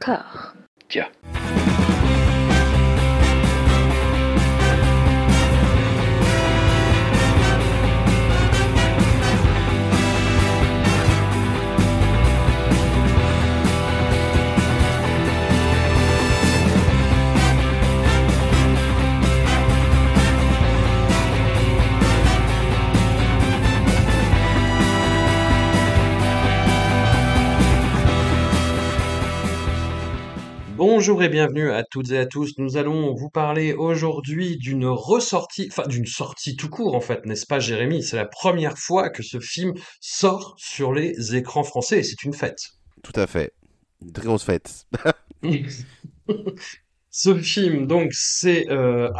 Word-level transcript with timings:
壳 0.00 0.24
Bonjour 30.82 31.22
et 31.22 31.28
bienvenue 31.28 31.70
à 31.70 31.84
toutes 31.84 32.10
et 32.10 32.16
à 32.16 32.24
tous. 32.24 32.56
Nous 32.56 32.78
allons 32.78 33.14
vous 33.14 33.28
parler 33.28 33.74
aujourd'hui 33.74 34.56
d'une 34.56 34.86
ressortie, 34.86 35.68
enfin 35.70 35.86
d'une 35.86 36.06
sortie 36.06 36.56
tout 36.56 36.70
court 36.70 36.94
en 36.94 37.02
fait, 37.02 37.26
n'est-ce 37.26 37.44
pas 37.44 37.58
Jérémy? 37.58 38.02
C'est 38.02 38.16
la 38.16 38.24
première 38.24 38.78
fois 38.78 39.10
que 39.10 39.22
ce 39.22 39.40
film 39.40 39.74
sort 40.00 40.54
sur 40.56 40.94
les 40.94 41.36
écrans 41.36 41.64
français 41.64 41.98
et 41.98 42.02
c'est 42.02 42.22
une 42.22 42.32
fête. 42.32 42.60
Tout 43.02 43.12
à 43.14 43.26
fait. 43.26 43.52
Une 44.00 44.10
très 44.10 44.24
grosse 44.24 44.44
fête. 44.44 44.86
Ce 47.10 47.34
film, 47.34 47.86
donc, 47.86 48.12
c'est 48.12 48.70
euh, 48.70 49.10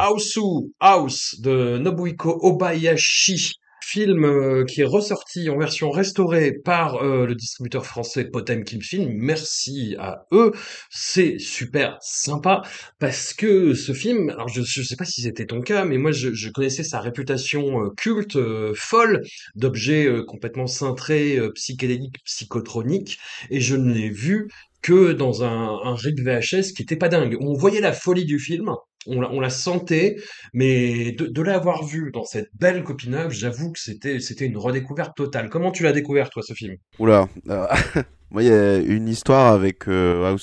House 0.79 1.39
de 1.41 1.77
Nobuhiko 1.77 2.39
Obayashi. 2.41 3.60
Film 3.91 4.23
euh, 4.23 4.63
qui 4.63 4.79
est 4.79 4.85
ressorti 4.85 5.49
en 5.49 5.57
version 5.57 5.89
restaurée 5.89 6.53
par 6.53 7.03
euh, 7.03 7.25
le 7.25 7.35
distributeur 7.35 7.85
français 7.85 8.23
Potemkin 8.23 8.79
Film. 8.79 9.11
Merci 9.17 9.97
à 9.99 10.27
eux. 10.31 10.53
C'est 10.89 11.39
super 11.39 11.97
sympa 11.99 12.61
parce 12.99 13.33
que 13.33 13.73
ce 13.73 13.91
film, 13.91 14.29
alors 14.29 14.47
je 14.47 14.61
ne 14.61 14.85
sais 14.85 14.95
pas 14.95 15.03
si 15.03 15.23
c'était 15.23 15.45
ton 15.45 15.59
cas, 15.59 15.83
mais 15.83 15.97
moi 15.97 16.13
je, 16.13 16.33
je 16.33 16.49
connaissais 16.49 16.85
sa 16.85 17.01
réputation 17.01 17.83
euh, 17.83 17.89
culte, 17.97 18.37
euh, 18.37 18.71
folle, 18.77 19.23
d'objets 19.55 20.05
euh, 20.05 20.23
complètement 20.23 20.67
cintrés, 20.67 21.37
psychédéliques, 21.55 22.23
psychotroniques, 22.23 23.19
et 23.49 23.59
je 23.59 23.75
ne 23.75 23.93
l'ai 23.93 24.09
vu 24.09 24.47
que 24.81 25.11
dans 25.11 25.43
un, 25.43 25.79
un 25.83 25.95
RIP 25.95 26.21
VHS 26.21 26.71
qui 26.73 26.83
était 26.83 26.95
pas 26.95 27.09
dingue. 27.09 27.35
On 27.41 27.53
voyait 27.53 27.81
la 27.81 27.91
folie 27.91 28.25
du 28.25 28.39
film, 28.39 28.69
on 29.07 29.39
la, 29.39 29.49
sentait, 29.49 30.17
mais 30.53 31.11
de, 31.13 31.41
l'avoir 31.41 31.83
vu 31.83 32.11
dans 32.13 32.23
cette 32.23 32.49
belle 32.53 32.83
copinage, 32.83 33.33
j'avoue 33.33 33.71
que 33.71 33.79
c'était 33.79 34.19
c'était 34.19 34.45
une 34.45 34.57
redécouverte 34.57 35.15
totale. 35.15 35.49
Comment 35.49 35.71
tu 35.71 35.83
l'as 35.83 35.91
découvert 35.91 36.29
toi 36.29 36.43
ce 36.43 36.53
film? 36.53 36.75
Oula. 36.99 37.27
euh, 37.49 37.67
Moi, 38.31 38.43
il 38.43 38.49
y 38.49 38.53
a 38.53 38.77
une 38.77 39.09
histoire 39.09 39.53
avec 39.53 39.89
euh, 39.89 40.37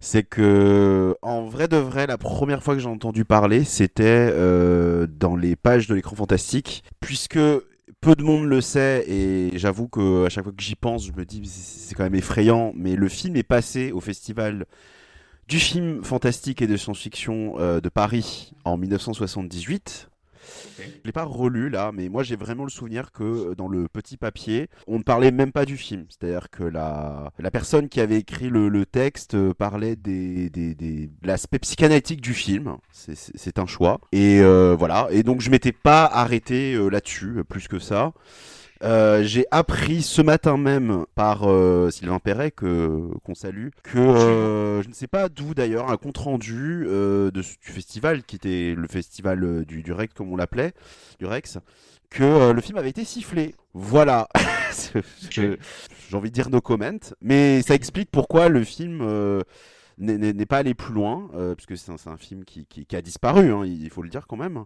c'est 0.00 0.22
que 0.22 1.14
en 1.20 1.44
vrai 1.44 1.68
de 1.68 1.76
vrai, 1.76 2.06
la 2.06 2.16
première 2.16 2.62
fois 2.62 2.74
que 2.74 2.80
j'ai 2.80 2.88
entendu 2.88 3.26
parler, 3.26 3.64
c'était 3.64 4.30
euh, 4.32 5.06
dans 5.06 5.36
les 5.36 5.54
pages 5.54 5.86
de 5.86 5.94
l'écran 5.94 6.16
fantastique, 6.16 6.82
puisque 7.00 7.38
peu 8.00 8.14
de 8.16 8.22
monde 8.22 8.46
le 8.46 8.62
sait 8.62 9.04
et 9.06 9.50
j'avoue 9.58 9.88
que 9.88 10.24
à 10.24 10.30
chaque 10.30 10.44
fois 10.44 10.52
que 10.56 10.62
j'y 10.62 10.76
pense, 10.76 11.06
je 11.06 11.12
me 11.12 11.26
dis 11.26 11.42
c'est 11.46 11.94
quand 11.94 12.04
même 12.04 12.14
effrayant, 12.14 12.72
mais 12.74 12.96
le 12.96 13.08
film 13.08 13.36
est 13.36 13.42
passé 13.42 13.92
au 13.92 14.00
festival 14.00 14.64
du 15.48 15.58
film 15.58 16.02
fantastique 16.04 16.62
et 16.62 16.66
de 16.66 16.76
science-fiction 16.76 17.54
euh, 17.58 17.80
de 17.80 17.88
Paris 17.88 18.52
en 18.64 18.76
1978. 18.76 20.08
Je 20.78 20.82
l'ai 21.04 21.12
pas 21.12 21.24
relu 21.24 21.70
là, 21.70 21.90
mais 21.92 22.08
moi 22.08 22.22
j'ai 22.22 22.36
vraiment 22.36 22.64
le 22.64 22.70
souvenir 22.70 23.12
que 23.12 23.22
euh, 23.22 23.54
dans 23.54 23.68
le 23.68 23.88
petit 23.88 24.16
papier, 24.16 24.68
on 24.86 24.98
ne 24.98 25.02
parlait 25.02 25.30
même 25.30 25.52
pas 25.52 25.64
du 25.64 25.76
film. 25.76 26.06
C'est-à-dire 26.08 26.50
que 26.50 26.64
la, 26.64 27.32
la 27.38 27.50
personne 27.50 27.88
qui 27.88 28.00
avait 28.00 28.18
écrit 28.18 28.48
le, 28.48 28.68
le 28.68 28.86
texte 28.86 29.34
euh, 29.34 29.54
parlait 29.54 29.96
des, 29.96 30.50
des, 30.50 30.74
des, 30.74 31.06
de 31.06 31.26
l'aspect 31.26 31.58
psychanalytique 31.58 32.20
du 32.20 32.34
film. 32.34 32.76
C'est 32.90 33.58
un 33.58 33.66
choix. 33.66 34.00
Et 34.12 34.40
euh, 34.40 34.76
voilà. 34.78 35.08
Et 35.10 35.22
donc 35.22 35.40
je 35.40 35.50
m'étais 35.50 35.72
pas 35.72 36.04
arrêté 36.04 36.74
euh, 36.74 36.88
là-dessus, 36.88 37.38
euh, 37.38 37.44
plus 37.44 37.68
que 37.68 37.78
ça. 37.78 38.12
Euh, 38.84 39.22
j'ai 39.24 39.46
appris 39.50 40.02
ce 40.02 40.20
matin 40.20 40.58
même 40.58 41.06
par 41.14 41.50
euh, 41.50 41.90
Sylvain 41.90 42.18
Perret 42.18 42.50
que 42.50 43.08
qu'on 43.24 43.34
salue 43.34 43.68
que 43.82 43.98
euh, 43.98 44.82
je 44.82 44.88
ne 44.88 44.92
sais 44.92 45.06
pas 45.06 45.30
d'où 45.30 45.54
d'ailleurs 45.54 45.90
un 45.90 45.96
compte 45.96 46.18
rendu 46.18 46.84
euh, 46.86 47.30
de 47.30 47.40
du 47.40 47.72
festival 47.72 48.24
qui 48.24 48.36
était 48.36 48.74
le 48.76 48.86
festival 48.86 49.42
euh, 49.42 49.64
du, 49.64 49.82
du 49.82 49.92
Rex 49.92 50.12
comme 50.12 50.30
on 50.30 50.36
l'appelait 50.36 50.72
du 51.18 51.24
Rex 51.24 51.58
que 52.10 52.52
le 52.52 52.60
film 52.60 52.78
avait 52.78 52.90
été 52.90 53.04
sifflé. 53.04 53.56
Voilà. 53.72 54.28
J'ai 55.30 55.58
envie 56.12 56.30
de 56.30 56.34
dire 56.34 56.48
no 56.48 56.60
comment, 56.60 57.00
mais 57.20 57.60
ça 57.62 57.74
explique 57.74 58.08
pourquoi 58.12 58.48
le 58.48 58.62
film 58.62 59.00
euh, 59.02 59.40
n'est 59.98 60.46
pas 60.46 60.58
allé 60.58 60.74
plus 60.74 60.94
loin, 60.94 61.28
euh, 61.34 61.54
puisque 61.54 61.76
c'est 61.76 61.90
un, 62.08 62.16
film 62.16 62.44
qui, 62.44 62.66
a 62.94 63.02
disparu, 63.02 63.52
hein, 63.52 63.64
il 63.64 63.90
faut 63.90 64.02
le 64.02 64.08
dire 64.08 64.26
quand 64.26 64.36
même, 64.36 64.64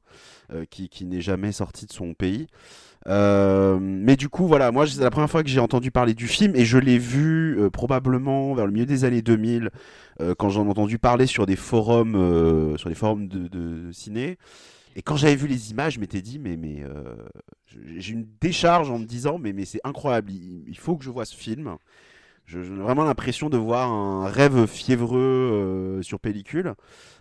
euh, 0.52 0.64
qui, 0.64 1.04
n'est 1.04 1.20
jamais 1.20 1.52
sorti 1.52 1.86
de 1.86 1.92
son 1.92 2.14
pays. 2.14 2.46
Euh, 3.06 3.78
mais 3.80 4.16
du 4.16 4.28
coup, 4.28 4.46
voilà, 4.46 4.70
moi, 4.70 4.86
c'est 4.86 5.00
la 5.00 5.10
première 5.10 5.30
fois 5.30 5.42
que 5.42 5.48
j'ai 5.48 5.60
entendu 5.60 5.90
parler 5.90 6.14
du 6.14 6.26
film 6.26 6.54
et 6.56 6.64
je 6.64 6.78
l'ai 6.78 6.98
vu 6.98 7.58
euh, 7.58 7.70
probablement 7.70 8.54
vers 8.54 8.66
le 8.66 8.72
milieu 8.72 8.86
des 8.86 9.04
années 9.04 9.22
2000, 9.22 9.70
euh, 10.20 10.34
quand 10.36 10.50
j'en 10.50 10.66
ai 10.66 10.70
entendu 10.70 10.98
parler 10.98 11.26
sur 11.26 11.46
des 11.46 11.56
forums, 11.56 12.76
sur 12.76 12.88
des 12.88 12.94
forums 12.94 13.28
de, 13.28 13.90
ciné. 13.92 14.38
Et 14.96 15.02
quand 15.02 15.16
j'avais 15.16 15.36
vu 15.36 15.46
les 15.46 15.70
images, 15.70 15.94
je 15.94 16.00
m'étais 16.00 16.22
dit, 16.22 16.38
mais, 16.38 16.56
mais 16.56 16.82
j'ai 17.96 18.12
une 18.12 18.26
décharge 18.40 18.90
en 18.90 18.98
me 18.98 19.04
disant, 19.04 19.38
mais, 19.38 19.52
mais 19.52 19.64
c'est 19.64 19.80
incroyable, 19.84 20.32
il, 20.32 20.64
il 20.66 20.78
faut 20.78 20.96
que 20.96 21.04
je 21.04 21.10
vois 21.10 21.24
ce 21.24 21.36
film. 21.36 21.76
J'ai 22.48 22.60
vraiment 22.60 23.04
l'impression 23.04 23.50
de 23.50 23.58
voir 23.58 23.92
un 23.92 24.26
rêve 24.26 24.66
fiévreux 24.66 25.18
euh, 25.20 26.02
sur 26.02 26.18
pellicule. 26.18 26.72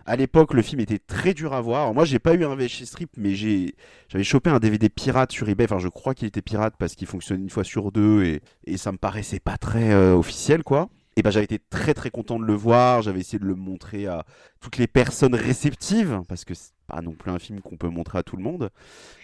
À 0.05 0.15
l'époque, 0.15 0.53
le 0.53 0.61
film 0.61 0.79
était 0.79 0.99
très 0.99 1.33
dur 1.33 1.51
à 1.51 1.59
voir. 1.59 1.81
Alors, 1.81 1.93
moi, 1.93 2.05
j'ai 2.05 2.17
pas 2.17 2.33
eu 2.33 2.45
un 2.45 2.55
VHS 2.55 2.85
strip, 2.85 3.09
mais 3.17 3.35
j'ai 3.35 3.75
j'avais 4.07 4.23
chopé 4.23 4.49
un 4.49 4.59
DVD 4.59 4.87
pirate 4.87 5.33
sur 5.33 5.49
eBay. 5.49 5.65
Enfin, 5.65 5.79
je 5.79 5.89
crois 5.89 6.13
qu'il 6.13 6.29
était 6.29 6.41
pirate 6.41 6.75
parce 6.79 6.95
qu'il 6.95 7.07
fonctionne 7.07 7.41
une 7.41 7.49
fois 7.49 7.65
sur 7.65 7.91
deux 7.91 8.23
et, 8.23 8.41
et 8.65 8.77
ça 8.77 8.93
me 8.93 8.97
paraissait 8.97 9.41
pas 9.41 9.57
très 9.57 9.91
euh, 9.91 10.15
officiel, 10.15 10.63
quoi. 10.63 10.87
Et 11.17 11.23
ben, 11.23 11.31
j'avais 11.31 11.45
été 11.45 11.59
très 11.71 11.95
très 11.95 12.11
content 12.11 12.37
de 12.37 12.45
le 12.45 12.53
voir. 12.53 13.01
J'avais 13.01 13.21
essayé 13.21 13.39
de 13.39 13.45
le 13.45 13.55
montrer 13.55 14.05
à 14.05 14.23
toutes 14.61 14.77
les 14.77 14.85
personnes 14.85 15.33
réceptives 15.33 16.21
parce 16.27 16.45
que 16.45 16.53
c'est 16.53 16.73
pas 16.85 17.01
non 17.01 17.13
plus 17.13 17.31
un 17.31 17.39
film 17.39 17.59
qu'on 17.59 17.75
peut 17.75 17.89
montrer 17.89 18.19
à 18.19 18.23
tout 18.23 18.37
le 18.37 18.43
monde. 18.43 18.69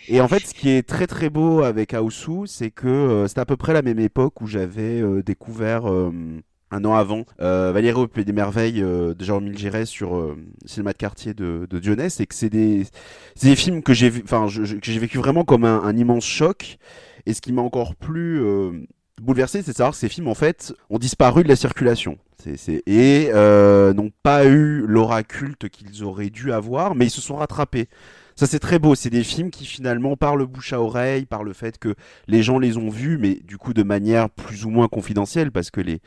Et 0.07 0.19
en 0.19 0.27
fait, 0.27 0.39
ce 0.39 0.55
qui 0.55 0.69
est 0.69 0.81
très 0.81 1.05
très 1.05 1.29
beau 1.29 1.61
avec 1.61 1.93
Aosu, 1.93 2.47
c'est 2.47 2.71
que 2.71 2.87
euh, 2.87 3.27
c'était 3.27 3.41
à 3.41 3.45
peu 3.45 3.57
près 3.57 3.73
la 3.73 3.83
même 3.83 3.99
époque 3.99 4.41
où 4.41 4.47
j'avais 4.47 5.01
euh, 5.01 5.21
découvert 5.21 5.87
euh, 5.87 6.11
un 6.71 6.83
an 6.83 6.95
avant 6.95 7.25
euh, 7.41 7.71
Valérie 7.71 8.01
au 8.01 8.07
Pays 8.07 8.25
des 8.25 8.33
Merveilles 8.33 8.81
euh, 8.81 9.13
de 9.13 9.23
Jérôme 9.23 9.55
Giraud 9.55 9.85
sur 9.85 10.15
euh, 10.17 10.35
Cinéma 10.65 10.93
de 10.93 10.97
quartier 10.97 11.35
de, 11.35 11.67
de 11.69 11.77
Dionès 11.77 12.19
et 12.19 12.25
que 12.25 12.33
c'est 12.33 12.49
des, 12.49 12.87
des 13.39 13.55
films 13.55 13.83
que 13.83 13.93
j'ai 13.93 14.09
vécu 14.09 15.19
vraiment 15.19 15.43
comme 15.43 15.63
un, 15.63 15.83
un 15.83 15.95
immense 15.95 16.25
choc. 16.25 16.79
Et 17.27 17.35
ce 17.35 17.41
qui 17.41 17.53
m'a 17.53 17.61
encore 17.61 17.95
plus 17.95 18.41
bouleversé, 19.21 19.61
c'est 19.61 19.71
de 19.71 19.77
savoir 19.77 19.91
que 19.93 19.97
ces 19.99 20.09
films, 20.09 20.27
en 20.27 20.35
fait, 20.35 20.73
ont 20.89 20.99
disparu 20.99 21.43
de 21.43 21.47
la 21.49 21.55
circulation. 21.55 22.17
C'est, 22.41 22.57
c'est- 22.57 22.83
et 22.87 23.29
euh, 23.33 23.93
n'ont 23.93 24.11
pas 24.23 24.45
eu 24.45 24.85
l'aura 24.85 25.23
culte 25.23 25.69
qu'ils 25.69 26.03
auraient 26.03 26.29
dû 26.29 26.51
avoir, 26.51 26.95
mais 26.95 27.05
ils 27.05 27.11
se 27.11 27.21
sont 27.21 27.35
rattrapés. 27.35 27.87
Ça, 28.35 28.47
c'est 28.47 28.59
très 28.59 28.79
beau. 28.79 28.95
C'est 28.95 29.11
des 29.11 29.23
films 29.23 29.51
qui, 29.51 29.65
finalement, 29.65 30.17
par 30.17 30.35
le 30.35 30.45
bouche 30.47 30.73
à 30.73 30.81
oreille, 30.81 31.25
par 31.25 31.43
le 31.43 31.53
fait 31.53 31.77
que 31.77 31.93
les 32.27 32.41
gens 32.43 32.57
les 32.59 32.77
ont 32.77 32.89
vus, 32.89 33.17
mais 33.17 33.35
du 33.43 33.57
coup, 33.57 33.73
de 33.73 33.83
manière 33.83 34.29
plus 34.29 34.65
ou 34.65 34.69
moins 34.71 34.87
confidentielle, 34.87 35.51
parce 35.51 35.69
que 35.69 35.81
les, 35.81 36.01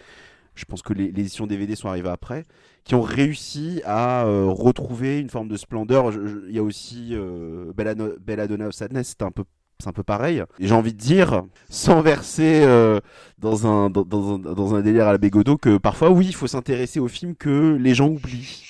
je 0.55 0.65
pense 0.65 0.83
que 0.83 0.93
les, 0.93 1.13
les 1.13 1.21
éditions 1.23 1.47
DVD 1.47 1.77
sont 1.77 1.89
arrivées 1.89 2.09
après, 2.09 2.45
qui 2.85 2.95
ont 2.95 3.03
réussi 3.03 3.83
à 3.85 4.25
euh, 4.27 4.47
retrouver 4.47 5.19
une 5.21 5.31
forme 5.31 5.49
de 5.49 5.57
splendeur. 5.57 6.13
Il 6.49 6.55
y 6.55 6.59
a 6.59 6.63
aussi 6.63 7.11
euh, 7.13 7.73
Belladonna 8.21 8.69
of 8.69 8.75
Sadness, 8.75 9.09
c'est 9.19 9.23
un 9.25 9.31
peu 9.31 9.45
c'est 9.79 9.89
un 9.89 9.93
peu 9.93 10.03
pareil. 10.03 10.43
Et 10.59 10.67
j'ai 10.67 10.75
envie 10.75 10.93
de 10.93 10.99
dire, 10.99 11.43
sans 11.69 12.01
verser 12.01 12.63
euh, 12.65 13.01
dans, 13.39 13.67
un, 13.67 13.91
dans, 13.91 14.03
dans 14.03 14.35
un, 14.35 14.39
dans 14.39 14.75
un 14.75 14.81
délire 14.81 15.07
à 15.07 15.13
la 15.13 15.19
Bégodeau, 15.19 15.57
que 15.57 15.77
parfois, 15.79 16.11
oui, 16.11 16.27
il 16.27 16.35
faut 16.35 16.47
s'intéresser 16.47 17.01
aux 17.01 17.09
films 17.09 17.35
que 17.35 17.77
les 17.81 17.95
gens 17.95 18.09
oublient. 18.09 18.63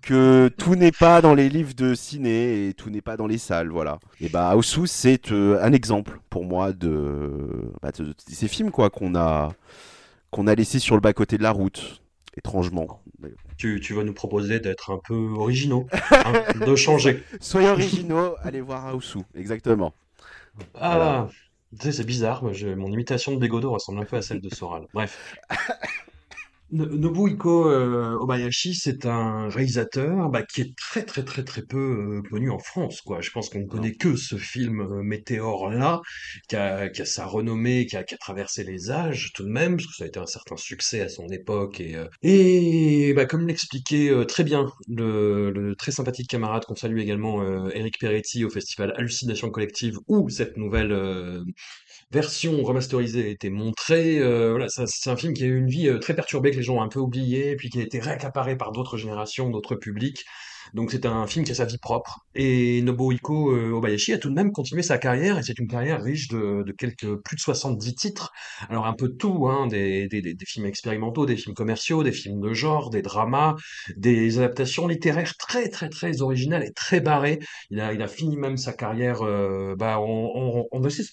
Que 0.00 0.50
tout 0.58 0.74
n'est 0.74 0.90
pas 0.90 1.20
dans 1.20 1.32
les 1.34 1.48
livres 1.48 1.74
de 1.74 1.94
ciné 1.94 2.66
et 2.68 2.74
tout 2.74 2.90
n'est 2.90 3.02
pas 3.02 3.16
dans 3.16 3.28
les 3.28 3.38
salles, 3.38 3.68
voilà. 3.68 4.00
Et 4.20 4.28
bah, 4.28 4.56
Houseu, 4.56 4.86
c'est 4.86 5.30
euh, 5.30 5.62
un 5.62 5.72
exemple 5.72 6.18
pour 6.28 6.44
moi 6.44 6.72
de, 6.72 7.70
bah, 7.80 7.92
de, 7.96 8.06
de 8.06 8.14
ces 8.26 8.48
films 8.48 8.72
quoi 8.72 8.90
qu'on 8.90 9.14
a 9.14 9.52
qu'on 10.32 10.48
a 10.48 10.54
laissé 10.56 10.80
sur 10.80 10.96
le 10.96 11.00
bas 11.00 11.12
côté 11.12 11.38
de 11.38 11.42
la 11.44 11.52
route, 11.52 12.02
étrangement. 12.36 13.00
Tu, 13.58 13.78
tu 13.80 13.94
vas 13.94 14.02
nous 14.02 14.14
proposer 14.14 14.58
d'être 14.58 14.90
un 14.90 14.98
peu 14.98 15.14
originaux, 15.14 15.86
hein, 16.10 16.32
de 16.66 16.74
changer. 16.74 17.22
Soyez 17.40 17.68
originaux, 17.68 18.34
allez 18.42 18.62
voir 18.62 18.96
Houseu, 18.96 19.20
exactement. 19.36 19.94
Ah, 20.74 21.28
tu 21.78 21.86
sais, 21.86 21.92
c'est 21.92 22.04
bizarre, 22.04 22.42
moi, 22.42 22.52
je- 22.52 22.68
mon 22.68 22.90
imitation 22.92 23.32
de 23.32 23.38
Bégodeau 23.38 23.72
ressemble 23.72 24.00
un 24.00 24.04
peu 24.04 24.16
à 24.16 24.22
celle 24.22 24.40
de 24.40 24.50
Soral. 24.50 24.86
Bref. 24.92 25.34
Nobuhiko 26.72 27.68
euh, 27.68 28.16
Obayashi, 28.18 28.74
c'est 28.74 29.04
un 29.04 29.50
réalisateur 29.50 30.30
bah, 30.30 30.42
qui 30.42 30.62
est 30.62 30.74
très 30.76 31.04
très 31.04 31.22
très 31.22 31.44
très 31.44 31.62
peu 31.62 32.22
euh, 32.22 32.22
connu 32.30 32.50
en 32.50 32.58
France, 32.58 33.02
quoi. 33.02 33.20
Je 33.20 33.30
pense 33.30 33.50
qu'on 33.50 33.60
ne 33.60 33.66
connaît 33.66 33.94
que 33.94 34.16
ce 34.16 34.36
film 34.36 34.80
euh, 34.80 35.02
Météore-là, 35.02 36.00
qui 36.48 36.56
a, 36.56 36.90
sa 37.04 37.26
renommée, 37.26 37.84
qui 37.84 37.96
a, 37.96 38.04
traversé 38.04 38.64
les 38.64 38.90
âges 38.90 39.32
tout 39.34 39.44
de 39.44 39.50
même, 39.50 39.76
parce 39.76 39.86
que 39.86 39.96
ça 39.96 40.04
a 40.04 40.06
été 40.06 40.18
un 40.18 40.26
certain 40.26 40.56
succès 40.56 41.02
à 41.02 41.08
son 41.10 41.28
époque. 41.28 41.80
Et, 41.80 41.96
et 42.22 43.12
bah, 43.12 43.26
comme 43.26 43.46
l'expliquait 43.46 44.10
très 44.26 44.44
bien 44.44 44.66
le, 44.88 45.50
le 45.50 45.76
très 45.76 45.92
sympathique 45.92 46.28
camarade 46.30 46.64
qu'on 46.64 46.76
salue 46.76 46.98
également, 47.00 47.42
Eric 47.70 47.98
Peretti, 47.98 48.44
au 48.44 48.50
festival 48.50 48.94
Hallucination 48.96 49.50
Collective, 49.50 49.98
où 50.08 50.28
cette 50.30 50.56
nouvelle 50.56 50.92
version 52.12 52.62
remasterisée 52.62 53.24
a 53.24 53.28
été 53.28 53.50
montrée. 53.50 54.18
Euh, 54.18 54.50
voilà, 54.50 54.68
c'est 54.68 55.10
un 55.10 55.16
film 55.16 55.32
qui 55.32 55.44
a 55.44 55.46
eu 55.46 55.56
une 55.56 55.68
vie 55.68 55.88
euh, 55.88 55.98
très 55.98 56.14
perturbée, 56.14 56.50
que 56.50 56.56
les 56.56 56.62
gens 56.62 56.76
ont 56.76 56.82
un 56.82 56.88
peu 56.88 57.00
oublié, 57.00 57.56
puis 57.56 57.70
qui 57.70 57.80
a 57.80 57.82
été 57.82 57.98
réaccaparé 58.00 58.56
par 58.56 58.72
d'autres 58.72 58.98
générations, 58.98 59.48
d'autres 59.50 59.76
publics. 59.76 60.24
Donc 60.72 60.90
c'est 60.92 61.04
un 61.06 61.26
film 61.26 61.44
qui 61.44 61.52
a 61.52 61.54
sa 61.54 61.64
vie 61.66 61.78
propre. 61.78 62.20
Et 62.34 62.80
Nobuhiko 62.82 63.50
euh, 63.52 63.70
Obayashi 63.72 64.12
a 64.14 64.18
tout 64.18 64.30
de 64.30 64.34
même 64.34 64.52
continué 64.52 64.82
sa 64.82 64.98
carrière, 64.98 65.38
et 65.38 65.42
c'est 65.42 65.58
une 65.58 65.68
carrière 65.68 66.02
riche 66.02 66.28
de, 66.28 66.62
de 66.66 66.72
quelques 66.72 67.16
plus 67.22 67.36
de 67.36 67.40
70 67.40 67.94
titres. 67.94 68.32
Alors 68.70 68.86
un 68.86 68.94
peu 68.94 69.08
tout, 69.10 69.48
hein, 69.48 69.66
des, 69.66 70.08
des, 70.08 70.22
des, 70.22 70.36
films 70.46 70.66
expérimentaux, 70.66 71.26
des 71.26 71.36
films 71.36 71.54
commerciaux, 71.54 72.02
des 72.02 72.12
films 72.12 72.40
de 72.40 72.52
genre, 72.54 72.90
des 72.90 73.02
dramas, 73.02 73.56
des 73.96 74.38
adaptations 74.38 74.86
littéraires 74.88 75.36
très 75.36 75.68
très 75.68 75.88
très 75.88 76.22
originales 76.22 76.64
et 76.64 76.72
très 76.72 77.00
barrées. 77.00 77.38
Il 77.70 77.80
a, 77.80 77.92
il 77.92 78.02
a 78.02 78.08
fini 78.08 78.36
même 78.36 78.56
sa 78.56 78.72
carrière, 78.72 79.22
euh, 79.22 79.74
bah, 79.76 79.98
en, 80.00 80.66
en 80.70 80.84
assez- 80.84 81.04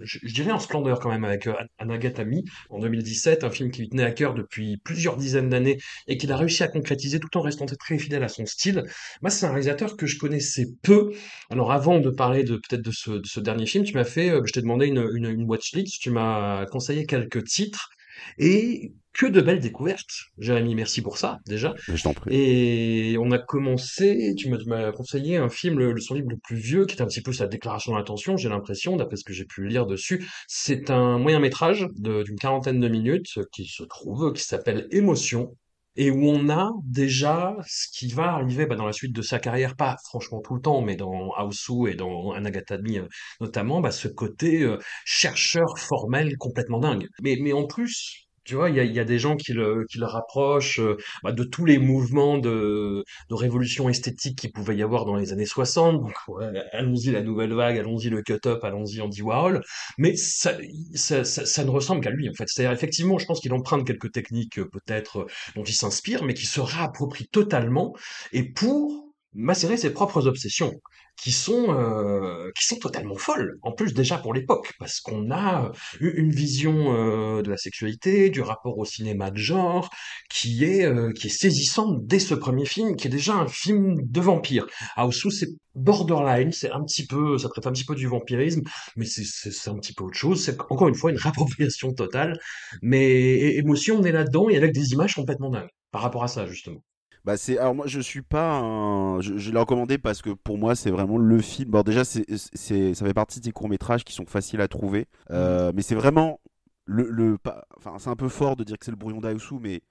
je, 0.00 0.18
je 0.22 0.34
dirais 0.34 0.52
en 0.52 0.58
splendeur 0.58 1.00
quand 1.00 1.10
même 1.10 1.24
avec 1.24 1.46
euh, 1.46 1.54
Anagatami 1.78 2.44
en 2.70 2.78
2017, 2.78 3.44
un 3.44 3.50
film 3.50 3.70
qui 3.70 3.82
lui 3.82 3.88
tenait 3.88 4.04
à 4.04 4.12
cœur 4.12 4.34
depuis 4.34 4.76
plusieurs 4.84 5.16
dizaines 5.16 5.48
d'années 5.48 5.78
et 6.06 6.16
qu'il 6.16 6.32
a 6.32 6.36
réussi 6.36 6.62
à 6.62 6.68
concrétiser 6.68 7.20
tout 7.20 7.36
en 7.36 7.40
restant 7.40 7.66
très 7.66 7.98
fidèle 7.98 8.22
à 8.24 8.28
son 8.28 8.46
style. 8.46 8.84
Moi, 9.22 9.30
c'est 9.30 9.46
un 9.46 9.50
réalisateur 9.50 9.96
que 9.96 10.06
je 10.06 10.18
connaissais 10.18 10.66
peu. 10.82 11.12
Alors, 11.50 11.72
avant 11.72 12.00
de 12.00 12.10
parler 12.10 12.44
de 12.44 12.56
peut-être 12.56 12.82
de 12.82 12.92
ce, 12.92 13.10
de 13.10 13.26
ce 13.26 13.40
dernier 13.40 13.66
film, 13.66 13.84
tu 13.84 13.94
m'as 13.94 14.04
fait, 14.04 14.30
euh, 14.30 14.42
je 14.44 14.52
t'ai 14.52 14.62
demandé 14.62 14.86
une, 14.86 15.08
une, 15.14 15.26
une 15.26 15.48
watchlist, 15.48 16.00
tu 16.00 16.10
m'as 16.10 16.66
conseillé 16.66 17.06
quelques 17.06 17.44
titres 17.44 17.90
et 18.38 18.92
que 19.12 19.26
de 19.26 19.40
belles 19.40 19.60
découvertes. 19.60 20.26
Jérémy, 20.38 20.74
merci 20.74 21.00
pour 21.00 21.16
ça 21.16 21.38
déjà. 21.46 21.74
Je 21.88 22.02
t'en 22.02 22.12
prie. 22.12 22.34
Et 22.34 23.16
on 23.18 23.30
a 23.30 23.38
commencé, 23.38 24.34
tu 24.36 24.50
m'as 24.50 24.92
conseillé 24.92 25.36
un 25.36 25.48
film, 25.48 25.78
le, 25.78 25.98
son 26.00 26.14
livre 26.14 26.28
le 26.30 26.36
plus 26.36 26.56
vieux, 26.56 26.84
qui 26.84 26.96
est 26.96 27.02
un 27.02 27.06
petit 27.06 27.22
peu 27.22 27.32
sa 27.32 27.46
déclaration 27.46 27.94
d'intention, 27.94 28.36
j'ai 28.36 28.48
l'impression, 28.48 28.96
d'après 28.96 29.16
ce 29.16 29.24
que 29.24 29.32
j'ai 29.32 29.46
pu 29.46 29.66
lire 29.66 29.86
dessus. 29.86 30.26
C'est 30.48 30.90
un 30.90 31.18
moyen 31.18 31.40
métrage 31.40 31.88
d'une 31.96 32.38
quarantaine 32.38 32.80
de 32.80 32.88
minutes 32.88 33.38
qui 33.52 33.66
se 33.66 33.84
trouve, 33.84 34.32
qui 34.34 34.42
s'appelle 34.42 34.86
Émotion, 34.90 35.56
et 35.96 36.10
où 36.10 36.24
on 36.28 36.48
a 36.48 36.70
déjà 36.84 37.56
ce 37.66 37.88
qui 37.92 38.08
va 38.08 38.32
arriver 38.34 38.66
bah, 38.66 38.76
dans 38.76 38.86
la 38.86 38.92
suite 38.92 39.14
de 39.14 39.22
sa 39.22 39.38
carrière, 39.38 39.76
pas 39.76 39.96
franchement 40.04 40.40
tout 40.40 40.54
le 40.54 40.60
temps, 40.60 40.82
mais 40.82 40.96
dans 40.96 41.32
Hausu 41.38 41.90
et 41.90 41.94
dans 41.94 42.32
Anagatami 42.32 42.98
euh, 42.98 43.08
notamment, 43.40 43.80
bah, 43.80 43.90
ce 43.90 44.08
côté 44.08 44.62
euh, 44.62 44.78
chercheur 45.04 45.78
formel 45.78 46.36
complètement 46.38 46.78
dingue. 46.78 47.08
Mais 47.22 47.52
en 47.52 47.66
plus... 47.66 48.25
Tu 48.46 48.54
vois, 48.54 48.70
il 48.70 48.76
y 48.76 48.80
a, 48.80 48.84
y 48.84 49.00
a 49.00 49.04
des 49.04 49.18
gens 49.18 49.36
qui 49.36 49.52
le, 49.52 49.84
qui 49.90 49.98
le 49.98 50.06
rapprochent 50.06 50.80
euh, 50.80 50.96
bah, 51.22 51.32
de 51.32 51.44
tous 51.44 51.64
les 51.64 51.78
mouvements 51.78 52.38
de, 52.38 53.04
de 53.28 53.34
révolution 53.34 53.88
esthétique 53.88 54.38
qu'il 54.38 54.52
pouvait 54.52 54.76
y 54.76 54.82
avoir 54.82 55.04
dans 55.04 55.16
les 55.16 55.32
années 55.32 55.46
60. 55.46 56.00
Donc, 56.00 56.14
ouais, 56.28 56.46
allons-y 56.72 57.10
la 57.10 57.22
nouvelle 57.22 57.52
vague, 57.54 57.78
allons-y 57.78 58.08
le 58.08 58.22
cut-up, 58.22 58.62
allons-y 58.64 59.00
Andy 59.00 59.22
Warhol. 59.22 59.62
Mais 59.98 60.16
ça, 60.16 60.56
ça, 60.94 61.24
ça, 61.24 61.44
ça 61.46 61.64
ne 61.64 61.70
ressemble 61.70 62.00
qu'à 62.02 62.10
lui, 62.10 62.28
en 62.28 62.34
fait. 62.34 62.44
C'est-à-dire, 62.48 62.72
effectivement, 62.72 63.18
je 63.18 63.26
pense 63.26 63.40
qu'il 63.40 63.52
emprunte 63.52 63.86
quelques 63.86 64.12
techniques, 64.12 64.58
euh, 64.58 64.68
peut-être, 64.70 65.20
euh, 65.20 65.26
dont 65.54 65.64
il 65.64 65.74
s'inspire, 65.74 66.24
mais 66.24 66.34
qui 66.34 66.46
se 66.46 66.60
réapproprie 66.60 67.26
totalement, 67.26 67.94
et 68.32 68.44
pour 68.44 69.05
macérer 69.36 69.76
ses 69.76 69.90
propres 69.90 70.26
obsessions 70.26 70.72
qui 71.16 71.32
sont 71.32 71.66
euh, 71.70 72.50
qui 72.58 72.66
sont 72.66 72.76
totalement 72.76 73.16
folles 73.16 73.58
en 73.62 73.72
plus 73.72 73.94
déjà 73.94 74.18
pour 74.18 74.34
l'époque 74.34 74.72
parce 74.78 75.00
qu'on 75.00 75.30
a 75.30 75.72
eu 76.00 76.10
une 76.10 76.30
vision 76.30 76.94
euh, 76.94 77.42
de 77.42 77.50
la 77.50 77.56
sexualité 77.56 78.28
du 78.30 78.42
rapport 78.42 78.78
au 78.78 78.84
cinéma 78.84 79.30
de 79.30 79.38
genre 79.38 79.90
qui 80.30 80.64
est 80.64 80.84
euh, 80.84 81.12
qui 81.12 81.28
est 81.28 81.30
saisissante 81.30 82.06
dès 82.06 82.18
ce 82.18 82.34
premier 82.34 82.66
film, 82.66 82.96
qui 82.96 83.06
est 83.06 83.10
déjà 83.10 83.34
un 83.34 83.48
film 83.48 83.96
de 84.02 84.20
vampire. 84.20 84.66
Houseu, 84.96 85.30
c'est 85.30 85.48
borderline, 85.74 86.52
c'est 86.52 86.70
un 86.70 86.82
petit 86.84 87.06
peu, 87.06 87.38
ça 87.38 87.48
traite 87.48 87.66
un 87.66 87.72
petit 87.72 87.84
peu 87.84 87.94
du 87.94 88.06
vampirisme, 88.06 88.62
mais 88.96 89.06
c'est 89.06 89.70
un 89.70 89.76
petit 89.76 89.92
peu 89.92 90.04
autre 90.04 90.16
chose. 90.18 90.42
C'est 90.44 90.60
encore 90.70 90.88
une 90.88 90.94
fois 90.94 91.10
une 91.10 91.18
réappropriation 91.22 91.92
totale, 91.92 92.38
mais 92.82 93.54
émotion, 93.56 93.98
on 93.98 94.04
est 94.04 94.12
là-dedans 94.12 94.48
et 94.50 94.56
avec 94.56 94.72
des 94.72 94.92
images 94.92 95.14
complètement 95.14 95.50
dingues 95.50 95.68
par 95.90 96.02
rapport 96.02 96.24
à 96.24 96.28
ça 96.28 96.46
justement. 96.46 96.82
Bah 97.26 97.36
c'est 97.36 97.58
alors 97.58 97.74
moi 97.74 97.86
je 97.88 97.98
suis 98.00 98.22
pas 98.22 98.52
un 98.60 99.20
je, 99.20 99.36
je 99.36 99.50
l'ai 99.50 99.58
recommandé 99.58 99.98
parce 99.98 100.22
que 100.22 100.30
pour 100.30 100.58
moi 100.58 100.76
c'est 100.76 100.92
vraiment 100.92 101.18
le 101.18 101.38
film. 101.42 101.70
Bon 101.72 101.82
déjà 101.82 102.04
c'est 102.04 102.24
ça 102.36 103.04
fait 103.06 103.14
partie 103.14 103.40
des 103.40 103.50
courts-métrages 103.52 104.04
qui 104.04 104.12
sont 104.14 104.26
faciles 104.26 104.60
à 104.60 104.68
trouver 104.68 105.00
Mhm. 105.28 105.36
Euh, 105.36 105.72
mais 105.74 105.82
c'est 105.82 105.96
vraiment 105.96 106.40
le, 106.84 107.08
le 107.10 107.36
pas- 107.36 107.66
enfin 107.76 107.96
c'est 107.98 108.10
un 108.10 108.16
peu 108.16 108.28
fort 108.28 108.54
de 108.54 108.62
dire 108.62 108.78
que 108.78 108.84
c'est 108.84 108.92
le 108.92 108.96
brouillon 108.96 109.20
d'Aosu 109.20 109.56
mais 109.60 109.82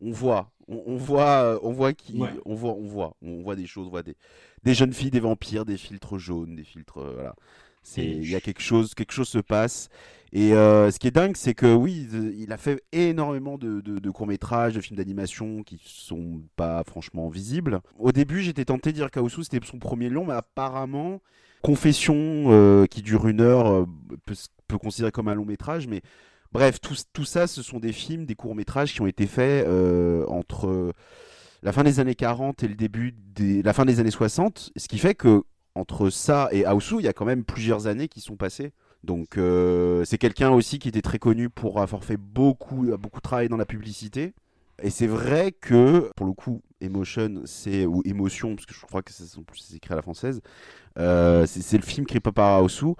on 0.00 0.12
voit 0.12 0.52
on, 0.68 0.82
on 0.86 0.96
voit 0.96 1.58
on 1.64 1.72
voit 1.72 1.92
qui 1.94 2.16
Ouais. 2.20 2.30
on 2.44 2.54
voit 2.54 2.74
on 2.74 2.86
voit 2.86 3.16
on 3.22 3.42
voit 3.42 3.56
des 3.56 3.66
choses, 3.66 3.88
on 3.88 3.90
voit 3.90 4.04
des 4.04 4.16
des 4.62 4.72
jeunes 4.74 4.92
filles, 4.92 5.10
des 5.10 5.18
vampires, 5.20 5.64
des 5.64 5.76
filtres 5.76 6.16
jaunes, 6.18 6.54
des 6.54 6.64
filtres 6.64 6.98
euh, 6.98 7.12
voilà. 7.14 7.34
C'est 7.84 8.04
il 8.04 8.28
y 8.28 8.34
a 8.34 8.40
quelque 8.40 8.62
chose 8.62 8.94
quelque 8.94 9.12
chose 9.12 9.28
se 9.28 9.38
passe 9.38 9.88
et 10.32 10.52
euh, 10.52 10.90
ce 10.90 10.98
qui 10.98 11.06
est 11.06 11.12
dingue, 11.12 11.36
c'est 11.36 11.54
que 11.54 11.72
oui, 11.72 12.08
il 12.36 12.52
a 12.52 12.56
fait 12.56 12.82
énormément 12.90 13.56
de, 13.56 13.80
de- 13.80 14.00
de 14.00 14.10
courts-métrages, 14.10 14.74
de 14.74 14.80
films 14.80 14.96
d'animation 14.96 15.62
qui 15.62 15.80
sont 15.84 16.42
pas 16.56 16.82
franchement 16.82 17.28
visibles. 17.28 17.80
Au 18.00 18.10
début, 18.10 18.40
j'étais 18.40 18.64
tenté 18.64 18.90
de 18.90 18.96
dire 18.96 19.12
qu'Aosu 19.12 19.44
c'était 19.44 19.64
son 19.64 19.78
premier 19.78 20.08
long, 20.08 20.26
mais 20.26 20.32
apparemment, 20.32 21.20
Confession, 21.62 22.14
euh, 22.48 22.86
qui 22.86 23.00
dure 23.00 23.28
une 23.28 23.40
heure, 23.40 23.68
euh, 23.70 23.86
peut, 24.26 24.34
peut 24.66 24.76
considérer 24.78 25.12
comme 25.12 25.28
un 25.28 25.34
long 25.34 25.44
métrage, 25.44 25.86
mais 25.86 26.02
bref, 26.50 26.80
tout, 26.80 26.96
tout 27.12 27.24
ça, 27.24 27.46
ce 27.46 27.62
sont 27.62 27.78
des 27.78 27.92
films, 27.92 28.26
des 28.26 28.34
courts-métrages 28.34 28.92
qui 28.92 29.00
ont 29.02 29.06
été 29.06 29.26
faits 29.28 29.64
entre 30.28 30.92
la 31.62 31.72
fin 31.72 31.84
des 31.84 32.00
années 32.00 32.14
40 32.16 32.62
et 32.64 32.68
le 32.68 32.74
début 32.74 33.14
des, 33.34 33.62
la 33.62 33.72
fin 33.72 33.84
des 33.84 34.00
années 34.00 34.10
60, 34.10 34.72
ce 34.76 34.88
qui 34.88 34.98
fait 34.98 35.14
que 35.14 35.44
entre 35.74 36.10
ça 36.10 36.48
et 36.52 36.64
Aosu, 36.64 36.96
il 36.98 37.04
y 37.04 37.08
a 37.08 37.12
quand 37.12 37.24
même 37.24 37.44
plusieurs 37.44 37.86
années 37.86 38.08
qui 38.08 38.20
sont 38.20 38.36
passées. 38.36 38.72
Donc 39.02 39.36
euh, 39.36 40.04
c'est 40.04 40.18
quelqu'un 40.18 40.50
aussi 40.50 40.78
qui 40.78 40.88
était 40.88 41.02
très 41.02 41.18
connu 41.18 41.50
pour 41.50 41.80
avoir 41.80 42.04
fait 42.04 42.16
beaucoup, 42.16 42.86
beaucoup 42.98 43.20
travaillé 43.20 43.48
dans 43.48 43.56
la 43.56 43.66
publicité. 43.66 44.34
Et 44.82 44.90
c'est 44.90 45.06
vrai 45.06 45.52
que, 45.52 46.10
pour 46.16 46.26
le 46.26 46.32
coup, 46.32 46.62
Emotion, 46.80 47.42
ou 47.86 48.02
Émotion, 48.04 48.56
parce 48.56 48.66
que 48.66 48.74
je 48.74 48.80
crois 48.80 49.02
que 49.02 49.12
c'est 49.12 49.76
écrit 49.76 49.92
à 49.92 49.96
la 49.96 50.02
française, 50.02 50.40
euh, 50.98 51.46
c'est 51.46 51.76
le 51.76 51.84
film 51.84 52.06
créé 52.06 52.20
par 52.20 52.58
Aosu. 52.58 52.94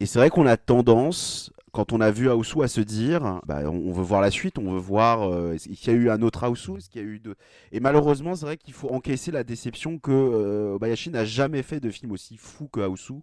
Et 0.00 0.06
c'est 0.06 0.18
vrai 0.18 0.30
qu'on 0.30 0.46
a 0.46 0.56
tendance, 0.56 1.52
quand 1.74 1.92
on 1.92 2.00
a 2.00 2.10
vu 2.10 2.30
Aosu, 2.30 2.62
à 2.62 2.68
se 2.68 2.80
dire, 2.80 3.40
bah, 3.46 3.62
on, 3.66 3.92
veut 3.92 4.02
voir 4.02 4.20
la 4.20 4.30
suite, 4.30 4.58
on 4.58 4.72
veut 4.72 4.78
voir 4.78 5.28
euh, 5.28 5.56
y 5.66 5.90
a 5.90 5.92
eu 5.92 6.08
un 6.08 6.22
autre 6.22 6.44
Aosu, 6.44 6.78
est-ce 6.78 6.88
qu'il 6.88 7.02
y 7.02 7.04
a 7.04 7.06
eu 7.06 7.18
deux. 7.18 7.34
Et 7.72 7.80
malheureusement, 7.80 8.36
c'est 8.36 8.46
vrai 8.46 8.56
qu'il 8.56 8.72
faut 8.72 8.90
encaisser 8.90 9.30
la 9.32 9.44
déception 9.44 9.98
que 9.98 10.12
euh, 10.12 10.74
Obayashi 10.74 11.10
n'a 11.10 11.24
jamais 11.24 11.62
fait 11.62 11.80
de 11.80 11.90
film 11.90 12.12
aussi 12.12 12.36
fou 12.36 12.68
que 12.68 12.80
Aosu 12.80 13.14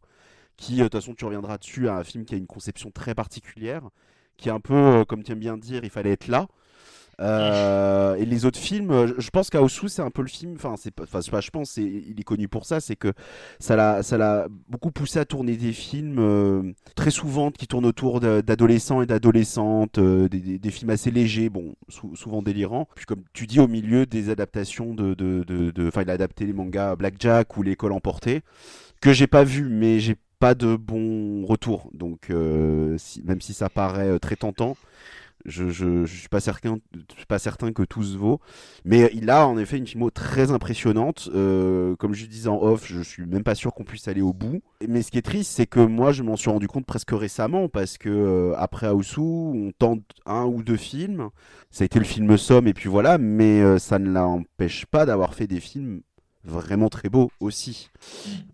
qui, 0.57 0.75
euh, 0.75 0.77
de 0.77 0.83
toute 0.83 1.01
façon, 1.01 1.15
tu 1.15 1.25
reviendras 1.25 1.57
dessus, 1.57 1.89
a 1.89 1.95
un 1.95 2.03
film 2.03 2.23
qui 2.23 2.35
a 2.35 2.37
une 2.37 2.47
conception 2.47 2.91
très 2.91 3.15
particulière, 3.15 3.89
qui 4.37 4.49
est 4.49 4.51
un 4.51 4.59
peu, 4.59 4.73
euh, 4.73 5.05
comme 5.05 5.23
tu 5.23 5.31
aimes 5.31 5.39
bien 5.39 5.57
dire, 5.57 5.83
il 5.83 5.89
fallait 5.89 6.11
être 6.11 6.27
là. 6.27 6.47
Euh, 7.19 8.15
et 8.15 8.25
les 8.25 8.45
autres 8.45 8.57
films, 8.59 8.91
euh, 8.91 9.13
je- 9.17 9.29
pense 9.29 9.49
qu'Aosu, 9.49 9.89
c'est 9.89 10.01
un 10.01 10.09
peu 10.09 10.21
le 10.21 10.27
film, 10.27 10.53
enfin, 10.55 10.75
c'est 10.77 10.91
pas, 10.91 11.03
enfin, 11.03 11.19
je 11.21 11.49
pense, 11.51 11.77
il 11.77 12.19
est 12.19 12.23
connu 12.23 12.47
pour 12.47 12.65
ça, 12.65 12.79
c'est 12.79 12.95
que 12.95 13.13
ça 13.59 13.75
l'a, 13.75 14.01
ça 14.03 14.17
l'a 14.17 14.47
beaucoup 14.69 14.91
poussé 14.91 15.19
à 15.19 15.25
tourner 15.25 15.55
des 15.55 15.71
films 15.73 16.17
euh, 16.19 16.63
très 16.95 17.11
souvent 17.11 17.51
qui 17.51 17.67
tournent 17.67 17.85
autour 17.85 18.19
de- 18.19 18.41
d'adolescents 18.41 19.01
et 19.01 19.05
d'adolescentes, 19.05 19.99
des, 19.99 20.71
films 20.71 20.89
assez 20.91 21.11
légers, 21.11 21.49
bon, 21.49 21.75
sou- 21.89 22.15
souvent 22.15 22.41
délirants. 22.41 22.87
Puis 22.95 23.05
comme 23.05 23.23
tu 23.33 23.45
dis, 23.47 23.59
au 23.59 23.67
milieu 23.67 24.05
des 24.05 24.29
adaptations 24.29 24.93
de, 24.93 25.13
de, 25.13 25.43
de, 25.43 25.71
de- 25.71 25.87
enfin, 25.87 26.01
il 26.03 26.09
a 26.09 26.13
adapté 26.13 26.45
les 26.45 26.53
mangas 26.53 26.95
Blackjack 26.95 27.57
ou 27.57 27.63
L'école 27.63 27.91
emportée, 27.91 28.41
que 29.01 29.13
j'ai 29.13 29.27
pas 29.27 29.43
vu, 29.43 29.67
mais 29.69 29.99
j'ai 29.99 30.15
pas 30.39 30.55
de 30.55 30.75
bons 30.75 31.45
retours. 31.45 31.89
Donc, 31.93 32.29
même 32.29 33.41
si 33.41 33.53
ça 33.53 33.69
paraît 33.69 34.19
très 34.19 34.35
tentant, 34.35 34.75
je, 35.45 35.69
je 35.69 36.05
suis 36.05 36.29
pas 36.29 36.39
certain, 36.39 36.77
suis 37.15 37.25
pas 37.25 37.39
certain 37.39 37.71
que 37.73 37.83
tout 37.83 38.03
se 38.03 38.17
vaut. 38.17 38.39
Mais 38.85 39.09
il 39.13 39.29
a 39.29 39.47
en 39.47 39.57
effet 39.57 39.77
une 39.77 39.87
filmo 39.87 40.09
très 40.09 40.51
impressionnante. 40.51 41.29
Euh, 41.33 41.95
comme 41.95 42.13
je 42.13 42.25
disais 42.25 42.49
en 42.49 42.61
off, 42.61 42.85
je 42.85 43.01
suis 43.01 43.25
même 43.25 43.43
pas 43.43 43.55
sûr 43.55 43.73
qu'on 43.73 43.83
puisse 43.83 44.07
aller 44.07 44.21
au 44.21 44.33
bout. 44.33 44.61
Mais 44.87 45.01
ce 45.01 45.11
qui 45.11 45.17
est 45.17 45.23
triste, 45.23 45.51
c'est 45.51 45.67
que 45.67 45.79
moi, 45.79 46.11
je 46.11 46.23
m'en 46.23 46.35
suis 46.35 46.49
rendu 46.49 46.67
compte 46.67 46.85
presque 46.85 47.11
récemment 47.11 47.69
parce 47.69 47.97
que 47.97 48.09
euh, 48.09 48.53
après 48.57 48.87
Aosu, 48.87 49.21
on 49.21 49.71
tente 49.77 50.03
un 50.25 50.45
ou 50.45 50.63
deux 50.63 50.77
films. 50.77 51.29
Ça 51.69 51.83
a 51.83 51.85
été 51.85 51.99
le 51.99 52.05
film 52.05 52.37
Somme 52.37 52.67
et 52.67 52.73
puis 52.73 52.89
voilà, 52.89 53.17
mais 53.17 53.61
euh, 53.61 53.77
ça 53.77 53.99
ne 53.99 54.09
l'empêche 54.09 54.85
pas 54.85 55.05
d'avoir 55.05 55.33
fait 55.33 55.47
des 55.47 55.59
films 55.59 56.01
vraiment 56.43 56.89
très 56.89 57.09
beaux 57.09 57.31
aussi. 57.39 57.89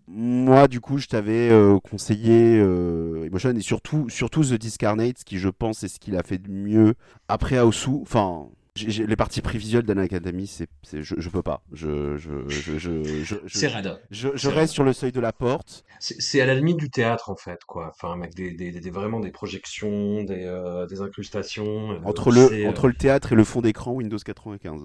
Moi, 0.06 0.68
du 0.68 0.80
coup, 0.80 0.98
je 0.98 1.06
t'avais 1.06 1.50
euh, 1.50 1.78
conseillé 1.80 2.58
euh, 2.58 3.24
Emotion 3.24 3.50
et 3.50 3.60
surtout, 3.60 4.08
surtout 4.08 4.42
The 4.42 4.54
Discarnate, 4.54 5.24
qui 5.24 5.38
je 5.38 5.48
pense 5.48 5.82
est 5.82 5.88
ce 5.88 5.98
qu'il 5.98 6.16
a 6.16 6.22
fait 6.22 6.38
de 6.38 6.50
mieux 6.50 6.94
après 7.28 7.56
Aosu. 7.56 7.90
Enfin, 8.02 8.48
les 8.86 9.16
parties 9.16 9.40
prévisuelles 9.40 9.84
d'Anacademy, 9.84 10.46
c'est, 10.46 10.68
je, 10.92 11.14
je 11.16 11.28
peux 11.28 11.42
pas. 11.42 11.62
Je, 11.72 12.16
je, 12.16 12.48
je, 12.48 12.78
je, 13.24 13.36
c'est 13.46 13.68
raide. 13.68 14.00
Je, 14.10 14.48
reste 14.48 14.72
sur 14.72 14.84
le 14.84 14.92
seuil 14.92 15.12
de 15.12 15.20
la 15.20 15.32
porte. 15.32 15.84
C'est 16.00 16.40
à 16.40 16.46
la 16.46 16.54
limite 16.54 16.76
du 16.76 16.90
théâtre 16.90 17.30
en 17.30 17.36
fait, 17.36 17.64
quoi. 17.64 17.90
Enfin, 17.94 18.18
avec 18.18 18.34
des, 18.34 18.52
des, 18.52 18.70
des 18.72 18.90
vraiment 18.90 19.20
des 19.20 19.30
projections, 19.30 20.22
des, 20.22 20.44
euh, 20.44 20.86
des 20.86 21.00
incrustations. 21.00 21.92
Euh, 21.92 21.98
entre 22.04 22.30
le 22.30 22.66
entre 22.68 22.88
le 22.88 22.94
théâtre 22.94 23.32
et 23.32 23.36
le 23.36 23.44
fond 23.44 23.60
d'écran 23.60 23.92
Windows 23.92 24.18
95. 24.18 24.82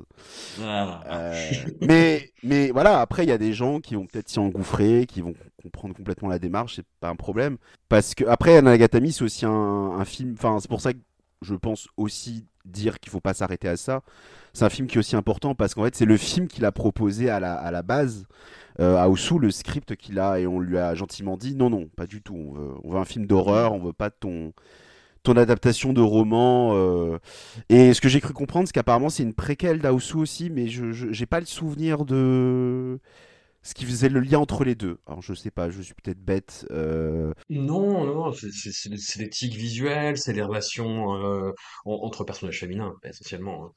Ah. 0.61 1.03
Euh, 1.07 1.51
mais 1.81 2.31
mais 2.43 2.71
voilà, 2.71 3.01
après 3.01 3.23
il 3.23 3.29
y 3.29 3.33
a 3.33 3.37
des 3.37 3.53
gens 3.53 3.79
qui 3.79 3.95
vont 3.95 4.05
peut-être 4.05 4.29
s'y 4.29 4.39
engouffrer, 4.39 5.05
qui 5.07 5.21
vont 5.21 5.33
comprendre 5.61 5.95
complètement 5.95 6.29
la 6.29 6.39
démarche, 6.39 6.75
c'est 6.77 6.85
pas 6.99 7.09
un 7.09 7.15
problème. 7.15 7.57
Parce 7.89 8.15
que 8.15 8.25
après 8.25 8.57
Anagatami 8.57 9.11
c'est 9.11 9.23
aussi 9.23 9.45
un, 9.45 9.51
un 9.51 10.05
film. 10.05 10.33
Enfin, 10.37 10.59
c'est 10.59 10.69
pour 10.69 10.81
ça 10.81 10.93
que 10.93 10.99
je 11.41 11.55
pense 11.55 11.87
aussi 11.97 12.45
dire 12.65 12.99
qu'il 12.99 13.11
faut 13.11 13.19
pas 13.19 13.33
s'arrêter 13.33 13.67
à 13.67 13.77
ça. 13.77 14.01
C'est 14.53 14.65
un 14.65 14.69
film 14.69 14.87
qui 14.87 14.95
est 14.95 14.99
aussi 14.99 15.15
important 15.15 15.55
parce 15.55 15.73
qu'en 15.73 15.83
fait, 15.83 15.95
c'est 15.95 16.05
le 16.05 16.17
film 16.17 16.47
qu'il 16.47 16.65
a 16.65 16.71
proposé 16.71 17.29
à 17.29 17.39
la, 17.39 17.53
à 17.55 17.71
la 17.71 17.83
base 17.83 18.25
euh, 18.79 18.97
à 18.97 19.09
Osu, 19.09 19.39
le 19.39 19.51
script 19.51 19.95
qu'il 19.95 20.19
a, 20.19 20.39
et 20.39 20.47
on 20.47 20.59
lui 20.59 20.77
a 20.77 20.95
gentiment 20.95 21.37
dit 21.37 21.55
non, 21.55 21.69
non, 21.69 21.87
pas 21.95 22.07
du 22.07 22.21
tout. 22.21 22.55
On 22.83 22.91
veut, 22.91 22.97
un 22.97 23.05
film 23.05 23.25
d'horreur, 23.25 23.73
on 23.73 23.79
veut 23.79 23.93
pas 23.93 24.09
ton 24.09 24.53
ton 25.23 25.37
adaptation 25.37 25.93
de 25.93 26.01
roman. 26.01 26.71
Euh. 26.75 27.17
Et 27.69 27.93
ce 27.93 28.01
que 28.01 28.09
j'ai 28.09 28.19
cru 28.19 28.33
comprendre, 28.33 28.67
c'est 28.67 28.73
qu'apparemment 28.73 29.09
c'est 29.09 29.23
une 29.23 29.33
préquelle 29.33 29.79
d'Aosu 29.79 30.17
aussi, 30.17 30.49
mais 30.49 30.67
je 30.67 31.07
n'ai 31.07 31.25
pas 31.25 31.39
le 31.39 31.45
souvenir 31.45 32.05
de 32.05 32.99
ce 33.63 33.73
qui 33.73 33.85
faisait 33.85 34.09
le 34.09 34.19
lien 34.19 34.39
entre 34.39 34.63
les 34.63 34.75
deux. 34.75 34.99
Alors 35.07 35.21
je 35.21 35.33
sais 35.33 35.51
pas, 35.51 35.69
je 35.69 35.81
suis 35.81 35.93
peut-être 35.93 36.19
bête. 36.19 36.67
Euh... 36.71 37.33
Non, 37.49 38.05
non, 38.05 38.31
c'est 38.33 39.19
l'éthique 39.19 39.55
visuelle, 39.55 40.17
c'est 40.17 40.33
les 40.33 40.41
relations 40.41 41.15
euh, 41.15 41.51
entre 41.85 42.23
personnages 42.23 42.59
féminins 42.59 42.93
essentiellement. 43.03 43.65
Hein. 43.65 43.71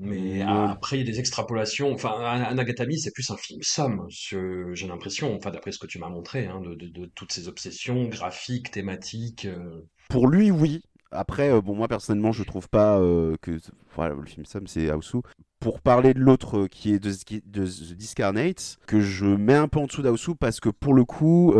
Mais 0.00 0.42
après, 0.42 0.96
il 0.96 1.00
y 1.00 1.02
a 1.08 1.12
des 1.12 1.18
extrapolations. 1.18 1.92
Enfin, 1.92 2.20
Anagatami, 2.20 3.00
c'est 3.00 3.10
plus 3.10 3.28
un 3.30 3.36
film 3.36 3.60
somme, 3.62 4.06
j'ai 4.08 4.86
l'impression, 4.86 5.34
enfin, 5.34 5.50
d'après 5.50 5.72
ce 5.72 5.78
que 5.80 5.88
tu 5.88 5.98
m'as 5.98 6.08
montré, 6.08 6.46
hein, 6.46 6.60
de, 6.60 6.74
de, 6.76 6.86
de, 6.86 7.06
toutes 7.16 7.32
ces 7.32 7.48
obsessions 7.48 8.04
graphiques, 8.04 8.70
thématiques. 8.70 9.46
Euh. 9.46 9.82
Pour 10.08 10.28
lui, 10.28 10.52
oui. 10.52 10.82
Après, 11.10 11.50
euh, 11.50 11.60
bon, 11.60 11.74
moi 11.74 11.88
personnellement, 11.88 12.32
je 12.32 12.42
trouve 12.42 12.68
pas 12.68 12.98
euh, 12.98 13.36
que 13.40 13.58
voilà, 13.94 14.14
le 14.14 14.26
film 14.26 14.44
somme, 14.44 14.66
c'est 14.66 14.90
Aosu 14.90 15.18
pour 15.58 15.80
parler 15.80 16.14
de 16.14 16.20
l'autre 16.20 16.58
euh, 16.58 16.66
qui 16.68 16.92
est 16.92 16.98
de, 16.98 17.10
The 17.10 17.94
Discarnate, 17.94 18.78
que 18.86 19.00
je 19.00 19.26
mets 19.26 19.54
un 19.54 19.68
peu 19.68 19.80
en 19.80 19.86
dessous 19.86 20.02
d'Aosu 20.02 20.34
parce 20.36 20.60
que 20.60 20.68
pour 20.68 20.94
le 20.94 21.04
coup, 21.04 21.54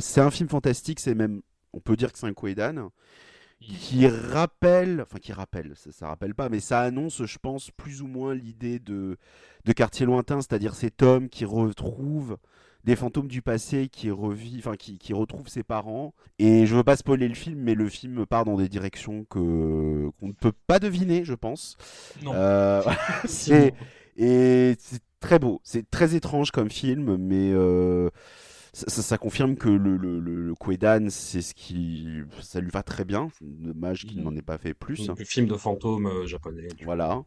c'est 0.00 0.20
un 0.20 0.30
film 0.30 0.48
fantastique, 0.48 1.00
c'est 1.00 1.14
même, 1.14 1.42
on 1.72 1.80
peut 1.80 1.96
dire 1.96 2.12
que 2.12 2.18
c'est 2.18 2.26
un 2.26 2.32
Koedan, 2.32 2.90
qui 3.60 4.08
rappelle, 4.08 5.02
enfin 5.02 5.18
qui 5.18 5.32
rappelle, 5.32 5.72
ça, 5.76 5.92
ça 5.92 6.08
rappelle 6.08 6.34
pas, 6.34 6.48
mais 6.48 6.60
ça 6.60 6.80
annonce, 6.80 7.24
je 7.24 7.38
pense, 7.38 7.70
plus 7.70 8.02
ou 8.02 8.06
moins 8.06 8.34
l'idée 8.34 8.78
de, 8.78 9.18
de 9.64 9.72
quartier 9.72 10.06
lointain, 10.06 10.40
c'est-à-dire 10.40 10.74
cet 10.74 11.02
homme 11.02 11.28
qui 11.28 11.44
retrouve 11.44 12.38
des 12.84 12.96
fantômes 12.96 13.28
du 13.28 13.42
passé 13.42 13.88
qui 13.88 14.10
revit, 14.10 14.56
enfin 14.58 14.76
qui, 14.76 14.98
qui 14.98 15.12
retrouve 15.12 15.48
ses 15.48 15.62
parents. 15.62 16.14
Et 16.38 16.66
je 16.66 16.74
veux 16.74 16.84
pas 16.84 16.96
spoiler 16.96 17.28
le 17.28 17.34
film, 17.34 17.60
mais 17.60 17.74
le 17.74 17.88
film 17.88 18.26
part 18.26 18.44
dans 18.44 18.56
des 18.56 18.68
directions 18.68 19.24
que 19.24 20.10
qu'on 20.18 20.28
ne 20.28 20.32
peut 20.32 20.52
pas 20.66 20.78
deviner, 20.78 21.24
je 21.24 21.34
pense. 21.34 21.76
Non. 22.22 22.32
Euh, 22.34 22.82
c'est 23.24 23.74
et 24.16 24.74
c'est 24.78 25.02
très 25.20 25.38
beau, 25.38 25.60
c'est 25.64 25.88
très 25.90 26.14
étrange 26.14 26.50
comme 26.50 26.70
film, 26.70 27.16
mais 27.16 27.52
euh, 27.52 28.10
ça, 28.74 29.18
confirme 29.18 29.56
que 29.56 29.68
le, 29.68 29.98
le, 29.98 30.18
le, 30.18 30.54
c'est 31.10 31.42
ce 31.42 31.54
qui. 31.54 32.22
Ça 32.40 32.60
lui 32.60 32.70
va 32.70 32.82
très 32.82 33.04
bien. 33.04 33.28
Dommage 33.42 34.06
qu'il 34.06 34.20
mm. 34.20 34.24
n'en 34.24 34.34
ait 34.34 34.42
pas 34.42 34.56
fait 34.56 34.72
plus. 34.72 35.08
Le 35.08 35.24
film 35.24 35.46
de 35.46 35.56
fantôme 35.56 36.06
euh, 36.06 36.26
japonais. 36.26 36.68
Voilà. 36.82 37.22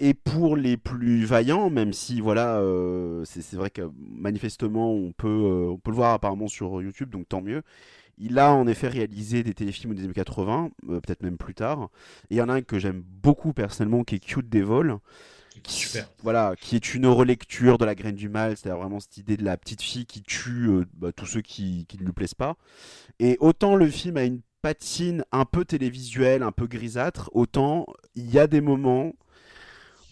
Et 0.00 0.14
pour 0.14 0.56
les 0.56 0.78
plus 0.78 1.26
vaillants, 1.26 1.68
même 1.68 1.92
si, 1.92 2.20
voilà, 2.22 2.56
euh, 2.60 3.24
c'est 3.26 3.56
vrai 3.56 3.68
que 3.68 3.82
manifestement, 3.98 4.90
on 4.90 5.12
peut, 5.12 5.28
euh, 5.28 5.70
on 5.72 5.76
peut 5.76 5.90
le 5.90 5.96
voir 5.96 6.14
apparemment 6.14 6.48
sur 6.48 6.80
YouTube, 6.80 7.10
donc 7.10 7.28
tant 7.28 7.42
mieux. 7.42 7.62
Il 8.16 8.38
a 8.38 8.54
en 8.54 8.66
effet 8.66 8.88
réalisé 8.88 9.42
des 9.42 9.52
téléfilms 9.52 9.94
des 9.94 10.04
années 10.04 10.14
80, 10.14 10.70
peut-être 10.86 11.22
même 11.22 11.36
plus 11.36 11.54
tard. 11.54 11.90
Et 12.30 12.36
il 12.36 12.38
y 12.38 12.40
en 12.40 12.48
a 12.48 12.54
un 12.54 12.62
que 12.62 12.78
j'aime 12.78 13.02
beaucoup 13.02 13.52
personnellement, 13.52 14.04
qui 14.04 14.14
est 14.14 14.20
Cute 14.20 14.48
Devil 14.48 14.96
Super. 15.66 16.08
Voilà, 16.22 16.54
qui 16.60 16.76
est 16.76 16.94
une 16.94 17.06
relecture 17.06 17.78
de 17.78 17.84
la 17.84 17.94
graine 17.94 18.14
du 18.14 18.28
mal, 18.28 18.56
c'est-à-dire 18.56 18.80
vraiment 18.80 19.00
cette 19.00 19.16
idée 19.16 19.36
de 19.36 19.44
la 19.44 19.56
petite 19.56 19.82
fille 19.82 20.06
qui 20.06 20.22
tue 20.22 20.68
euh, 20.68 20.84
bah, 20.94 21.12
tous 21.12 21.26
ceux 21.26 21.40
qui, 21.40 21.86
qui, 21.86 21.98
ne 21.98 22.04
lui 22.04 22.12
plaisent 22.12 22.34
pas. 22.34 22.56
Et 23.18 23.36
autant 23.40 23.76
le 23.76 23.88
film 23.88 24.16
a 24.16 24.24
une 24.24 24.40
patine 24.62 25.24
un 25.32 25.44
peu 25.44 25.64
télévisuelle, 25.64 26.42
un 26.42 26.52
peu 26.52 26.66
grisâtre, 26.66 27.30
autant 27.32 27.86
il 28.14 28.30
y 28.30 28.38
a 28.38 28.46
des 28.46 28.60
moments 28.60 29.12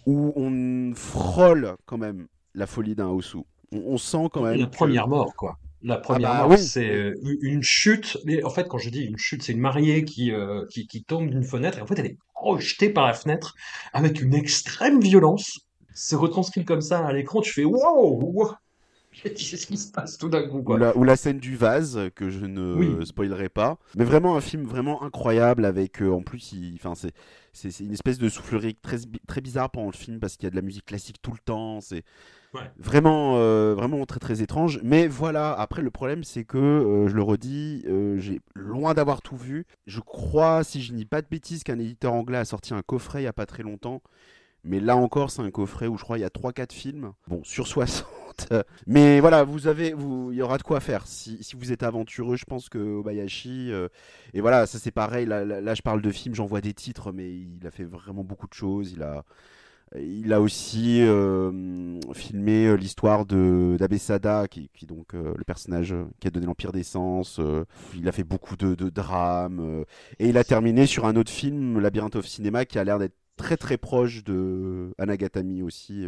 où 0.07 0.33
on 0.37 0.95
frôle 0.95 1.77
quand 1.87 1.99
même 1.99 2.27
la 2.55 2.67
folie 2.67 2.95
d'un 2.95 3.09
Osu. 3.09 3.39
On, 3.73 3.99
sent 3.99 4.29
quand 4.33 4.43
même. 4.43 4.61
La 4.61 4.67
première 4.69 5.09
mort, 5.09 5.35
quoi. 5.35 5.59
La 5.85 5.99
première 5.99 6.31
ah 6.31 6.43
bah 6.43 6.49
mort, 6.49 6.59
c'est 6.59 6.91
euh, 6.91 7.15
une 7.43 7.63
chute. 7.63 8.17
Mais 8.25 8.43
en 8.43 8.49
fait, 8.49 8.67
quand 8.69 8.79
je 8.79 8.89
dis 8.89 9.03
une 9.03 9.19
chute, 9.19 9.43
c'est 9.43 9.53
une 9.53 9.61
mariée 9.61 10.05
qui, 10.05 10.33
euh, 10.33 10.65
qui, 10.71 10.87
qui 10.87 11.05
tombe 11.05 11.29
d'une 11.29 11.45
fenêtre 11.45 11.79
et 11.79 11.83
en 11.83 11.87
fait, 11.87 11.99
elle 11.99 12.07
est 12.07 12.19
projeté 12.33 12.89
par 12.89 13.07
la 13.07 13.13
fenêtre 13.13 13.55
avec 13.93 14.23
une 14.23 14.35
extrême 14.35 14.99
violence. 14.99 15.61
C'est 15.93 16.17
retranscrit 16.17 16.65
comme 16.65 16.81
ça 16.81 17.07
à 17.07 17.13
l'écran, 17.13 17.43
tu 17.43 17.53
fais 17.53 17.65
wow, 17.65 18.55
Qu'est-ce 19.23 19.67
qui 19.67 19.77
se 19.77 19.93
passe 19.93 20.19
tout 20.19 20.29
d'un 20.29 20.49
coup 20.49 20.63
quoi. 20.63 20.97
Ou, 20.97 21.05
la, 21.05 21.17
scène 21.17 21.39
du 21.39 21.55
vase 21.55 22.01
que 22.15 22.31
je 22.31 22.47
ne 22.47 23.05
spoilerai 23.05 23.49
pas. 23.49 23.79
Mais 23.97 24.05
vraiment 24.05 24.37
un 24.37 24.41
film 24.41 24.65
vraiment 24.65 25.03
incroyable 25.03 25.65
avec 25.65 26.03
euh, 26.03 26.11
en 26.11 26.23
plus, 26.23 26.55
enfin 26.75 26.95
c'est 26.95 27.13
c'est 27.53 27.85
une 27.85 27.93
espèce 27.93 28.19
de 28.19 28.29
soufflerie 28.29 28.75
très 28.75 28.99
très 29.29 29.41
bizarre 29.41 29.71
pendant 29.71 29.87
le 29.87 29.97
film 29.97 30.19
parce 30.19 30.37
qu'il 30.37 30.45
y 30.45 30.49
a 30.49 30.51
de 30.51 30.57
la 30.57 30.63
musique 30.63 30.87
classique 30.87 31.23
tout 31.23 31.31
le 31.31 31.39
temps. 31.39 31.81
C'est 31.81 32.03
Vraiment, 32.79 33.37
euh, 33.37 33.75
vraiment 33.75 34.05
très 34.07 34.21
très 34.21 34.43
étrange. 34.43 34.81
Mais 34.83 35.07
voilà, 35.07 35.53
après 35.53 35.83
le 35.83 35.91
problème 35.91 36.25
c'est 36.25 36.45
que, 36.45 36.59
euh, 36.59 37.09
je 37.09 37.15
le 37.15 37.23
redis, 37.23 37.85
euh, 37.87 38.19
j'ai 38.19 38.41
loin 38.55 38.95
d'avoir 38.95 39.23
tout 39.23 39.37
vu. 39.37 39.67
Je 39.87 40.01
crois, 40.01 40.65
si 40.65 40.83
je 40.83 40.93
dis 40.93 41.05
pas 41.05 41.23
de 41.23 41.27
bêtises, 41.29 41.65
qu'un 41.65 41.79
éditeur 41.79 42.13
anglais 42.13 42.39
a 42.39 42.45
sorti 42.45 42.75
un 42.75 42.83
coffret 42.83 43.23
il 43.23 43.25
y 43.25 43.29
a 43.29 43.33
pas 43.33 43.47
très 43.47 43.63
longtemps. 43.63 44.03
Mais 44.67 44.81
là 44.81 44.97
encore, 44.97 45.31
c'est 45.31 45.43
un 45.43 45.51
coffret 45.51 45.87
où 45.87 45.99
je 45.99 46.05
crois 46.05 46.17
il 46.17 46.23
y 46.23 46.25
a 46.25 46.31
3-4 46.31 46.73
films. 46.73 47.13
Bon, 47.29 47.45
sur 47.45 47.67
60. 47.67 48.07
Mais 48.87 49.21
voilà, 49.21 49.45
vous 49.45 49.67
avez, 49.67 49.93
vous, 49.93 50.33
il 50.33 50.39
y 50.39 50.43
aura 50.43 50.57
de 50.57 50.63
quoi 50.63 50.81
faire. 50.81 51.07
Si, 51.07 51.43
si 51.45 51.55
vous 51.55 51.71
êtes 51.71 51.83
aventureux, 51.83 52.37
je 52.37 52.47
pense 52.47 52.71
que 52.71 52.79
Obayashi. 52.79 53.73
et 54.33 54.41
voilà, 54.41 54.67
ça 54.67 54.79
c'est 54.79 54.91
pareil. 54.91 55.27
Là, 55.27 55.45
là, 55.45 55.61
là, 55.61 55.75
je 55.75 55.83
parle 55.83 56.01
de 56.01 56.11
films, 56.11 56.35
j'en 56.35 56.47
vois 56.47 56.63
des 56.63 56.73
titres, 56.73 57.13
mais 57.13 57.31
il 57.31 57.67
a 57.67 57.71
fait 57.71 57.85
vraiment 57.85 58.25
beaucoup 58.25 58.49
de 58.49 58.55
choses. 58.55 58.93
Il 58.93 59.03
a, 59.03 59.25
il 60.01 60.33
a 60.33 60.41
aussi 60.41 61.03
euh, 61.03 62.01
filmé 62.13 62.67
euh, 62.67 62.75
l'histoire 62.75 63.25
d'Abesada, 63.27 64.49
qui, 64.49 64.69
qui 64.75 64.87
donc 64.87 65.15
euh, 65.15 65.35
le 65.37 65.45
personnage 65.45 65.95
qui 66.21 66.27
a 66.27 66.31
donné 66.31 66.47
l'Empire 66.47 66.73
des 66.73 66.83
Sens. 66.83 67.41
il 67.95 68.09
a 68.09 68.13
fait 68.13 68.25
beaucoup 68.25 68.57
de, 68.57 68.75
de 68.75 68.89
drames 68.89 69.85
et 70.19 70.29
il 70.29 70.37
a 70.37 70.45
terminé 70.45 70.87
sur 70.87 71.07
un 71.07 71.17
autre 71.17 71.31
film, 71.31 71.79
Labyrinth 71.79 72.17
of 72.17 72.27
Cinema, 72.27 72.65
qui 72.65 72.79
a 72.79 72.85
l'air 72.85 72.99
d'être 72.99 73.15
très 73.37 73.57
très 73.57 73.77
proche 73.77 74.23
de 74.23 74.95
Anagatami 74.99 75.63
aussi, 75.63 76.07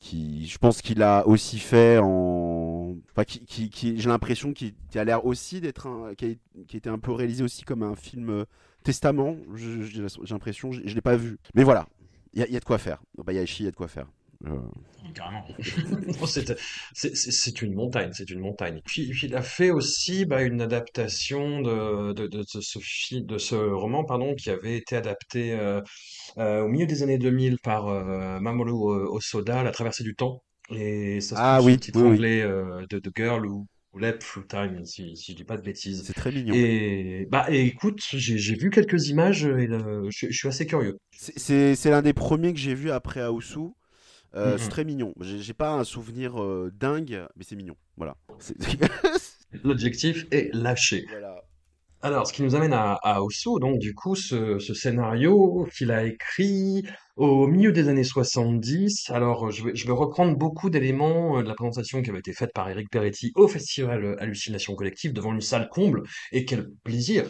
qui 0.00 0.46
je 0.46 0.58
pense 0.58 0.80
qu'il 0.82 1.02
a 1.02 1.26
aussi 1.26 1.58
fait 1.58 1.98
en, 1.98 2.96
enfin 3.10 3.24
qui, 3.24 3.70
qui, 3.70 3.98
j'ai 3.98 4.08
l'impression 4.08 4.52
qu'il 4.52 4.74
a 4.94 5.04
l'air 5.04 5.24
aussi 5.26 5.60
d'être 5.60 5.86
un, 5.86 6.14
qui 6.14 6.38
qui 6.66 6.80
un 6.86 6.98
peu 6.98 7.12
réalisé 7.12 7.42
aussi 7.42 7.64
comme 7.64 7.82
un 7.82 7.96
film 7.96 8.44
testament. 8.84 9.36
J'ai 9.54 10.02
l'impression, 10.30 10.72
je, 10.72 10.82
je 10.84 10.94
l'ai 10.94 11.00
pas 11.00 11.16
vu, 11.16 11.38
mais 11.54 11.64
voilà, 11.64 11.86
il 12.32 12.46
y, 12.50 12.56
a 12.56 12.60
de 12.60 12.64
quoi 12.64 12.78
faire. 12.78 13.02
Bayashi, 13.16 13.62
il 13.62 13.66
y 13.66 13.68
a 13.68 13.70
de 13.70 13.76
quoi 13.76 13.88
faire. 13.88 14.06
Euh... 14.46 14.56
Carrément. 15.14 15.44
c'est 16.94 17.62
une 17.62 17.74
montagne, 17.74 18.10
c'est 18.12 18.30
une 18.30 18.40
montagne. 18.40 18.80
Puis, 18.84 19.10
il 19.22 19.34
a 19.34 19.42
fait 19.42 19.70
aussi 19.70 20.26
bah, 20.26 20.42
une 20.42 20.60
adaptation 20.60 21.60
de, 21.60 22.12
de, 22.12 22.26
de, 22.26 22.42
ce, 22.44 23.14
de 23.16 23.38
ce 23.38 23.54
roman 23.54 24.04
pardon, 24.04 24.34
qui 24.34 24.50
avait 24.50 24.76
été 24.76 24.96
adapté 24.96 25.52
euh, 25.52 25.80
euh, 26.38 26.62
au 26.62 26.68
milieu 26.68 26.86
des 26.86 27.02
années 27.02 27.18
2000 27.18 27.58
par 27.58 27.88
euh, 27.88 28.38
Mamoru 28.40 28.72
Osoda, 29.08 29.62
La 29.62 29.72
traversée 29.72 30.04
du 30.04 30.14
temps. 30.14 30.42
Et 30.70 31.20
ça 31.20 31.36
ah, 31.38 31.62
oui, 31.62 31.78
titre 31.78 32.02
anglais 32.02 32.42
euh, 32.42 32.84
de 32.90 32.98
The 32.98 33.10
Girl 33.16 33.46
Who 33.46 33.66
Lep 33.98 34.20
Through 34.20 34.46
Time, 34.46 34.84
si, 34.84 35.16
si 35.16 35.32
je 35.32 35.36
dis 35.36 35.44
pas 35.44 35.56
de 35.56 35.62
bêtises. 35.62 36.04
C'est 36.04 36.12
très 36.12 36.32
mignon. 36.32 36.54
Et 36.54 37.26
bah 37.30 37.46
et 37.48 37.66
écoute, 37.66 38.00
j'ai 38.00 38.54
vu 38.54 38.70
quelques 38.70 39.08
images 39.08 39.44
et 39.44 39.68
je, 40.10 40.30
suis 40.30 40.48
assez 40.48 40.66
curieux. 40.66 40.98
C'est 41.10 41.84
l'un 41.86 42.02
des 42.02 42.12
premiers 42.12 42.52
que 42.52 42.60
j'ai 42.60 42.74
vu 42.74 42.90
après 42.90 43.20
Aosu. 43.20 43.70
Euh, 44.34 44.58
C'est 44.58 44.68
très 44.68 44.84
mignon. 44.84 45.14
J'ai 45.20 45.54
pas 45.54 45.72
un 45.72 45.84
souvenir 45.84 46.42
euh, 46.42 46.70
dingue, 46.74 47.26
mais 47.36 47.44
c'est 47.44 47.56
mignon. 47.56 47.76
Voilà. 47.96 48.16
L'objectif 49.64 50.26
est 50.30 50.54
lâché. 50.54 51.06
Voilà. 51.10 51.42
Alors, 52.00 52.28
ce 52.28 52.32
qui 52.32 52.42
nous 52.42 52.54
amène 52.54 52.72
à, 52.72 52.92
à 53.02 53.18
donc 53.60 53.78
du 53.80 53.92
coup, 53.92 54.14
ce, 54.14 54.58
scénario 54.60 55.66
qu'il 55.76 55.90
a 55.90 56.04
écrit 56.04 56.86
au 57.16 57.48
milieu 57.48 57.72
des 57.72 57.88
années 57.88 58.04
70. 58.04 59.10
Alors, 59.10 59.50
je 59.50 59.64
vais, 59.64 59.92
reprendre 59.92 60.36
beaucoup 60.36 60.70
d'éléments 60.70 61.38
euh, 61.38 61.42
de 61.42 61.48
la 61.48 61.54
présentation 61.54 62.00
qui 62.00 62.10
avait 62.10 62.20
été 62.20 62.32
faite 62.32 62.52
par 62.54 62.70
Eric 62.70 62.88
Peretti 62.90 63.32
au 63.34 63.48
festival 63.48 64.16
Hallucination 64.20 64.76
Collective 64.76 65.12
devant 65.12 65.34
une 65.34 65.40
salle 65.40 65.68
comble. 65.70 66.04
Et 66.30 66.44
quel 66.44 66.68
plaisir 66.84 67.24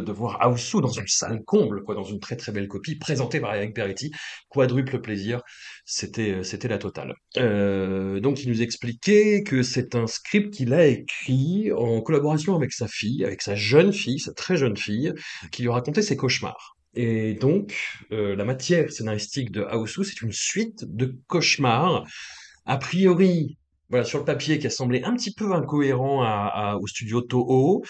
de, 0.00 0.12
voir 0.12 0.40
Aousou 0.42 0.80
dans 0.80 0.90
une 0.90 1.06
salle 1.06 1.42
comble, 1.44 1.82
quoi, 1.82 1.94
dans 1.94 2.04
une 2.04 2.20
très 2.20 2.36
très 2.36 2.52
belle 2.52 2.68
copie, 2.68 2.96
présentée 2.96 3.40
par 3.40 3.54
Eric 3.54 3.74
Peretti, 3.74 4.10
quadruple 4.48 5.00
plaisir, 5.00 5.40
c'était 5.84 6.42
c'était 6.44 6.68
la 6.68 6.78
totale. 6.78 7.14
Euh, 7.38 8.20
donc 8.20 8.42
il 8.42 8.48
nous 8.48 8.62
expliquait 8.62 9.42
que 9.42 9.62
c'est 9.62 9.94
un 9.94 10.06
script 10.06 10.54
qu'il 10.54 10.74
a 10.74 10.86
écrit 10.86 11.72
en 11.72 12.00
collaboration 12.00 12.54
avec 12.54 12.72
sa 12.72 12.88
fille, 12.88 13.24
avec 13.24 13.42
sa 13.42 13.54
jeune 13.54 13.92
fille, 13.92 14.18
sa 14.18 14.32
très 14.32 14.56
jeune 14.56 14.76
fille, 14.76 15.12
qui 15.50 15.62
lui 15.62 15.70
racontait 15.70 16.02
ses 16.02 16.16
cauchemars. 16.16 16.76
Et 16.94 17.34
donc, 17.34 17.74
euh, 18.12 18.36
la 18.36 18.44
matière 18.44 18.92
scénaristique 18.92 19.50
de 19.50 19.62
Aousou, 19.62 20.04
c'est 20.04 20.20
une 20.20 20.32
suite 20.32 20.84
de 20.84 21.16
cauchemars, 21.26 22.04
a 22.66 22.76
priori, 22.76 23.56
voilà, 23.88 24.04
sur 24.04 24.18
le 24.18 24.24
papier, 24.24 24.58
qui 24.58 24.66
a 24.66 24.70
semblé 24.70 25.02
un 25.02 25.14
petit 25.14 25.34
peu 25.34 25.54
incohérent 25.54 26.76
au 26.78 26.86
studio 26.86 27.22
Toho, 27.22 27.82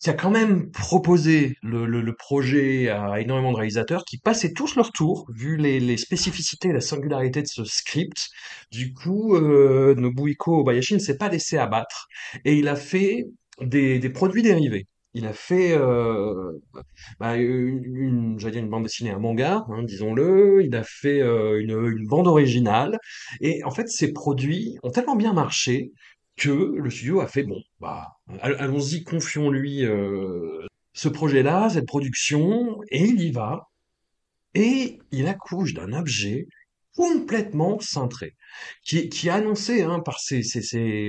qui 0.00 0.10
a 0.10 0.14
quand 0.14 0.30
même 0.30 0.70
proposé 0.70 1.56
le, 1.62 2.12
projet 2.12 2.88
à 2.88 3.20
énormément 3.20 3.52
de 3.52 3.56
réalisateurs 3.56 4.04
qui 4.04 4.18
passaient 4.18 4.52
tous 4.52 4.76
leur 4.76 4.92
tour, 4.92 5.26
vu 5.34 5.56
les, 5.56 5.96
spécificités 5.96 6.68
et 6.68 6.72
la 6.72 6.80
singularité 6.80 7.42
de 7.42 7.46
ce 7.46 7.64
script. 7.64 8.28
Du 8.70 8.92
coup, 8.92 9.34
euh, 9.34 9.94
Nobuhiko 9.96 10.60
Obayashi 10.60 10.94
ne 10.94 10.98
s'est 10.98 11.16
pas 11.16 11.28
laissé 11.28 11.58
abattre 11.58 12.08
et 12.44 12.54
il 12.54 12.68
a 12.68 12.76
fait 12.76 13.26
des, 13.60 14.10
produits 14.10 14.42
dérivés. 14.42 14.86
Il 15.14 15.26
a 15.26 15.32
fait 15.32 15.72
euh, 15.72 16.52
bah, 17.18 17.36
une, 17.36 18.36
dire 18.36 18.54
une 18.54 18.68
bande 18.68 18.84
dessinée, 18.84 19.10
un 19.10 19.18
manga, 19.18 19.64
hein, 19.68 19.82
disons-le. 19.82 20.62
Il 20.64 20.76
a 20.76 20.84
fait 20.84 21.20
euh, 21.20 21.60
une 21.60 22.06
bande 22.06 22.28
originale. 22.28 22.98
Et 23.40 23.64
en 23.64 23.70
fait, 23.70 23.88
ces 23.88 24.12
produits 24.12 24.76
ont 24.82 24.90
tellement 24.90 25.16
bien 25.16 25.32
marché 25.32 25.90
que 26.38 26.50
le 26.50 26.90
studio 26.90 27.20
a 27.20 27.26
fait, 27.26 27.42
bon, 27.44 27.60
bah, 27.80 28.08
all- 28.40 28.56
allons-y, 28.58 29.04
confions-lui 29.04 29.84
euh, 29.84 30.66
ce 30.94 31.08
projet-là, 31.08 31.68
cette 31.70 31.86
production, 31.86 32.80
et 32.90 33.04
il 33.04 33.20
y 33.20 33.32
va. 33.32 33.68
Et 34.54 34.98
il 35.12 35.26
accouche 35.28 35.74
d'un 35.74 35.92
objet 35.92 36.46
complètement 36.96 37.78
cintré, 37.78 38.34
qui, 38.84 38.98
est 38.98 39.28
annoncé 39.28 39.82
hein, 39.82 40.00
par 40.00 40.18
ces, 40.18 40.42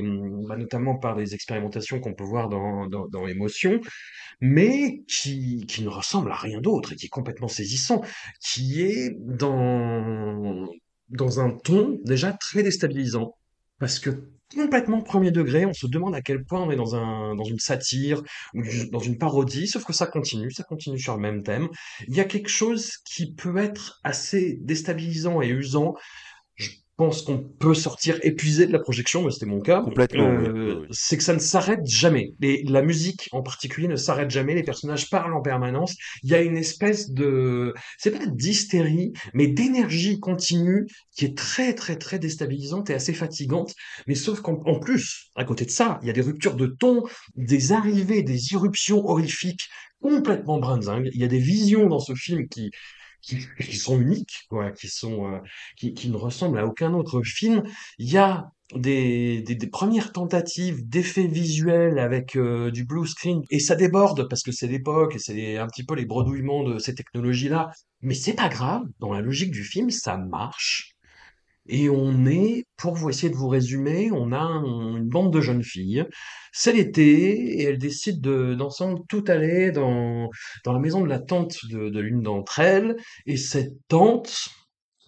hum, 0.01 0.45
bah, 0.47 0.55
notamment 0.57 0.97
par 0.97 1.15
des 1.15 1.33
expérimentations 1.33 1.99
qu'on 1.99 2.13
peut 2.13 2.23
voir 2.23 2.49
dans, 2.49 2.87
dans, 2.87 3.07
dans 3.07 3.27
Émotion, 3.27 3.79
mais 4.39 5.01
qui, 5.07 5.65
qui 5.67 5.83
ne 5.83 5.89
ressemble 5.89 6.31
à 6.31 6.35
rien 6.35 6.61
d'autre 6.61 6.93
et 6.93 6.95
qui 6.95 7.07
est 7.07 7.09
complètement 7.09 7.47
saisissant, 7.47 8.03
qui 8.39 8.83
est 8.83 9.15
dans, 9.17 10.67
dans 11.09 11.39
un 11.39 11.51
ton 11.51 11.99
déjà 12.05 12.33
très 12.33 12.61
déstabilisant, 12.61 13.35
parce 13.79 13.97
que 13.99 14.11
complètement 14.53 15.01
premier 15.01 15.31
degré, 15.31 15.65
on 15.65 15.73
se 15.73 15.87
demande 15.87 16.15
à 16.15 16.21
quel 16.21 16.43
point 16.43 16.61
on 16.61 16.71
est 16.71 16.75
dans 16.75 16.95
un, 16.95 17.35
dans 17.35 17.43
une 17.43 17.59
satire 17.59 18.23
ou 18.53 18.61
dans 18.91 18.99
une 18.99 19.17
parodie, 19.17 19.67
sauf 19.67 19.85
que 19.85 19.93
ça 19.93 20.07
continue, 20.07 20.51
ça 20.51 20.63
continue 20.63 20.99
sur 20.99 21.15
le 21.15 21.21
même 21.21 21.43
thème. 21.43 21.69
Il 22.07 22.15
y 22.15 22.19
a 22.19 22.25
quelque 22.25 22.49
chose 22.49 22.97
qui 23.05 23.33
peut 23.33 23.57
être 23.57 23.99
assez 24.03 24.57
déstabilisant 24.61 25.41
et 25.41 25.49
usant 25.49 25.95
pense 26.99 27.21
qu'on 27.21 27.39
peut 27.39 27.73
sortir 27.73 28.19
épuisé 28.23 28.67
de 28.67 28.73
la 28.73 28.79
projection, 28.79 29.23
mais 29.23 29.31
c'était 29.31 29.45
mon 29.45 29.61
cas. 29.61 29.81
Complètement, 29.81 30.27
Euh, 30.27 30.75
oui, 30.75 30.75
oui. 30.81 30.87
c'est 30.91 31.15
que 31.17 31.23
ça 31.23 31.33
ne 31.33 31.39
s'arrête 31.39 31.85
jamais. 31.85 32.33
Les, 32.41 32.61
la 32.63 32.81
musique 32.81 33.29
en 33.31 33.41
particulier 33.41 33.87
ne 33.87 33.95
s'arrête 33.95 34.29
jamais. 34.29 34.53
Les 34.53 34.63
personnages 34.63 35.09
parlent 35.09 35.33
en 35.33 35.41
permanence. 35.41 35.95
Il 36.23 36.29
y 36.29 36.35
a 36.35 36.41
une 36.41 36.57
espèce 36.57 37.11
de, 37.11 37.73
c'est 37.97 38.11
pas 38.11 38.25
d'hystérie, 38.25 39.13
mais 39.33 39.47
d'énergie 39.47 40.19
continue 40.19 40.87
qui 41.15 41.23
est 41.23 41.37
très 41.37 41.73
très 41.73 41.95
très 41.95 42.19
déstabilisante 42.19 42.89
et 42.89 42.93
assez 42.93 43.13
fatigante. 43.13 43.73
Mais 44.07 44.15
sauf 44.15 44.41
qu'en 44.41 44.61
en 44.65 44.77
plus, 44.79 45.31
à 45.35 45.45
côté 45.45 45.63
de 45.65 45.71
ça, 45.71 45.99
il 46.01 46.07
y 46.07 46.09
a 46.09 46.13
des 46.13 46.21
ruptures 46.21 46.55
de 46.55 46.67
ton, 46.67 47.03
des 47.35 47.71
arrivées, 47.71 48.23
des 48.23 48.51
irruptions 48.53 49.05
horrifiques 49.07 49.69
complètement 50.01 50.59
brinzingues. 50.59 51.09
Il 51.13 51.21
y 51.21 51.23
a 51.23 51.27
des 51.27 51.39
visions 51.39 51.87
dans 51.87 51.99
ce 51.99 52.13
film 52.13 52.47
qui 52.49 52.71
qui, 53.21 53.39
qui 53.59 53.77
sont 53.77 53.99
uniques, 53.99 54.45
quoi, 54.49 54.71
qui 54.71 54.87
sont 54.87 55.33
euh, 55.33 55.39
qui, 55.77 55.93
qui 55.93 56.09
ne 56.09 56.17
ressemble 56.17 56.59
à 56.59 56.65
aucun 56.65 56.93
autre 56.93 57.21
film. 57.23 57.63
Il 57.97 58.11
y 58.11 58.17
a 58.17 58.51
des, 58.75 59.41
des, 59.41 59.55
des 59.55 59.67
premières 59.67 60.11
tentatives 60.11 60.87
d'effets 60.87 61.27
visuels 61.27 61.99
avec 61.99 62.35
euh, 62.35 62.71
du 62.71 62.85
blue 62.85 63.07
screen 63.07 63.41
et 63.49 63.59
ça 63.59 63.75
déborde 63.75 64.27
parce 64.29 64.43
que 64.43 64.51
c'est 64.51 64.67
l'époque 64.67 65.15
et 65.15 65.19
c'est 65.19 65.57
un 65.57 65.67
petit 65.67 65.83
peu 65.83 65.95
les 65.95 66.05
bredouillements 66.05 66.63
de 66.63 66.77
ces 66.77 66.93
technologies-là. 66.95 67.71
Mais 68.01 68.13
c'est 68.13 68.33
pas 68.33 68.49
grave, 68.49 68.83
dans 68.99 69.11
la 69.11 69.21
logique 69.21 69.51
du 69.51 69.63
film, 69.63 69.89
ça 69.89 70.17
marche. 70.17 70.95
Et 71.69 71.89
on 71.89 72.25
est, 72.25 72.65
pour 72.77 72.95
vous 72.95 73.09
essayer 73.09 73.29
de 73.29 73.35
vous 73.35 73.47
résumer, 73.47 74.11
on 74.11 74.31
a 74.31 74.39
un- 74.39 74.97
une 74.97 75.07
bande 75.07 75.31
de 75.31 75.39
jeunes 75.39 75.63
filles. 75.63 76.03
C'est 76.51 76.73
l'été 76.73 77.61
et 77.61 77.63
elles 77.63 77.77
décident 77.77 78.19
de, 78.21 78.55
d'ensemble 78.55 79.01
tout 79.07 79.23
aller 79.27 79.71
dans, 79.71 80.29
la 80.65 80.79
maison 80.79 81.01
de 81.01 81.07
la 81.07 81.19
tante 81.19 81.57
de, 81.69 81.99
l'une 81.99 82.21
d'entre 82.23 82.59
elles. 82.59 82.95
Et 83.27 83.37
cette 83.37 83.73
tante, 83.87 84.49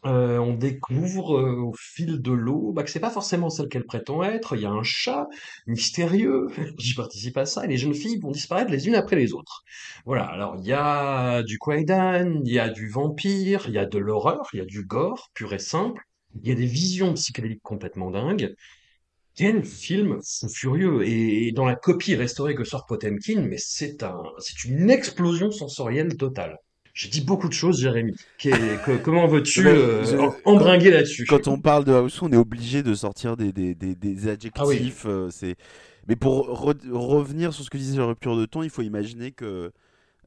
euh, 0.05 0.37
on 0.37 0.53
découvre 0.55 1.37
euh, 1.39 1.55
au 1.61 1.73
fil 1.77 2.21
de 2.21 2.31
l'eau 2.31 2.71
bah, 2.73 2.83
que 2.83 2.89
c'est 2.91 2.99
pas 2.99 3.09
forcément 3.09 3.49
celle 3.49 3.67
qu'elle 3.67 3.85
prétend 3.85 4.23
être. 4.23 4.55
Il 4.55 4.61
y 4.61 4.65
a 4.65 4.71
un 4.71 4.83
chat 4.83 5.27
mystérieux 5.67 6.47
qui 6.77 6.93
participe 6.93 7.37
à 7.37 7.45
ça 7.47 7.65
et 7.65 7.67
les 7.67 7.77
jeunes 7.77 7.93
filles 7.95 8.19
vont 8.19 8.31
disparaître 8.31 8.71
les 8.71 8.87
unes 8.87 8.95
après 8.95 9.15
les 9.15 9.33
autres. 9.33 9.63
Voilà. 10.05 10.25
Alors 10.25 10.55
il 10.59 10.65
y 10.67 10.73
a 10.73 11.41
du 11.43 11.57
Kwaidan, 11.57 12.41
il 12.45 12.53
y 12.53 12.59
a 12.59 12.69
du 12.69 12.87
vampire, 12.89 13.63
il 13.67 13.73
y 13.73 13.79
a 13.79 13.85
de 13.87 13.97
l'horreur, 13.97 14.47
il 14.53 14.57
y 14.57 14.61
a 14.61 14.65
du 14.65 14.85
gore 14.85 15.29
pur 15.33 15.53
et 15.53 15.59
simple. 15.59 16.03
Il 16.41 16.49
y 16.49 16.51
a 16.51 16.55
des 16.55 16.65
visions 16.65 17.13
psychédéliques 17.13 17.63
complètement 17.63 18.11
dingues. 18.11 18.55
Quel 19.35 19.63
film 19.63 20.19
fou 20.23 20.49
furieux! 20.49 21.07
Et 21.07 21.51
dans 21.51 21.65
la 21.65 21.75
copie 21.75 22.15
restaurée 22.15 22.55
que 22.55 22.63
sort 22.63 22.85
Potemkin, 22.85 23.41
mais 23.41 23.57
c'est 23.57 24.03
un, 24.03 24.21
c'est 24.39 24.65
une 24.65 24.89
explosion 24.89 25.51
sensorielle 25.51 26.17
totale. 26.17 26.57
J'ai 26.93 27.07
dit 27.07 27.21
beaucoup 27.21 27.47
de 27.47 27.53
choses, 27.53 27.79
Jérémy. 27.79 28.13
Que- 28.37 28.97
comment 28.97 29.25
veux-tu 29.27 29.65
euh, 29.65 30.29
embringuer 30.43 30.91
là-dessus? 30.91 31.25
Quand 31.25 31.47
on 31.47 31.57
parle 31.59 31.85
de 31.85 31.93
House, 31.93 32.21
on 32.21 32.31
est 32.33 32.37
obligé 32.37 32.83
de 32.83 32.93
sortir 32.93 33.37
des, 33.37 33.53
des, 33.53 33.73
des, 33.73 33.95
des 33.95 34.27
Ah 34.27 34.65
oui. 34.67 34.75
adjectifs. 34.75 35.05
euh, 35.05 35.29
c'est... 35.29 35.55
Mais 36.09 36.17
pour 36.17 36.49
re- 36.49 36.91
revenir 36.91 37.53
sur 37.53 37.63
ce 37.63 37.69
que 37.69 37.77
disait 37.77 37.97
la 37.97 38.05
rupture 38.07 38.35
de 38.35 38.45
ton, 38.45 38.63
il 38.63 38.69
faut 38.69 38.81
imaginer 38.81 39.31
que 39.31 39.71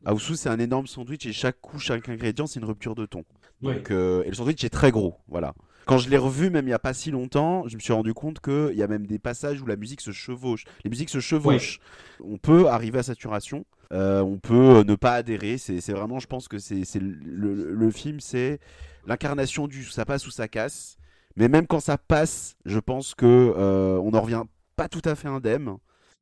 House, 0.06 0.32
c'est 0.34 0.48
un 0.48 0.58
énorme 0.58 0.86
sandwich 0.86 1.26
et 1.26 1.32
chaque 1.32 1.60
coup, 1.60 1.78
chaque 1.78 2.08
ingrédient, 2.08 2.46
c'est 2.46 2.60
une 2.60 2.66
rupture 2.66 2.94
de 2.94 3.04
ton. 3.04 3.24
Oui. 3.62 3.74
Euh, 3.90 4.22
et 4.24 4.28
le 4.28 4.34
sandwich 4.34 4.64
est 4.64 4.70
très 4.70 4.90
gros. 4.90 5.16
Voilà. 5.28 5.54
Quand 5.86 5.98
je 5.98 6.08
l'ai 6.08 6.16
revu, 6.16 6.50
même 6.50 6.64
il 6.64 6.68
n'y 6.68 6.74
a 6.74 6.78
pas 6.78 6.94
si 6.94 7.10
longtemps, 7.10 7.66
je 7.68 7.76
me 7.76 7.80
suis 7.80 7.92
rendu 7.92 8.14
compte 8.14 8.40
qu'il 8.40 8.74
y 8.76 8.82
a 8.82 8.86
même 8.86 9.06
des 9.06 9.18
passages 9.18 9.60
où 9.60 9.66
la 9.66 9.76
musique 9.76 10.00
se 10.00 10.12
chevauche. 10.12 10.64
Les 10.84 10.90
musiques 10.90 11.10
se 11.10 11.20
chevauchent. 11.20 11.78
On 12.22 12.38
peut 12.38 12.68
arriver 12.68 12.98
à 12.98 13.02
saturation. 13.02 13.64
euh, 13.92 14.22
on 14.22 14.38
peut 14.38 14.78
euh, 14.78 14.84
ne 14.84 14.94
pas 14.94 15.12
adhérer. 15.14 15.58
C'est 15.58 15.92
vraiment, 15.92 16.18
je 16.18 16.26
pense 16.26 16.48
que 16.48 16.58
c'est 16.58 16.82
le, 16.98 17.10
le- 17.22 17.74
le 17.74 17.90
film, 17.90 18.18
c'est 18.20 18.58
l'incarnation 19.06 19.68
du 19.68 19.84
ça 19.84 20.04
passe 20.04 20.26
ou 20.26 20.30
ça 20.30 20.48
casse. 20.48 20.96
Mais 21.36 21.48
même 21.48 21.66
quand 21.66 21.80
ça 21.80 21.98
passe, 21.98 22.56
je 22.64 22.78
pense 22.78 23.14
que 23.14 23.26
euh, 23.26 23.98
on 24.02 24.14
en 24.14 24.20
revient 24.20 24.44
pas 24.76 24.88
tout 24.88 25.02
à 25.04 25.14
fait 25.14 25.28
indemne. 25.28 25.76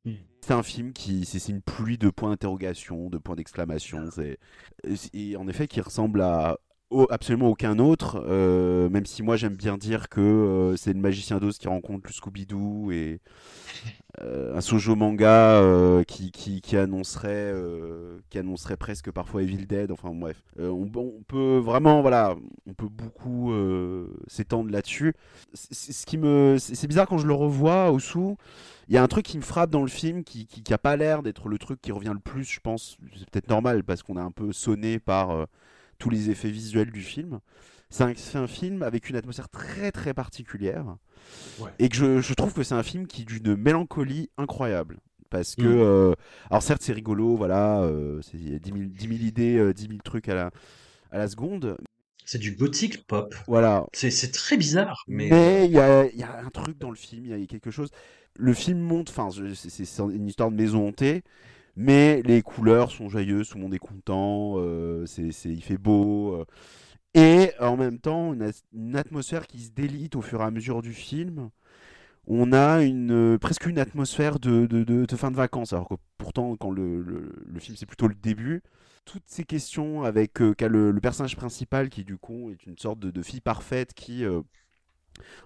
Mm. 0.05 0.11
C'est 0.41 0.53
un 0.53 0.63
film 0.63 0.91
qui, 0.91 1.23
c'est 1.25 1.47
une 1.49 1.61
pluie 1.61 1.97
de 1.97 2.09
points 2.09 2.29
d'interrogation, 2.31 3.09
de 3.09 3.17
points 3.17 3.35
d'exclamation. 3.35 4.09
C'est 4.11 4.37
en 5.37 5.47
effet 5.47 5.67
qui 5.67 5.79
ressemble 5.81 6.21
à 6.21 6.57
absolument 7.09 7.49
aucun 7.49 7.79
autre. 7.79 8.23
euh, 8.27 8.89
même 8.89 9.05
si 9.05 9.23
moi 9.23 9.35
j'aime 9.35 9.55
bien 9.55 9.77
dire 9.77 10.09
que 10.09 10.21
euh, 10.21 10.75
c'est 10.75 10.93
le 10.93 10.99
magicien 10.99 11.39
d'Oz 11.39 11.57
qui 11.57 11.67
rencontre 11.67 12.07
le 12.07 12.13
Scooby-Doo 12.13 12.91
et 12.91 13.19
euh, 14.21 14.55
un 14.55 14.61
sojo 14.61 14.95
manga 14.95 15.61
qui, 16.07 16.31
qui, 16.31 16.61
qui 16.61 16.77
annoncerait 16.77 17.53
qui 18.29 18.37
annoncerait 18.37 18.77
presque 18.77 19.11
parfois 19.11 19.43
Evil 19.43 19.65
Dead. 19.65 19.91
Enfin 19.91 20.13
bref, 20.13 20.43
on, 20.59 20.87
peut 21.27 21.57
vraiment 21.57 22.01
voilà, 22.01 22.35
on 22.67 22.73
peut 22.73 22.89
beaucoup 22.89 23.53
s'étendre 24.27 24.71
là-dessus. 24.71 25.13
Ce 25.53 26.05
qui 26.05 26.17
me, 26.17 26.57
c'est 26.59 26.87
bizarre 26.87 27.07
quand 27.07 27.17
je 27.17 27.27
le 27.27 27.33
revois 27.33 27.91
au 27.91 27.99
sous. 27.99 28.37
Il 28.89 28.93
y 28.93 28.97
a 28.97 29.03
un 29.03 29.07
truc 29.07 29.25
qui 29.25 29.37
me 29.37 29.43
frappe 29.43 29.69
dans 29.69 29.81
le 29.81 29.87
film 29.87 30.25
qui, 30.25 30.45
qui, 30.45 30.61
qui 30.61 30.73
a 30.73 30.77
pas 30.77 30.97
l'air 30.97 31.23
d'être 31.23 31.47
le 31.47 31.57
truc 31.57 31.81
qui 31.81 31.93
revient 31.93 32.11
le 32.13 32.19
plus, 32.19 32.43
je 32.43 32.59
pense. 32.59 32.97
C'est 33.17 33.29
peut-être 33.29 33.47
normal 33.47 33.83
parce 33.83 34.03
qu'on 34.03 34.17
est 34.17 34.21
un 34.21 34.31
peu 34.31 34.51
sonné 34.51 34.99
par 34.99 35.47
tous 36.03 36.09
les 36.09 36.29
effets 36.29 36.49
visuels 36.51 36.91
du 36.91 37.01
film. 37.01 37.39
C'est 37.89 38.35
un, 38.35 38.47
film 38.47 38.83
avec 38.83 39.09
une 39.09 39.15
atmosphère 39.15 39.47
très 39.47 39.91
très 39.93 40.13
particulière 40.13 40.97
Ouais. 41.59 41.69
et 41.79 41.87
que 41.87 41.95
je, 41.95 42.19
je 42.21 42.33
trouve 42.33 42.53
que 42.53 42.61
c'est 42.63 42.73
un 42.75 42.83
film 42.83 43.07
qui 43.07 43.23
d'une 43.23 43.55
mélancolie 43.55 44.29
incroyable. 44.37 44.99
Parce 45.29 45.55
que, 45.55 45.61
Mm. 45.61 45.79
euh, 45.79 46.13
alors 46.49 46.61
certes 46.61 46.81
c'est 46.81 46.91
rigolo, 46.91 47.37
voilà, 47.37 47.81
euh, 47.83 48.21
c'est- 48.21 48.37
il 48.37 48.51
y 48.51 48.55
a 48.55 48.59
10 48.59 48.71
000, 48.73 48.83
10 48.89 49.07
000 49.07 49.19
idées, 49.21 49.57
euh, 49.57 49.73
10 49.73 49.87
000 49.87 49.99
trucs 50.03 50.27
à 50.27 50.35
la, 50.35 50.51
à 51.11 51.17
la 51.19 51.27
seconde, 51.29 51.77
C'est 52.25 52.37
du 52.39 52.51
gothique 52.51 53.07
pop. 53.07 53.33
voilà. 53.47 53.85
C'est 53.93 54.31
très 54.33 54.57
bizarre, 54.57 55.05
mais 55.07 55.29
Mais 55.29 55.65
il 55.67 55.71
y 55.71 55.79
a, 55.79 56.05
y 56.11 56.23
a 56.23 56.39
un 56.43 56.49
truc 56.49 56.77
dans 56.79 56.89
le 56.89 56.97
film, 56.97 57.25
il 57.27 57.39
y 57.39 57.43
a 57.43 57.47
quelque 57.47 57.71
chose. 57.71 57.89
Le 58.35 58.53
film 58.53 58.79
monte, 58.79 59.09
enfin, 59.11 59.29
c'est 59.53 59.99
une 59.99 60.27
histoire 60.27 60.51
de 60.51 60.55
maison 60.55 60.87
hantée, 60.87 61.23
mais 61.75 62.21
les 62.23 62.41
couleurs 62.41 62.91
sont 62.91 63.09
joyeuses, 63.09 63.49
tout 63.49 63.57
le 63.57 63.63
monde 63.63 63.73
est 63.73 63.79
content, 63.79 64.55
euh, 64.57 65.05
c'est, 65.05 65.31
c'est- 65.31 65.49
il 65.49 65.63
fait 65.63 65.77
beau. 65.77 66.35
euh, 66.35 66.45
et 67.15 67.51
en 67.59 67.77
même 67.77 67.99
temps, 67.99 68.33
une, 68.33 68.95
atmosphère 68.95 69.47
qui 69.47 69.59
se 69.61 69.71
délite 69.71 70.15
au 70.15 70.21
fur 70.21 70.41
et 70.41 70.45
à 70.45 70.51
mesure 70.51 70.81
du 70.81 70.93
film, 70.93 71.49
on 72.27 72.53
a 72.53 72.83
une 72.83 73.37
presque 73.39 73.65
une 73.67 73.79
atmosphère 73.79 74.39
de, 74.39 74.65
de, 74.65 74.83
de, 74.83 75.15
fin 75.15 75.31
de 75.31 75.35
vacances. 75.35 75.73
Alors 75.73 75.89
que 75.89 75.95
pourtant, 76.17 76.55
quand 76.57 76.71
le, 76.71 77.01
le, 77.01 77.59
film 77.59 77.77
c'est 77.77 77.85
plutôt 77.85 78.07
le 78.07 78.15
début, 78.15 78.63
toutes 79.05 79.23
ces 79.27 79.43
questions 79.43 80.03
avec 80.03 80.39
le, 80.39 80.99
personnage 81.01 81.35
principal 81.35 81.89
qui 81.89 82.03
du 82.03 82.17
coup 82.17 82.51
est 82.51 82.65
une 82.65 82.77
sorte 82.77 82.99
de, 82.99 83.21
fille 83.21 83.41
parfaite 83.41 83.93
qui 83.93 84.25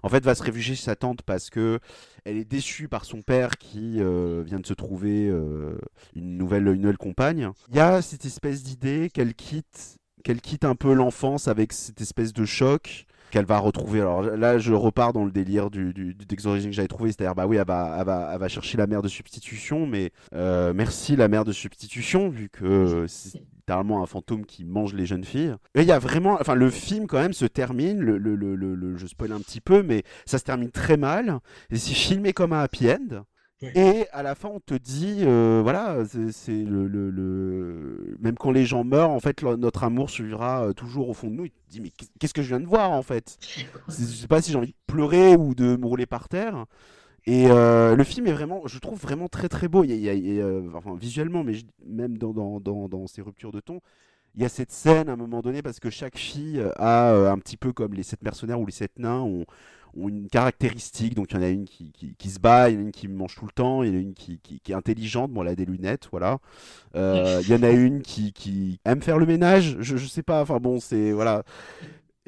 en 0.02 0.08
fait 0.08 0.24
va 0.24 0.34
se 0.34 0.42
réfugier 0.42 0.74
chez 0.74 0.84
sa 0.84 0.96
tante 0.96 1.22
parce 1.22 1.50
que 1.50 1.80
elle 2.24 2.36
est 2.36 2.44
déçue 2.44 2.88
par 2.88 3.04
son 3.04 3.22
père 3.22 3.50
qui 3.58 4.00
euh, 4.00 4.42
vient 4.44 4.60
de 4.60 4.66
se 4.66 4.74
trouver 4.74 5.28
euh, 5.28 5.78
une 6.14 6.36
nouvelle 6.36 6.66
une 6.68 6.82
nouvelle 6.82 6.98
compagne. 6.98 7.50
Il 7.70 7.76
y 7.76 7.80
a 7.80 8.02
cette 8.02 8.24
espèce 8.24 8.62
d'idée 8.62 9.10
qu'elle 9.12 9.34
quitte 9.34 9.98
qu'elle 10.24 10.40
quitte 10.40 10.64
un 10.64 10.74
peu 10.74 10.92
l'enfance 10.92 11.48
avec 11.48 11.72
cette 11.72 12.00
espèce 12.00 12.32
de 12.32 12.44
choc 12.44 13.06
qu'elle 13.30 13.44
va 13.44 13.58
retrouver. 13.58 14.00
Alors 14.00 14.22
là, 14.22 14.58
je 14.58 14.72
repars 14.72 15.12
dans 15.12 15.24
le 15.24 15.30
délire 15.30 15.70
du, 15.70 15.92
du, 15.92 16.14
du 16.14 16.26
texte 16.26 16.46
d'origine 16.46 16.70
que 16.70 16.76
j'avais 16.76 16.88
trouvé, 16.88 17.10
c'est-à-dire 17.10 17.34
bah 17.34 17.46
oui, 17.46 17.56
elle 17.56 17.66
va, 17.66 17.96
elle 17.98 18.06
va, 18.06 18.30
elle 18.32 18.40
va 18.40 18.48
chercher 18.48 18.78
la 18.78 18.86
mère 18.86 19.02
de 19.02 19.08
substitution, 19.08 19.86
mais 19.86 20.12
euh, 20.34 20.72
merci 20.74 21.16
la 21.16 21.28
mère 21.28 21.44
de 21.44 21.52
substitution 21.52 22.28
vu 22.28 22.48
que 22.48 23.06
c'est 23.06 23.42
littéralement 23.68 24.02
un 24.02 24.06
fantôme 24.06 24.46
qui 24.46 24.64
mange 24.64 24.94
les 24.94 25.04
jeunes 25.04 25.24
filles. 25.24 25.54
Et 25.74 25.82
il 25.82 25.86
y 25.86 25.92
a 25.92 25.98
vraiment, 25.98 26.38
enfin 26.40 26.54
le 26.54 26.70
film 26.70 27.06
quand 27.06 27.18
même 27.18 27.34
se 27.34 27.44
termine, 27.44 28.00
le, 28.00 28.16
le, 28.16 28.34
le, 28.34 28.54
le 28.56 28.96
je 28.96 29.06
spoil 29.06 29.32
un 29.32 29.40
petit 29.40 29.60
peu, 29.60 29.82
mais 29.82 30.04
ça 30.24 30.38
se 30.38 30.44
termine 30.44 30.70
très 30.70 30.96
mal. 30.96 31.40
Et 31.70 31.76
c'est 31.76 31.92
filmé 31.92 32.32
comme 32.32 32.54
un 32.54 32.60
happy 32.60 32.90
end. 32.90 33.24
Et 33.60 34.06
à 34.12 34.22
la 34.22 34.36
fin, 34.36 34.48
on 34.48 34.60
te 34.60 34.74
dit, 34.74 35.18
euh, 35.22 35.60
voilà, 35.62 36.04
c'est 36.30 36.64
le, 36.64 36.86
le, 36.86 37.10
le, 37.10 38.16
même 38.20 38.36
quand 38.36 38.52
les 38.52 38.64
gens 38.64 38.84
meurent, 38.84 39.10
en 39.10 39.18
fait, 39.18 39.42
notre 39.42 39.82
amour 39.82 40.10
suivra 40.10 40.68
euh, 40.68 40.72
toujours 40.72 41.08
au 41.08 41.12
fond 41.12 41.26
de 41.28 41.34
nous. 41.34 41.44
Il 41.46 41.50
te 41.50 41.56
dit, 41.68 41.80
mais 41.80 41.90
qu'est-ce 42.20 42.32
que 42.32 42.40
je 42.40 42.48
viens 42.48 42.60
de 42.60 42.66
voir, 42.66 42.92
en 42.92 43.02
fait? 43.02 43.36
Je 43.88 43.94
sais 43.94 44.28
pas 44.28 44.40
si 44.40 44.52
j'ai 44.52 44.58
envie 44.58 44.68
de 44.68 44.76
pleurer 44.86 45.34
ou 45.34 45.56
de 45.56 45.76
me 45.76 45.86
rouler 45.86 46.06
par 46.06 46.28
terre. 46.28 46.66
Et 47.28 47.46
euh, 47.50 47.94
le 47.94 48.04
film 48.04 48.26
est 48.26 48.32
vraiment, 48.32 48.62
je 48.66 48.78
trouve 48.78 48.98
vraiment 48.98 49.28
très 49.28 49.50
très 49.50 49.68
beau. 49.68 49.84
Enfin, 50.74 50.96
visuellement, 50.98 51.44
mais 51.44 51.52
même 51.86 52.16
dans, 52.16 52.32
dans, 52.32 52.88
dans, 52.88 53.06
ses 53.06 53.20
ruptures 53.20 53.52
de 53.52 53.60
ton, 53.60 53.80
il 54.34 54.42
y 54.42 54.46
a 54.46 54.48
cette 54.48 54.72
scène 54.72 55.10
à 55.10 55.12
un 55.12 55.16
moment 55.16 55.42
donné 55.42 55.60
parce 55.60 55.78
que 55.78 55.90
chaque 55.90 56.16
fille 56.16 56.62
a 56.76 57.10
un 57.30 57.38
petit 57.38 57.58
peu 57.58 57.74
comme 57.74 57.92
les 57.92 58.02
sept 58.02 58.22
mercenaires 58.22 58.58
ou 58.58 58.64
les 58.64 58.72
sept 58.72 58.98
nains 58.98 59.20
ont 59.20 59.44
une 59.94 60.28
caractéristique. 60.28 61.14
Donc 61.14 61.32
il 61.32 61.34
y 61.34 61.38
en 61.38 61.42
a 61.42 61.48
une 61.48 61.66
qui, 61.66 61.92
qui, 61.92 62.30
se 62.30 62.38
bat, 62.38 62.70
il 62.70 62.74
y 62.74 62.76
en 62.76 62.80
a 62.80 62.82
une 62.84 62.92
qui 62.92 63.08
mange 63.08 63.34
tout 63.34 63.44
le 63.44 63.52
temps, 63.52 63.82
il 63.82 63.90
y 63.90 63.92
en 63.92 63.98
a 63.98 64.00
une 64.00 64.14
qui, 64.14 64.38
qui, 64.38 64.72
est 64.72 64.74
intelligente, 64.74 65.30
bon 65.30 65.42
elle 65.42 65.48
a 65.48 65.54
des 65.54 65.66
lunettes, 65.66 66.08
voilà. 66.10 66.38
Euh, 66.96 67.42
il 67.42 67.50
y 67.50 67.54
en 67.54 67.62
a 67.62 67.70
une 67.70 68.00
qui, 68.00 68.32
qui 68.32 68.80
aime 68.86 69.02
faire 69.02 69.18
le 69.18 69.26
ménage, 69.26 69.76
je, 69.80 69.96
je 69.96 70.06
sais 70.06 70.22
pas, 70.22 70.40
enfin 70.40 70.58
bon 70.58 70.80
c'est 70.80 71.12
voilà. 71.12 71.44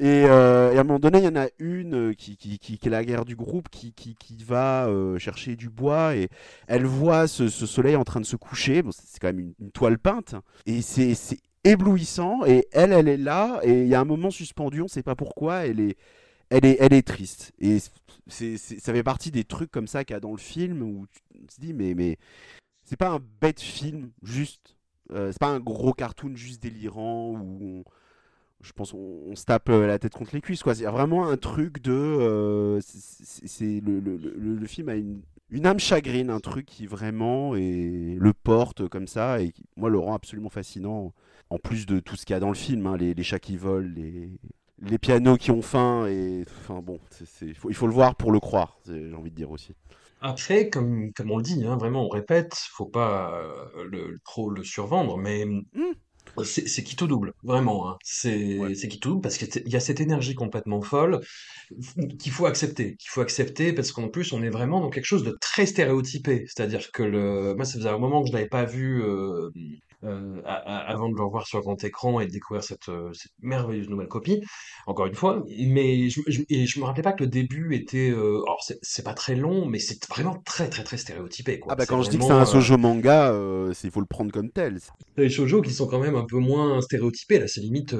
Et, 0.01 0.25
euh, 0.25 0.73
et, 0.73 0.77
à 0.77 0.81
un 0.81 0.83
moment 0.83 0.97
donné, 0.97 1.19
il 1.19 1.25
y 1.25 1.27
en 1.27 1.35
a 1.35 1.47
une 1.59 2.15
qui, 2.15 2.35
qui, 2.35 2.57
qui, 2.57 2.79
est 2.83 2.89
la 2.89 3.05
guerre 3.05 3.23
du 3.23 3.35
groupe, 3.35 3.69
qui, 3.69 3.93
va 4.43 4.87
euh, 4.87 5.19
chercher 5.19 5.55
du 5.55 5.69
bois 5.69 6.15
et 6.15 6.29
elle 6.67 6.87
voit 6.87 7.27
ce, 7.27 7.49
ce, 7.49 7.67
soleil 7.67 7.95
en 7.95 8.03
train 8.03 8.19
de 8.19 8.25
se 8.25 8.35
coucher. 8.35 8.81
Bon, 8.81 8.89
c'est 8.91 9.19
quand 9.19 9.27
même 9.27 9.53
une, 9.59 9.71
toile 9.71 9.99
peinte 9.99 10.33
et 10.65 10.81
c'est 10.81 11.15
éblouissant. 11.63 12.43
Et 12.47 12.65
elle, 12.71 12.93
elle 12.93 13.07
est 13.09 13.17
là 13.17 13.59
et 13.61 13.83
il 13.83 13.87
y 13.87 13.93
a 13.93 13.99
un 13.99 14.05
moment 14.05 14.31
suspendu, 14.31 14.81
on 14.81 14.85
ne 14.85 14.89
sait 14.89 15.03
pas 15.03 15.15
pourquoi. 15.15 15.67
Elle 15.67 15.79
est, 15.79 15.97
elle 16.49 16.65
est, 16.65 16.77
elle 16.79 16.93
est 16.93 17.05
triste. 17.05 17.51
Et 17.59 17.77
c'est, 18.25 18.57
ça 18.57 18.93
fait 18.93 19.03
partie 19.03 19.29
des 19.29 19.43
trucs 19.43 19.69
comme 19.69 19.87
ça 19.87 20.03
qu'il 20.03 20.15
y 20.15 20.17
a 20.17 20.19
dans 20.19 20.31
le 20.31 20.37
film 20.37 20.81
où 20.81 21.05
tu 21.11 21.45
te 21.45 21.61
dis, 21.61 21.73
mais, 21.75 21.93
mais 21.93 22.17
c'est 22.85 22.97
pas 22.97 23.09
un 23.09 23.19
bête 23.39 23.61
film, 23.61 24.09
juste. 24.23 24.75
Euh, 25.11 25.31
c'est 25.31 25.39
pas 25.39 25.49
un 25.49 25.59
gros 25.59 25.93
cartoon 25.93 26.35
juste 26.35 26.63
délirant 26.63 27.33
où 27.33 27.83
je 28.63 28.71
pense 28.73 28.93
on, 28.93 29.35
se 29.35 29.45
tape 29.45 29.69
euh, 29.69 29.87
la 29.87 29.99
tête 29.99 30.13
contre 30.13 30.31
les 30.33 30.41
cuisses. 30.41 30.63
Quoi. 30.63 30.73
Il 30.73 30.81
y 30.81 30.85
a 30.85 30.91
vraiment 30.91 31.27
un 31.27 31.37
truc 31.37 31.81
de. 31.81 31.91
Euh, 31.91 32.79
c'est, 32.81 33.81
le, 33.81 33.99
le, 33.99 34.17
le, 34.17 34.67
film 34.67 34.89
a 34.89 34.95
une, 34.95 35.21
une 35.49 35.65
âme 35.65 35.79
chagrine, 35.79 36.29
un 36.29 36.39
truc 36.39 36.65
qui 36.65 36.85
vraiment 36.85 37.53
le 37.53 38.31
porte 38.31 38.87
comme 38.87 39.07
ça 39.07 39.41
et 39.41 39.51
qui, 39.51 39.63
moi, 39.75 39.89
le 39.89 39.99
rend 39.99 40.13
absolument 40.15 40.49
fascinant. 40.49 41.13
En 41.49 41.57
plus 41.57 41.85
de 41.85 41.99
tout 41.99 42.15
ce 42.15 42.25
qu'il 42.25 42.33
y 42.33 42.37
a 42.37 42.39
dans 42.39 42.47
le 42.47 42.55
film, 42.55 42.87
hein, 42.87 42.95
les, 42.95 43.13
les 43.13 43.23
chats 43.23 43.39
qui 43.39 43.57
volent, 43.57 43.91
les, 43.93 44.39
les 44.81 44.97
pianos 44.97 45.37
qui 45.37 45.51
ont 45.51 45.61
faim 45.61 46.07
et 46.07 46.45
enfin 46.61 46.81
bon, 46.81 46.99
il 47.41 47.73
faut 47.73 47.87
le 47.87 47.93
voir 47.93 48.15
pour 48.15 48.31
le 48.31 48.39
croire, 48.39 48.77
j'ai 48.85 49.13
envie 49.13 49.31
de 49.31 49.35
dire 49.35 49.51
aussi. 49.51 49.75
Après, 50.21 50.69
comme, 50.69 51.11
comme 51.13 51.31
on 51.31 51.37
le 51.37 51.43
dit, 51.43 51.65
hein, 51.65 51.77
vraiment, 51.77 52.05
on 52.05 52.09
répète, 52.09 52.53
faut 52.55 52.85
pas 52.85 53.33
euh, 53.33 53.85
le, 53.89 54.19
trop 54.23 54.51
le 54.51 54.63
survendre, 54.63 55.17
mais 55.17 55.45
mmh. 55.45 55.93
C'est 56.43 56.83
qui 56.83 56.95
tout 56.95 57.07
double, 57.07 57.33
vraiment. 57.43 57.89
Hein. 57.89 57.97
C'est 58.03 58.87
qui 58.89 58.99
tout 58.99 59.09
double 59.09 59.21
parce 59.21 59.37
qu'il 59.37 59.67
y 59.67 59.75
a 59.75 59.79
cette 59.79 59.99
énergie 59.99 60.35
complètement 60.35 60.81
folle 60.81 61.21
qu'il 62.19 62.31
faut 62.31 62.45
accepter, 62.45 62.95
qu'il 62.95 63.09
faut 63.09 63.21
accepter 63.21 63.73
parce 63.73 63.91
qu'en 63.91 64.09
plus, 64.09 64.33
on 64.33 64.43
est 64.43 64.49
vraiment 64.49 64.81
dans 64.81 64.89
quelque 64.89 65.05
chose 65.05 65.23
de 65.23 65.37
très 65.39 65.65
stéréotypé. 65.65 66.45
C'est-à-dire 66.47 66.91
que 66.91 67.03
le, 67.03 67.55
moi, 67.55 67.65
ça 67.65 67.77
faisait 67.77 67.89
un 67.89 67.97
moment 67.97 68.21
que 68.21 68.27
je 68.27 68.33
n'avais 68.33 68.47
pas 68.47 68.65
vu 68.65 69.01
euh, 69.03 69.49
euh, 70.03 70.41
avant 70.45 71.09
de 71.09 71.15
le 71.15 71.23
revoir 71.23 71.45
sur 71.45 71.61
grand 71.61 71.81
écran 71.83 72.19
et 72.19 72.25
de 72.25 72.31
découvrir 72.31 72.63
cette, 72.63 72.89
euh, 72.89 73.13
cette 73.13 73.33
merveilleuse 73.41 73.87
nouvelle 73.87 74.07
copie, 74.07 74.41
encore 74.87 75.05
une 75.05 75.15
fois. 75.15 75.43
Mais 75.59 76.09
je, 76.09 76.21
je, 76.27 76.41
et 76.49 76.65
je 76.65 76.79
me 76.79 76.85
rappelais 76.85 77.03
pas 77.03 77.13
que 77.13 77.23
le 77.23 77.29
début 77.29 77.75
était. 77.75 78.09
Euh, 78.09 78.41
alors, 78.43 78.63
c'est 78.81 79.03
pas 79.03 79.13
très 79.13 79.35
long, 79.35 79.65
mais 79.65 79.79
c'est 79.79 80.03
vraiment 80.07 80.41
très, 80.45 80.69
très, 80.69 80.83
très 80.83 80.97
stéréotypé. 80.97 81.59
Quoi. 81.59 81.73
Ah, 81.73 81.75
bah, 81.75 81.85
quand 81.85 82.01
je 82.01 82.09
dis 82.09 82.17
que 82.17 82.23
c'est 82.23 82.31
un 82.31 82.45
shoujo 82.45 82.77
manga, 82.77 83.33
il 83.83 83.91
faut 83.91 83.99
le 83.99 84.05
prendre 84.05 84.31
comme 84.31 84.49
tel. 84.49 84.79
Les 85.17 85.29
shoujo 85.29 85.61
qui 85.61 85.71
sont 85.71 85.87
quand 85.87 85.99
même 85.99 86.15
un 86.15 86.25
peu 86.25 86.37
moins 86.37 86.81
stéréotypés, 86.81 87.39
là, 87.39 87.47
c'est 87.47 87.61
limite 87.61 87.95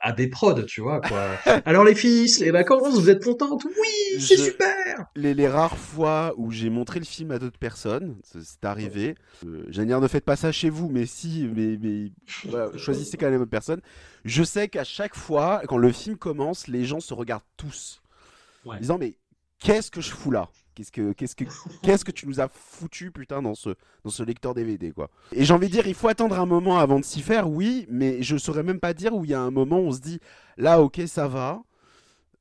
à 0.00 0.12
des 0.12 0.28
prods, 0.28 0.62
tu 0.62 0.80
vois, 0.80 1.00
quoi. 1.00 1.30
Alors, 1.64 1.84
les 1.84 1.94
fils, 1.94 2.40
les 2.40 2.50
vacances, 2.50 2.94
vous 2.94 3.10
êtes 3.10 3.24
contentes? 3.24 3.64
Oui, 3.64 4.20
c'est 4.20 4.36
super 4.36 4.76
les, 5.14 5.34
les, 5.34 5.48
rares 5.48 5.76
fois 5.76 6.34
où 6.36 6.50
j'ai 6.50 6.70
montré 6.70 6.98
le 6.98 7.04
film 7.04 7.30
à 7.30 7.38
d'autres 7.38 7.58
personnes, 7.58 8.16
c'est 8.22 8.64
arrivé. 8.64 9.14
Euh, 9.44 10.00
ne 10.00 10.08
faites 10.08 10.24
pas 10.24 10.36
ça 10.36 10.52
chez 10.52 10.70
vous, 10.70 10.88
mais 10.88 11.06
si, 11.16 11.48
mais, 11.54 11.78
mais 11.80 12.12
choisissez 12.78 13.16
quand 13.16 13.30
même 13.30 13.42
une 13.42 13.46
personne. 13.46 13.80
Je 14.24 14.42
sais 14.42 14.68
qu'à 14.68 14.84
chaque 14.84 15.16
fois, 15.16 15.62
quand 15.66 15.78
le 15.78 15.92
film 15.92 16.16
commence, 16.16 16.68
les 16.68 16.84
gens 16.84 17.00
se 17.00 17.14
regardent 17.14 17.42
tous, 17.56 18.02
en 18.64 18.76
disant 18.76 18.98
mais 18.98 19.16
qu'est-ce 19.58 19.90
que 19.90 20.00
je 20.00 20.10
fous 20.10 20.30
là? 20.30 20.48
Qu'est-ce 20.74 20.92
que, 20.92 21.12
qu'est-ce 21.14 21.34
que, 21.34 21.44
qu'est-ce 21.82 22.04
que 22.04 22.10
tu 22.10 22.26
nous 22.28 22.38
as 22.38 22.48
foutu, 22.48 23.10
putain, 23.10 23.40
dans 23.40 23.54
ce, 23.54 23.70
dans 24.04 24.10
ce 24.10 24.22
lecteur 24.22 24.52
DVD, 24.52 24.92
quoi? 24.92 25.08
Et 25.32 25.42
j'ai 25.42 25.54
envie 25.54 25.68
de 25.68 25.72
dire, 25.72 25.86
il 25.86 25.94
faut 25.94 26.08
attendre 26.08 26.38
un 26.38 26.44
moment 26.44 26.78
avant 26.78 27.00
de 27.00 27.04
s'y 27.04 27.22
faire, 27.22 27.48
oui, 27.48 27.86
mais 27.88 28.22
je 28.22 28.36
saurais 28.36 28.62
même 28.62 28.78
pas 28.78 28.92
dire 28.92 29.14
où 29.14 29.24
il 29.24 29.30
y 29.30 29.34
a 29.34 29.40
un 29.40 29.50
moment 29.50 29.78
où 29.78 29.86
on 29.86 29.92
se 29.92 30.00
dit, 30.00 30.20
là, 30.58 30.82
ok, 30.82 31.00
ça 31.06 31.28
va. 31.28 31.62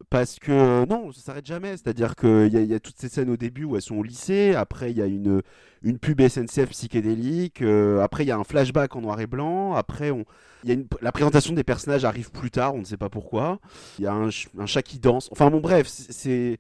Parce 0.10 0.40
que 0.40 0.86
non, 0.86 1.12
ça 1.12 1.22
s'arrête 1.22 1.46
jamais. 1.46 1.72
C'est-à-dire 1.72 2.16
qu'il 2.16 2.48
y, 2.48 2.74
a 2.74 2.80
toutes 2.80 2.98
ces 2.98 3.10
scènes 3.10 3.30
au 3.30 3.38
début 3.38 3.64
où 3.64 3.76
elles 3.76 3.82
sont 3.82 3.96
au 3.96 4.04
lycée. 4.04 4.54
Après, 4.56 4.92
il 4.92 4.98
y 4.98 5.02
a 5.02 5.06
une, 5.06 5.42
une 5.84 6.00
pub 6.00 6.22
SNCF 6.22 6.70
psychédélique. 6.70 7.62
Euh, 7.62 8.02
après, 8.02 8.24
il 8.24 8.28
y 8.28 8.32
a 8.32 8.38
un 8.38 8.44
flashback 8.44 8.96
en 8.96 9.02
noir 9.02 9.20
et 9.20 9.28
blanc. 9.28 9.74
Après, 9.74 10.12
on, 10.12 10.26
y 10.64 10.74
a 10.74 10.76
la 11.02 11.12
présentation 11.12 11.54
des 11.54 11.64
personnages 11.64 12.06
arrive 12.06 12.32
plus 12.32 12.52
tard. 12.52 12.76
On 12.76 12.80
ne 12.80 12.86
sait 12.86 12.98
pas 12.98 13.10
pourquoi. 13.10 13.60
Il 14.00 14.06
y 14.06 14.08
a 14.08 14.14
un, 14.14 14.30
chat 14.30 14.82
qui 14.84 15.00
danse. 15.00 15.30
Enfin 15.32 15.50
bon, 15.50 15.60
bref, 15.60 15.88
c'est. 15.88 16.58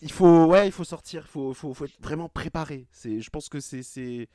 Il 0.00 0.12
faut, 0.12 0.46
ouais, 0.46 0.68
il 0.68 0.72
faut 0.72 0.84
sortir. 0.84 1.24
Il 1.26 1.30
faut, 1.30 1.54
faut, 1.54 1.74
faut, 1.74 1.84
être 1.86 2.00
vraiment 2.00 2.28
préparé. 2.28 2.86
Je 3.04 3.28
pense 3.30 3.48
que 3.48 3.60
c'est 3.60 4.28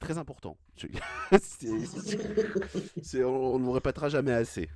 très 0.00 0.18
important. 0.18 0.56
on 3.14 3.58
ne 3.58 3.64
vous 3.64 3.72
répétera 3.72 4.08
jamais 4.08 4.32
assez. 4.32 4.68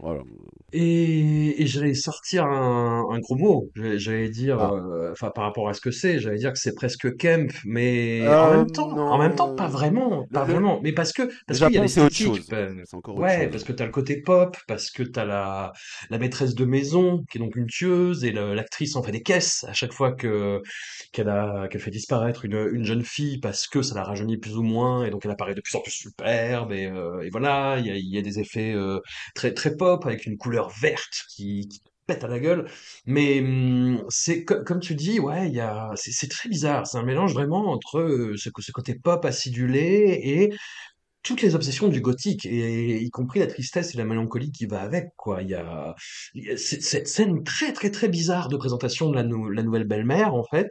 Voilà. 0.00 0.20
Et, 0.72 1.62
et 1.62 1.66
j'allais 1.66 1.94
sortir 1.94 2.44
un, 2.44 3.06
un, 3.10 3.18
gros 3.20 3.36
mot. 3.36 3.70
J'allais 3.74 4.28
dire, 4.28 4.58
ah. 4.60 4.72
euh, 4.74 5.14
par 5.34 5.44
rapport 5.44 5.68
à 5.68 5.74
ce 5.74 5.80
que 5.80 5.90
c'est, 5.90 6.18
j'allais 6.18 6.38
dire 6.38 6.52
que 6.52 6.58
c'est 6.58 6.74
presque 6.74 7.16
Kemp, 7.16 7.52
mais 7.64 8.26
en 8.26 8.52
euh, 8.52 8.56
même 8.58 8.70
temps, 8.70 8.90
en 8.90 9.18
même 9.18 9.34
temps, 9.34 9.54
pas 9.54 9.68
vraiment, 9.68 10.26
pas 10.32 10.44
vraiment. 10.44 10.80
Mais 10.82 10.92
parce 10.92 11.12
que 11.12 11.22
parce 11.46 11.60
qu'il 11.60 11.72
y 11.72 11.78
a 11.78 11.82
l'esthétique. 11.82 12.48
Ben, 12.50 12.82
ouais, 13.08 13.48
parce 13.48 13.64
que 13.64 13.72
t'as 13.72 13.86
le 13.86 13.90
côté 13.90 14.20
pop, 14.20 14.56
parce 14.66 14.90
que 14.90 15.02
t'as 15.02 15.24
la 15.24 15.72
la 16.10 16.18
maîtresse 16.18 16.54
de 16.54 16.64
maison 16.64 17.24
qui 17.30 17.38
est 17.38 17.40
donc 17.40 17.56
une 17.56 17.66
tueuse 17.66 18.24
et 18.24 18.32
l'actrice 18.32 18.96
en 18.96 19.02
fait 19.02 19.12
des 19.12 19.22
caisses 19.22 19.64
à 19.68 19.72
chaque 19.72 19.92
fois 19.92 20.12
que 20.12 20.60
qu'elle 21.12 21.28
a 21.28 21.68
qu'elle 21.68 21.80
fait 21.80 21.90
disparaître 21.90 22.44
une 22.44 22.68
une 22.72 22.84
jeune 22.84 23.04
fille 23.04 23.38
parce 23.40 23.66
que 23.66 23.82
ça 23.82 23.94
la 23.94 24.04
rajeunit 24.04 24.38
plus 24.38 24.56
ou 24.56 24.62
moins, 24.62 25.04
et 25.04 25.10
donc 25.10 25.24
elle 25.24 25.30
apparaît 25.30 25.47
de 25.54 25.60
plus 25.60 25.76
en 25.76 25.80
plus 25.80 25.92
superbe, 25.92 26.72
et, 26.72 26.86
euh, 26.86 27.28
voilà, 27.30 27.78
il 27.78 27.86
y 27.86 28.18
a, 28.18 28.22
des 28.22 28.38
effets 28.40 28.72
euh, 28.74 29.00
très 29.34 29.52
très 29.54 29.76
pop, 29.76 30.04
avec 30.06 30.26
une 30.26 30.36
couleur 30.36 30.70
verte 30.80 31.24
qui, 31.34 31.68
qui 31.68 31.80
pète 32.06 32.24
à 32.24 32.28
la 32.28 32.40
gueule, 32.40 32.70
mais 33.06 33.40
hum, 33.40 34.04
c'est 34.08 34.44
comme 34.44 34.80
tu 34.80 34.94
dis, 34.94 35.20
ouais, 35.20 35.50
il 35.50 35.60
a, 35.60 35.90
c'est 35.96 36.28
très 36.28 36.48
bizarre, 36.48 36.86
c'est 36.86 36.98
un 36.98 37.04
mélange 37.04 37.34
vraiment 37.34 37.70
entre 37.70 37.98
euh, 38.00 38.36
ce, 38.36 38.50
côté 38.50 38.94
pop 38.94 39.24
acidulé 39.24 40.20
et 40.22 40.54
toutes 41.22 41.42
les 41.42 41.54
obsessions 41.54 41.88
du 41.88 42.00
gothique, 42.00 42.46
et 42.46 43.02
y 43.02 43.10
compris 43.10 43.40
la 43.40 43.46
tristesse 43.46 43.94
et 43.94 43.98
la 43.98 44.04
mélancolie 44.04 44.52
qui 44.52 44.66
va 44.66 44.80
avec, 44.80 45.08
quoi. 45.16 45.42
Il 45.42 45.50
y 45.50 45.54
a, 45.54 45.94
cette 46.56 47.08
scène 47.08 47.42
très 47.44 47.72
très 47.72 47.90
très 47.90 48.08
bizarre 48.08 48.48
de 48.48 48.56
présentation 48.56 49.10
de 49.10 49.16
la 49.16 49.62
nouvelle 49.62 49.84
belle-mère, 49.84 50.34
en 50.34 50.44
fait, 50.44 50.70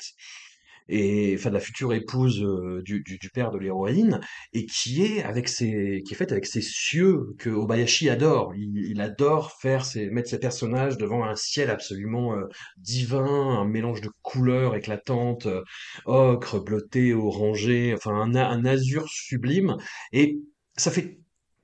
et 0.89 1.35
enfin 1.37 1.49
la 1.49 1.59
future 1.59 1.93
épouse 1.93 2.43
euh, 2.43 2.81
du, 2.83 3.01
du, 3.01 3.17
du 3.17 3.29
père 3.29 3.51
de 3.51 3.57
l'héroïne 3.57 4.19
et 4.53 4.65
qui 4.65 5.03
est 5.03 5.23
avec 5.23 5.49
ses 5.49 6.01
qui 6.05 6.13
est 6.13 6.17
faite 6.17 6.31
avec 6.31 6.45
ces 6.45 6.61
cieux 6.61 7.35
que 7.37 7.49
Obayashi 7.49 8.09
adore. 8.09 8.53
Il, 8.55 8.77
il 8.89 9.01
adore 9.01 9.51
faire 9.53 9.85
ses 9.85 10.09
mettre 10.09 10.29
ses 10.29 10.39
personnages 10.39 10.97
devant 10.97 11.23
un 11.23 11.35
ciel 11.35 11.69
absolument 11.69 12.35
euh, 12.35 12.45
divin 12.77 13.59
un 13.59 13.65
mélange 13.65 14.01
de 14.01 14.09
couleurs 14.21 14.75
éclatantes 14.75 15.45
euh, 15.45 15.63
ocre 16.05 16.59
bleuté 16.63 17.13
orangé 17.13 17.93
enfin 17.93 18.13
un, 18.13 18.35
un 18.35 18.65
azur 18.65 19.07
sublime. 19.09 19.77
Et 20.13 20.39
ça 20.75 20.91
fait 20.91 21.17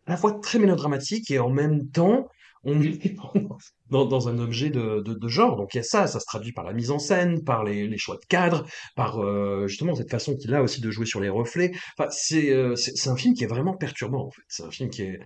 à 0.05 0.11
la 0.11 0.17
fois 0.17 0.39
très 0.41 0.59
mélodramatique 0.59 1.31
et 1.31 1.39
en 1.39 1.49
même 1.49 1.89
temps 1.89 2.27
on 2.63 2.81
est 2.81 3.15
dans, 3.89 4.05
dans 4.05 4.29
un 4.29 4.39
objet 4.39 4.69
de, 4.69 5.27
genre. 5.27 5.55
Donc 5.55 5.73
il 5.73 5.77
y 5.77 5.79
a 5.79 5.83
ça, 5.83 6.07
ça 6.07 6.19
se 6.19 6.25
traduit 6.25 6.53
par 6.53 6.63
la 6.63 6.73
mise 6.73 6.91
en 6.91 6.99
scène, 6.99 7.43
par 7.43 7.63
les, 7.63 7.97
choix 7.97 8.15
de 8.15 8.25
cadre, 8.27 8.65
par 8.95 9.19
euh, 9.19 9.67
justement 9.67 9.95
cette 9.95 10.11
façon 10.11 10.35
qu'il 10.35 10.53
a 10.53 10.61
aussi 10.61 10.81
de 10.81 10.91
jouer 10.91 11.05
sur 11.05 11.19
les 11.19 11.29
reflets. 11.29 11.71
Enfin, 11.97 12.09
c'est 12.11 12.51
euh, 12.51 12.75
un 13.05 13.15
film 13.15 13.33
qui 13.33 13.43
est 13.43 13.47
vraiment 13.47 13.75
perturbant 13.75 14.27
en 14.27 14.31
fait. 14.31 14.43
C'est 14.47 14.63
un 14.63 14.71
film 14.71 14.89
qui 14.89 15.03
est 15.03 15.19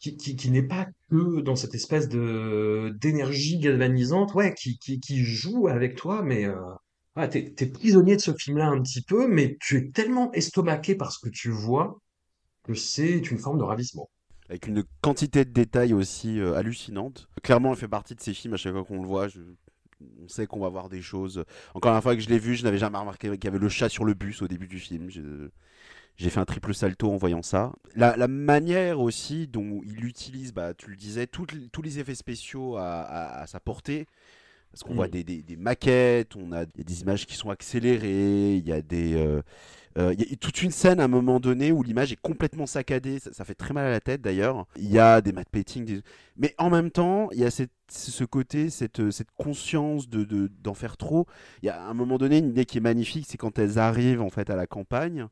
qui, 0.00 0.16
qui, 0.16 0.36
qui 0.36 0.50
n'est 0.50 0.66
pas 0.66 0.86
que 1.10 1.40
dans 1.40 1.56
cette 1.56 1.74
espèce 1.74 2.08
de 2.08 2.94
d'énergie 3.00 3.58
galvanisante, 3.58 4.34
ouais, 4.34 4.54
qui, 4.54 5.24
joue 5.24 5.68
avec 5.68 5.96
toi, 5.96 6.22
mais 6.22 6.44
euh, 6.44 7.26
t'es, 7.30 7.52
t'es 7.52 7.66
prisonnier 7.66 8.16
de 8.16 8.20
ce 8.20 8.32
film-là 8.34 8.68
un 8.68 8.82
petit 8.82 9.02
peu, 9.02 9.26
mais 9.28 9.56
tu 9.60 9.78
es 9.78 9.90
tellement 9.90 10.30
estomaqué 10.32 10.94
par 10.94 11.10
ce 11.12 11.18
que 11.20 11.30
tu 11.30 11.50
vois 11.50 11.98
que 12.64 12.74
c'est 12.74 13.30
une 13.30 13.38
forme 13.38 13.58
de 13.58 13.64
ravissement. 13.64 14.10
Avec 14.48 14.66
une 14.66 14.84
quantité 15.00 15.44
de 15.44 15.50
détails 15.50 15.92
aussi 15.94 16.38
euh, 16.38 16.54
hallucinante. 16.54 17.28
Clairement, 17.42 17.72
elle 17.72 17.78
fait 17.78 17.88
partie 17.88 18.14
de 18.14 18.20
ces 18.20 18.34
films, 18.34 18.54
à 18.54 18.56
chaque 18.56 18.72
fois 18.72 18.84
qu'on 18.84 19.00
le 19.00 19.06
voit, 19.06 19.28
je- 19.28 19.40
on 20.22 20.28
sait 20.28 20.46
qu'on 20.46 20.60
va 20.60 20.68
voir 20.68 20.88
des 20.88 21.00
choses. 21.00 21.44
Encore 21.74 21.92
la 21.94 22.00
fois 22.02 22.14
que 22.14 22.20
je 22.20 22.28
l'ai 22.28 22.38
vu, 22.38 22.54
je 22.54 22.64
n'avais 22.64 22.78
jamais 22.78 22.98
remarqué 22.98 23.28
qu'il 23.30 23.44
y 23.44 23.48
avait 23.48 23.58
le 23.58 23.68
chat 23.70 23.88
sur 23.88 24.04
le 24.04 24.12
bus 24.14 24.42
au 24.42 24.48
début 24.48 24.66
du 24.68 24.78
film. 24.78 25.10
Je- 25.10 25.48
J'ai 26.16 26.30
fait 26.30 26.38
un 26.38 26.44
triple 26.44 26.72
salto 26.74 27.10
en 27.10 27.16
voyant 27.16 27.42
ça. 27.42 27.72
La, 27.96 28.16
la 28.16 28.28
manière 28.28 29.00
aussi 29.00 29.48
dont 29.48 29.80
il 29.84 30.04
utilise, 30.04 30.52
bah, 30.52 30.72
tu 30.72 30.88
le 30.88 30.94
disais, 30.94 31.26
tous 31.26 31.46
les 31.82 31.98
effets 31.98 32.14
spéciaux 32.14 32.76
à, 32.76 33.00
à- 33.00 33.40
à 33.42 33.46
sa 33.48 33.58
portée. 33.58 34.06
Parce 34.70 34.84
qu'on 34.84 34.92
Mm. 34.92 34.96
voit 34.96 35.08
des, 35.08 35.24
des- 35.24 35.42
des 35.42 35.56
maquettes, 35.56 36.36
on 36.36 36.52
a 36.52 36.66
des 36.66 37.02
images 37.02 37.26
qui 37.26 37.34
sont 37.34 37.50
accélérées, 37.50 38.56
il 38.56 38.66
y 38.68 38.72
a 38.72 38.80
des, 38.80 39.14
euh, 39.14 39.42
il 39.96 40.28
y 40.28 40.32
a 40.32 40.36
toute 40.36 40.62
une 40.62 40.70
scène 40.72 40.98
à 41.00 41.04
un 41.04 41.08
moment 41.08 41.38
donné 41.40 41.70
où 41.70 41.82
l'image 41.82 42.10
est 42.12 42.20
complètement 42.20 42.66
saccadée, 42.66 43.18
ça, 43.20 43.44
fait 43.44 43.54
très 43.54 43.72
mal 43.74 43.86
à 43.86 43.90
la 43.90 44.00
tête 44.00 44.20
d'ailleurs. 44.20 44.66
Il 44.76 44.90
y 44.90 44.98
a 44.98 45.20
des 45.20 45.32
matte 45.32 45.48
paintings, 45.50 46.00
mais 46.36 46.54
en 46.58 46.68
même 46.70 46.90
temps, 46.90 47.28
il 47.32 47.38
y 47.38 47.44
a 47.44 47.50
cette- 47.50 47.70
ce 47.88 48.24
côté, 48.24 48.70
cette, 48.70 49.10
cette 49.10 49.30
conscience 49.36 50.08
de, 50.08 50.24
de- 50.24 50.50
d'en 50.62 50.74
faire 50.74 50.96
trop. 50.96 51.26
Il 51.62 51.66
y 51.66 51.68
a 51.68 51.80
à 51.80 51.86
un 51.88 51.94
moment 51.94 52.18
donné 52.18 52.38
une 52.38 52.48
idée 52.50 52.64
qui 52.64 52.78
est 52.78 52.80
magnifique, 52.80 53.26
c'est 53.28 53.36
quand 53.38 53.58
elles 53.58 53.78
arrivent 53.78 54.22
en 54.22 54.30
fait 54.30 54.50
à 54.50 54.56
la 54.56 54.66
campagne. 54.66 55.28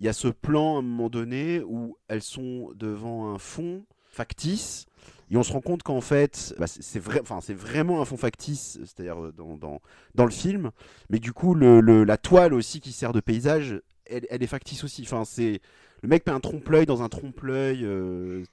Il 0.00 0.06
y 0.06 0.08
a 0.08 0.12
ce 0.12 0.28
plan 0.28 0.76
à 0.76 0.78
un 0.78 0.82
moment 0.82 1.10
donné 1.10 1.60
où 1.62 1.96
elles 2.08 2.22
sont 2.22 2.70
devant 2.74 3.32
un 3.34 3.38
fond 3.38 3.84
factice. 4.10 4.86
Et 5.30 5.36
on 5.36 5.44
se 5.44 5.52
rend 5.52 5.60
compte 5.60 5.84
qu'en 5.84 6.00
fait, 6.00 6.54
bah, 6.58 6.66
c'est 6.66 6.98
vrai, 6.98 7.20
enfin, 7.22 7.38
vraiment 7.54 8.02
un 8.02 8.04
fond 8.04 8.16
factice, 8.16 8.80
c'est-à-dire 8.84 9.22
euh, 9.26 9.32
dans, 9.32 9.56
dans, 9.56 9.80
dans 10.16 10.24
le 10.24 10.30
film. 10.32 10.70
Mais 11.08 11.20
du 11.20 11.32
coup, 11.32 11.54
le- 11.54 11.80
la 12.02 12.16
toile 12.16 12.52
aussi 12.52 12.80
qui 12.80 12.90
sert 12.90 13.12
de 13.12 13.20
paysage, 13.20 13.80
elle, 14.10 14.42
est 14.42 14.46
factice 14.46 14.84
aussi. 14.84 15.02
Enfin, 15.02 15.24
c'est 15.24 15.60
le 16.02 16.08
mec 16.08 16.26
met 16.26 16.32
un 16.32 16.40
trompe-l'œil 16.40 16.86
dans 16.86 17.02
un 17.02 17.08
trompe-l'œil, 17.08 17.84
euh, 17.84 18.44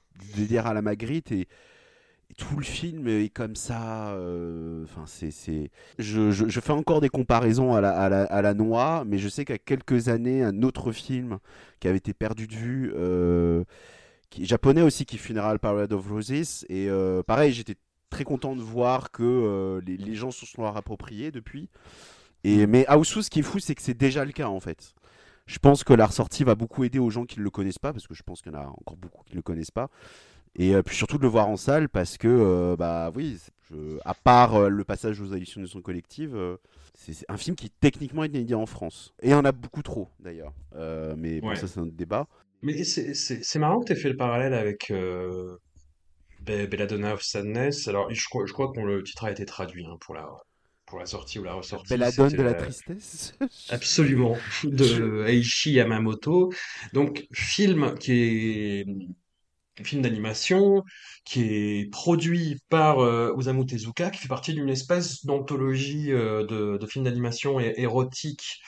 à 0.64 0.74
la 0.74 0.82
Magritte 0.82 1.32
et, 1.32 1.48
tout 2.36 2.56
le 2.58 2.64
film 2.64 3.08
est 3.08 3.30
comme 3.30 3.56
ça. 3.56 4.10
euh, 4.10 4.84
Enfin, 4.84 5.04
c'est. 5.06 5.70
Je, 5.98 6.30
je, 6.30 6.60
fais 6.60 6.72
encore 6.72 7.00
des 7.00 7.08
comparaisons 7.08 7.74
à 7.74 7.80
la, 7.80 7.90
à 8.24 8.54
noix, 8.54 9.04
mais 9.06 9.16
je 9.16 9.28
sais 9.30 9.46
qu'à 9.46 9.56
quelques 9.56 10.08
années, 10.08 10.42
un 10.42 10.62
autre 10.62 10.92
film 10.92 11.38
qui 11.80 11.88
avait 11.88 11.96
été 11.96 12.12
perdu 12.12 12.46
de 12.46 12.54
vue. 12.54 12.92
euh, 12.94 13.64
qui 14.30 14.44
japonais 14.44 14.82
aussi, 14.82 15.06
qui 15.06 15.16
est 15.16 15.18
Funeral 15.18 15.58
Parade 15.58 15.92
of 15.94 16.06
Roses. 16.06 16.66
Et 16.68 16.90
euh, 16.90 17.22
pareil, 17.22 17.52
j'étais 17.52 17.76
très 18.10 18.24
content 18.24 18.54
de 18.54 18.60
voir 18.60 19.10
que 19.10 19.80
les, 19.86 19.96
les 19.96 20.14
gens 20.14 20.30
se 20.30 20.44
sont 20.44 20.64
appropriés 20.64 21.30
depuis. 21.30 21.70
Et, 22.44 22.66
mais 22.66 22.86
Aosu, 22.86 23.22
ce 23.22 23.30
qui 23.30 23.40
est 23.40 23.42
fou, 23.42 23.58
c'est 23.58 23.74
que 23.74 23.82
c'est 23.82 23.96
déjà 23.96 24.24
le 24.24 24.32
cas 24.32 24.48
en 24.48 24.60
fait. 24.60 24.94
Je 25.48 25.58
pense 25.58 25.82
que 25.82 25.94
la 25.94 26.06
ressortie 26.06 26.44
va 26.44 26.54
beaucoup 26.54 26.84
aider 26.84 26.98
aux 26.98 27.10
gens 27.10 27.24
qui 27.24 27.38
ne 27.40 27.44
le 27.44 27.50
connaissent 27.50 27.78
pas, 27.80 27.92
parce 27.92 28.06
que 28.06 28.14
je 28.14 28.22
pense 28.22 28.42
qu'il 28.42 28.52
y 28.52 28.54
en 28.54 28.60
a 28.60 28.66
encore 28.66 28.96
beaucoup 28.96 29.24
qui 29.24 29.32
ne 29.32 29.38
le 29.38 29.42
connaissent 29.42 29.70
pas. 29.72 29.88
Et 30.54 30.74
euh, 30.74 30.82
puis 30.82 30.94
surtout 30.94 31.16
de 31.18 31.22
le 31.22 31.28
voir 31.28 31.48
en 31.48 31.56
salle, 31.56 31.88
parce 31.88 32.18
que, 32.18 32.28
euh, 32.28 32.76
bah 32.76 33.10
oui, 33.14 33.38
je- 33.70 33.98
à 34.04 34.14
part 34.14 34.54
euh, 34.56 34.68
le 34.68 34.84
passage 34.84 35.20
aux 35.20 35.32
hallucinations 35.32 35.80
collectives, 35.80 36.36
euh, 36.36 36.56
c'est 36.94 37.12
c'est 37.14 37.26
un 37.30 37.36
film 37.38 37.56
qui 37.56 37.70
techniquement 37.70 38.24
est 38.24 38.28
inédit 38.28 38.54
en 38.54 38.66
France. 38.66 39.14
Et 39.22 39.28
il 39.28 39.30
y 39.30 39.34
en 39.34 39.44
a 39.44 39.52
beaucoup 39.52 39.82
trop 39.82 40.08
d'ailleurs. 40.20 40.52
Euh, 40.74 41.14
mais 41.16 41.40
bon, 41.40 41.48
Ouais. 41.48 41.56
ça 41.56 41.66
c'est 41.66 41.80
un 41.80 41.84
autre 41.84 41.96
débat. 41.96 42.26
Mais 42.62 42.84
c'est 42.84 43.58
marrant 43.58 43.80
que 43.80 43.92
tu 43.92 43.98
fait 44.00 44.08
le 44.10 44.16
parallèle 44.16 44.52
avec 44.52 44.90
euh, 44.90 45.56
Be- 46.44 46.66
Belladonna 46.68 47.14
of 47.14 47.22
Sadness. 47.22 47.88
Alors, 47.88 48.10
je 48.12 48.28
crois, 48.28 48.44
je 48.46 48.52
crois 48.52 48.72
que 48.72 48.80
le 48.80 49.02
titre 49.02 49.24
a 49.24 49.30
été 49.30 49.44
traduit 49.46 49.86
hein, 49.86 49.96
pour 50.00 50.14
la, 50.14 50.28
pour 50.88 50.98
la 50.98 51.06
sortie 51.06 51.38
ou 51.38 51.44
la 51.44 51.54
ressortie. 51.54 51.88
Belladone 51.90 52.30
C'était 52.30 52.42
de 52.42 52.48
la 52.48 52.52
la- 52.52 52.56
tristesse. 52.56 53.34
Absolument, 53.70 54.36
de 54.64 55.24
Eiichi 55.26 55.72
Yamamoto. 55.72 56.52
Donc, 56.92 57.26
film 57.32 57.94
qui 57.98 58.12
est 58.12 58.86
film 59.84 60.02
d'animation, 60.02 60.82
qui 61.24 61.42
est 61.44 61.90
produit 61.92 62.58
par 62.68 62.98
euh, 62.98 63.32
Osamu 63.36 63.64
Tezuka, 63.64 64.10
qui 64.10 64.18
fait 64.18 64.28
partie 64.28 64.52
d'une 64.54 64.68
espèce 64.68 65.24
d'anthologie 65.24 66.10
euh, 66.10 66.44
de, 66.46 66.78
de 66.78 66.86
films 66.86 67.04
d'animation 67.04 67.60
érotiques, 67.60 68.60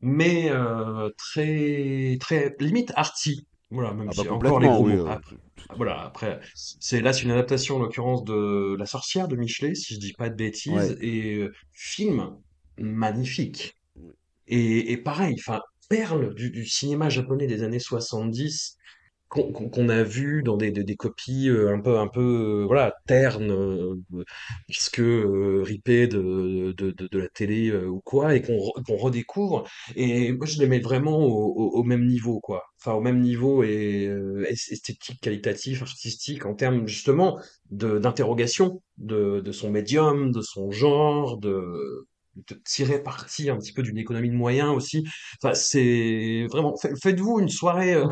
mais 0.00 0.50
euh, 0.50 1.10
très 1.16 2.16
très 2.20 2.54
limite 2.58 2.92
arty. 2.96 3.46
Voilà, 3.70 3.92
même 3.94 4.08
Ah 4.08 4.12
si 4.12 4.28
encore 4.28 4.60
les 4.60 4.68
gros 4.68 4.84
oui. 4.84 4.94
mots. 4.94 5.06
euh, 5.06 5.10
Après, 5.10 5.36
voilà, 5.76 6.00
après, 6.02 6.40
c'est 6.54 7.00
là 7.00 7.12
c'est 7.12 7.22
une 7.22 7.32
adaptation 7.32 7.76
en 7.76 7.78
l'occurrence 7.80 8.24
de 8.24 8.76
La 8.78 8.86
Sorcière 8.86 9.26
de 9.28 9.36
Michelet, 9.36 9.74
si 9.74 9.94
je 9.94 9.98
dis 10.00 10.12
pas 10.12 10.28
de 10.28 10.36
bêtises, 10.36 10.96
Ouais. 10.96 10.96
et 11.00 11.34
euh, 11.36 11.52
film 11.72 12.36
magnifique. 12.78 13.76
Et, 14.46 14.92
et 14.92 14.96
pareil, 14.96 15.36
enfin, 15.38 15.60
perle 15.88 16.34
du, 16.34 16.50
du 16.50 16.66
cinéma 16.66 17.08
japonais 17.08 17.46
des 17.46 17.62
années 17.62 17.80
70 17.80 18.76
qu'on 19.28 19.88
a 19.88 20.02
vu 20.02 20.42
dans 20.42 20.56
des, 20.56 20.70
des, 20.70 20.84
des 20.84 20.96
copies 20.96 21.48
euh, 21.48 21.74
un 21.74 21.80
peu 21.80 21.98
un 21.98 22.08
peu 22.08 22.62
euh, 22.62 22.66
voilà 22.66 22.94
ternes 23.06 23.50
euh, 23.50 23.94
puisque 24.68 25.00
euh, 25.00 25.62
ripées 25.64 26.06
de, 26.06 26.72
de, 26.76 26.90
de, 26.90 27.08
de 27.10 27.18
la 27.18 27.28
télé 27.28 27.68
euh, 27.70 27.86
ou 27.86 28.00
quoi 28.00 28.34
et 28.34 28.42
qu'on 28.42 28.58
qu'on 28.86 28.96
redécouvre. 28.96 29.64
Et 29.96 30.32
moi 30.32 30.46
je 30.46 30.58
les 30.60 30.66
mets 30.68 30.80
vraiment 30.80 31.18
au, 31.18 31.52
au, 31.56 31.80
au 31.80 31.82
même 31.84 32.06
niveau 32.06 32.40
quoi. 32.40 32.64
Enfin 32.80 32.92
au 32.94 33.00
même 33.00 33.20
niveau 33.20 33.62
et 33.62 34.06
euh, 34.06 34.44
es- 34.48 34.52
esthétique 34.72 35.20
qualitatif 35.20 35.82
artistique 35.82 36.46
en 36.46 36.54
termes 36.54 36.86
justement 36.86 37.38
d'interrogation 37.70 38.82
de, 38.98 39.40
de 39.40 39.52
son 39.52 39.70
médium 39.70 40.30
de 40.32 40.40
son 40.42 40.70
genre 40.70 41.38
de 41.38 42.06
de 42.50 42.54
tirer 42.66 43.02
parti 43.02 43.48
un 43.48 43.56
petit 43.56 43.72
peu 43.72 43.82
d'une 43.82 43.96
économie 43.98 44.28
de 44.30 44.34
moyens 44.34 44.70
aussi. 44.74 45.04
Enfin 45.42 45.54
c'est 45.54 46.46
vraiment 46.50 46.76
fa- 46.76 46.94
faites-vous 47.02 47.40
une 47.40 47.48
soirée 47.48 47.94
euh, 47.94 48.06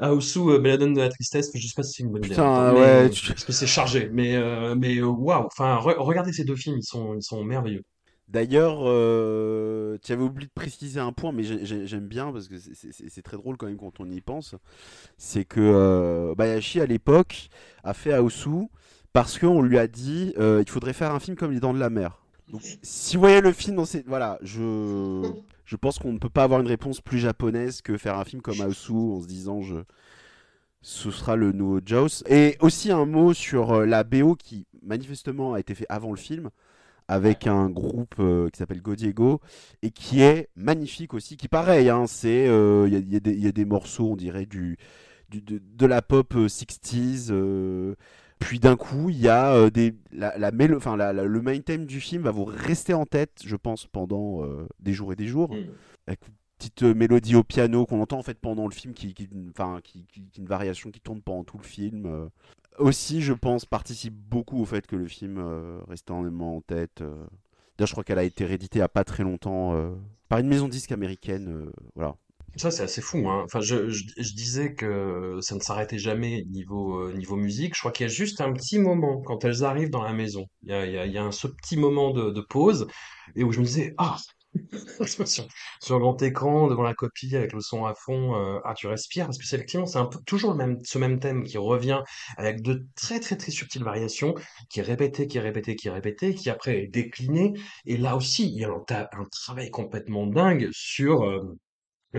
Aosu, 0.00 0.40
euh, 0.50 0.58
Belladone 0.58 0.94
de 0.94 1.00
la 1.00 1.08
tristesse, 1.08 1.50
je 1.54 1.66
sais 1.66 1.72
pas 1.76 1.82
si 1.82 1.92
c'est 1.94 2.02
une 2.02 2.10
bonne 2.10 2.24
idée 2.24 2.34
Putain, 2.34 2.72
mais, 2.72 2.80
ouais. 2.80 3.10
tu- 3.10 3.28
parce 3.28 3.44
que 3.44 3.52
c'est 3.52 3.66
chargé, 3.66 4.08
mais 4.12 4.34
euh, 4.36 4.74
mais 4.74 4.96
euh, 4.98 5.06
waouh, 5.06 5.46
enfin 5.46 5.76
re- 5.76 5.96
regardez 5.98 6.32
ces 6.32 6.44
deux 6.44 6.56
films, 6.56 6.78
ils 6.78 6.84
sont 6.84 7.14
ils 7.14 7.22
sont 7.22 7.44
merveilleux. 7.44 7.82
D'ailleurs, 8.26 8.78
euh, 8.84 9.98
tu 10.02 10.12
avais 10.12 10.22
oublié 10.22 10.46
de 10.48 10.52
préciser 10.54 10.98
un 10.98 11.12
point, 11.12 11.30
mais 11.30 11.44
j'ai- 11.44 11.64
j'ai- 11.64 11.86
j'aime 11.86 12.08
bien 12.08 12.32
parce 12.32 12.48
que 12.48 12.54
c'est- 12.58 13.22
très 13.22 13.36
drôle 13.36 13.56
quand 13.56 13.66
même 13.66 13.76
quand 13.76 14.00
on 14.00 14.10
y 14.10 14.20
pense. 14.20 14.54
C'est 15.18 15.44
que 15.44 15.60
euh, 15.60 16.34
Bayashi 16.34 16.80
à 16.80 16.86
l'époque 16.86 17.48
a 17.84 17.94
fait 17.94 18.12
Aosu 18.12 18.68
parce 19.12 19.38
qu'on 19.38 19.62
lui 19.62 19.78
a 19.78 19.86
dit 19.86 20.32
euh, 20.38 20.62
il 20.66 20.70
faudrait 20.70 20.94
faire 20.94 21.12
un 21.14 21.20
film 21.20 21.36
comme 21.36 21.52
Les 21.52 21.60
Dents 21.60 21.74
de 21.74 21.78
la 21.78 21.90
Mer. 21.90 22.18
Donc, 22.50 22.62
si 22.82 23.16
vous 23.16 23.20
voyez 23.20 23.40
le 23.40 23.52
film 23.52 23.76
dans 23.76 23.84
ces. 23.84 24.02
Voilà, 24.06 24.38
je, 24.42 25.22
je 25.64 25.76
pense 25.76 25.98
qu'on 25.98 26.12
ne 26.12 26.18
peut 26.18 26.28
pas 26.30 26.44
avoir 26.44 26.60
une 26.60 26.66
réponse 26.68 27.00
plus 27.00 27.18
japonaise 27.18 27.82
que 27.82 27.96
faire 27.96 28.18
un 28.18 28.24
film 28.24 28.42
comme 28.42 28.60
Aosu 28.60 28.92
en 28.92 29.20
se 29.20 29.26
disant 29.26 29.62
je. 29.62 29.76
Ce 30.82 31.10
sera 31.10 31.34
le 31.36 31.52
nouveau 31.52 31.80
Jaws. 31.84 32.22
Et 32.28 32.56
aussi 32.60 32.92
un 32.92 33.06
mot 33.06 33.32
sur 33.32 33.72
euh, 33.72 33.86
la 33.86 34.04
BO 34.04 34.34
qui 34.36 34.66
manifestement 34.82 35.54
a 35.54 35.60
été 35.60 35.74
fait 35.74 35.86
avant 35.88 36.10
le 36.10 36.16
film 36.18 36.50
avec 37.08 37.46
un 37.46 37.70
groupe 37.70 38.16
euh, 38.20 38.50
qui 38.50 38.58
s'appelle 38.58 38.82
Godiego 38.82 39.40
et 39.82 39.90
qui 39.90 40.22
est 40.22 40.48
magnifique 40.56 41.14
aussi. 41.14 41.36
Qui 41.38 41.48
pareil, 41.48 41.88
hein, 41.90 42.06
euh, 42.26 42.84
il 42.88 42.94
y, 42.94 42.96
a- 42.96 43.00
il 43.00 43.12
y 43.12 43.16
a 43.16 43.20
des- 43.20 43.32
il 43.34 43.44
y 43.44 43.48
a 43.48 43.52
des 43.52 43.64
morceaux, 43.66 44.12
on 44.12 44.16
dirait 44.16 44.46
du, 44.46 44.78
du- 45.30 45.42
de, 45.42 45.60
de 45.64 45.86
la 45.86 46.02
pop 46.02 46.34
euh, 46.36 46.48
60s. 46.48 47.28
euh, 47.32 47.94
puis 48.44 48.60
d'un 48.60 48.76
coup, 48.76 49.10
il 49.10 49.18
y 49.20 49.28
a 49.28 49.52
euh, 49.54 49.70
des 49.70 49.94
la, 50.12 50.36
la 50.38 50.50
mélo- 50.52 50.76
enfin 50.76 50.96
la- 50.96 51.12
la- 51.12 51.24
le 51.24 51.42
main 51.42 51.58
theme 51.60 51.86
du 51.86 52.00
film 52.00 52.22
va 52.22 52.30
vous 52.30 52.44
rester 52.44 52.94
en 52.94 53.06
tête, 53.06 53.40
je 53.44 53.56
pense, 53.56 53.86
pendant 53.86 54.44
euh, 54.44 54.66
des 54.80 54.92
jours 54.92 55.12
et 55.12 55.16
des 55.16 55.26
jours. 55.26 55.52
Mm. 55.54 55.64
Avec 56.06 56.26
une 56.28 56.34
petite 56.58 56.82
euh, 56.82 56.94
mélodie 56.94 57.34
au 57.36 57.42
piano 57.42 57.86
qu'on 57.86 58.00
entend 58.00 58.18
en 58.18 58.22
fait 58.22 58.38
pendant 58.38 58.66
le 58.66 58.72
film, 58.74 58.92
qui, 58.94 59.14
qui, 59.14 59.26
qui, 59.28 60.06
qui- 60.06 60.28
une 60.40 60.46
variation 60.46 60.90
qui 60.90 61.00
tourne 61.00 61.20
pendant 61.22 61.44
tout 61.44 61.58
le 61.58 61.64
film. 61.64 62.28
Aussi, 62.78 63.22
je 63.22 63.32
pense, 63.32 63.64
participe 63.66 64.14
beaucoup 64.14 64.60
au 64.60 64.64
fait 64.64 64.86
que 64.86 64.96
le 64.96 65.06
film 65.06 65.38
reste 65.88 66.10
énormément 66.10 66.56
en 66.56 66.60
tête. 66.60 66.98
D'ailleurs, 66.98 67.86
je 67.86 67.92
crois 67.92 68.02
qu'elle 68.04 68.18
a 68.18 68.24
été 68.24 68.44
rééditée 68.44 68.78
il 68.78 68.80
n'y 68.80 68.84
a 68.84 68.88
pas 68.88 69.04
très 69.04 69.22
longtemps 69.22 69.74
par 70.28 70.38
une 70.40 70.48
maison 70.48 70.66
disque 70.68 70.90
américaine. 70.92 71.70
voilà. 71.94 72.16
Ça, 72.56 72.70
c'est 72.70 72.84
assez 72.84 73.00
fou, 73.00 73.28
hein. 73.28 73.42
Enfin, 73.44 73.60
je, 73.60 73.88
je, 73.90 74.04
je 74.16 74.32
disais 74.34 74.74
que 74.74 75.38
ça 75.40 75.56
ne 75.56 75.60
s'arrêtait 75.60 75.98
jamais 75.98 76.44
niveau, 76.50 77.00
euh, 77.08 77.12
niveau 77.12 77.34
musique. 77.36 77.74
Je 77.74 77.80
crois 77.80 77.90
qu'il 77.90 78.06
y 78.06 78.08
a 78.10 78.12
juste 78.12 78.40
un 78.40 78.52
petit 78.52 78.78
moment 78.78 79.20
quand 79.22 79.44
elles 79.44 79.64
arrivent 79.64 79.90
dans 79.90 80.04
la 80.04 80.12
maison. 80.12 80.46
Il 80.62 80.70
y 80.70 80.72
a, 80.72 80.86
il 80.86 80.92
y 80.92 80.98
a, 80.98 81.06
il 81.06 81.12
y 81.12 81.18
a 81.18 81.24
un, 81.24 81.32
ce 81.32 81.48
petit 81.48 81.76
moment 81.76 82.10
de, 82.12 82.30
de 82.30 82.40
pause 82.40 82.86
et 83.34 83.42
où 83.42 83.50
je 83.50 83.58
me 83.60 83.64
disais, 83.64 83.94
ah, 83.98 84.16
sur, 85.06 85.48
sur 85.82 85.98
grand 85.98 86.22
écran, 86.22 86.68
devant 86.68 86.82
la 86.84 86.94
copie, 86.94 87.34
avec 87.34 87.52
le 87.52 87.60
son 87.60 87.86
à 87.86 87.94
fond, 87.94 88.36
euh, 88.36 88.60
ah, 88.64 88.74
tu 88.74 88.86
respires, 88.86 89.26
parce 89.26 89.38
que 89.38 89.44
c'est 89.46 89.56
effectivement, 89.56 89.86
c'est 89.86 89.98
un 89.98 90.06
peu 90.06 90.18
toujours 90.26 90.52
le 90.52 90.56
même, 90.58 90.78
ce 90.84 90.98
même 90.98 91.18
thème 91.18 91.42
qui 91.42 91.58
revient 91.58 92.02
avec 92.36 92.62
de 92.62 92.86
très, 92.94 93.18
très, 93.20 93.36
très 93.36 93.50
subtiles 93.50 93.82
variations, 93.84 94.34
qui 94.70 94.80
est 94.80 94.82
répété, 94.84 95.26
qui 95.26 95.38
est 95.38 95.40
répété, 95.40 95.74
qui 95.76 95.88
est 95.88 95.90
répété, 95.90 96.34
qui 96.34 96.50
après 96.50 96.84
est 96.84 96.86
décliné. 96.86 97.54
Et 97.84 97.96
là 97.96 98.16
aussi, 98.16 98.46
il 98.48 98.54
y 98.58 98.64
a 98.64 98.68
un, 98.70 98.84
un 98.90 99.24
travail 99.30 99.70
complètement 99.70 100.26
dingue 100.26 100.68
sur, 100.72 101.24
euh, 101.24 101.58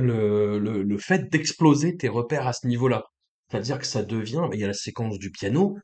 le, 0.02 0.60
le, 0.60 0.84
le 0.84 0.98
fait 0.98 1.30
d'exploser 1.32 1.98
tes 1.98 2.10
repères 2.10 2.48
à 2.48 2.54
ce 2.54 2.68
niveau-là. 2.68 3.04
C'est-à-dire 3.52 3.80
que 3.80 3.86
ça 3.86 4.04
devient, 4.04 4.44
il 4.54 4.60
y 4.60 4.64
a 4.64 4.68
la 4.68 4.74
séquence 4.74 5.20
du 5.20 5.32
piano, 5.32 5.78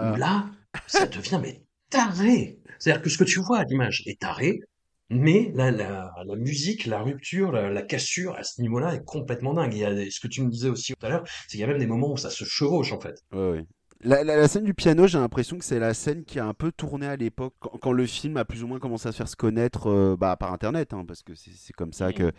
où 0.00 0.12
Ah, 0.12 0.16
là, 0.16 0.50
ça 0.86 1.06
devient 1.06 1.40
mais 1.42 1.64
taré. 1.90 2.60
C'est-à-dire 2.78 3.02
que 3.02 3.10
ce 3.10 3.18
que 3.18 3.24
tu 3.24 3.40
vois 3.40 3.58
à 3.60 3.64
l'image 3.64 4.02
est 4.06 4.20
taré, 4.20 4.60
mais 5.10 5.52
la, 5.54 5.70
la, 5.70 6.10
la 6.26 6.36
musique, 6.36 6.86
la 6.86 7.02
rupture, 7.02 7.52
la, 7.52 7.70
la 7.70 7.82
cassure 7.82 8.34
à 8.36 8.42
ce 8.44 8.60
niveau-là 8.62 8.94
est 8.94 9.04
complètement 9.04 9.54
dingue. 9.54 9.74
Et 9.74 9.78
il 9.78 9.80
y 9.82 9.84
a 9.86 10.10
ce 10.10 10.20
que 10.20 10.28
tu 10.28 10.42
me 10.42 10.50
disais 10.50 10.68
aussi 10.68 10.94
tout 10.94 11.06
à 11.06 11.08
l'heure, 11.10 11.24
c'est 11.46 11.52
qu'il 11.52 11.60
y 11.60 11.64
a 11.64 11.66
même 11.66 11.78
des 11.78 11.86
moments 11.86 12.12
où 12.12 12.16
ça 12.18 12.30
se 12.30 12.44
chevauche 12.44 12.92
en 12.92 13.00
fait. 13.00 13.16
ouais, 13.32 13.50
ouais. 13.50 13.66
La, 14.00 14.22
la- 14.22 14.36
la 14.36 14.46
scène 14.46 14.62
du 14.64 14.74
piano, 14.74 15.08
j'ai 15.08 15.18
l'impression 15.18 15.58
que 15.58 15.64
c'est 15.64 15.80
la 15.80 15.92
scène 15.92 16.24
qui 16.24 16.38
a 16.38 16.46
un 16.46 16.54
peu 16.54 16.70
tourné 16.70 17.06
à 17.06 17.16
l'époque, 17.16 17.54
quand, 17.58 17.76
quand 17.80 17.90
le 17.92 18.06
film 18.06 18.36
a 18.36 18.44
plus 18.44 18.62
ou 18.62 18.68
moins 18.68 18.78
commencé 18.78 19.08
à 19.08 19.12
se 19.12 19.16
faire 19.16 19.28
se 19.28 19.34
connaître 19.34 19.88
euh, 19.88 20.16
bah, 20.16 20.36
par 20.36 20.52
Internet, 20.52 20.92
hein, 20.94 21.04
parce 21.06 21.22
que 21.24 21.34
c'est 21.34 21.50
c'est 21.52 21.72
comme 21.72 21.92
ça 21.92 22.12
que... 22.12 22.32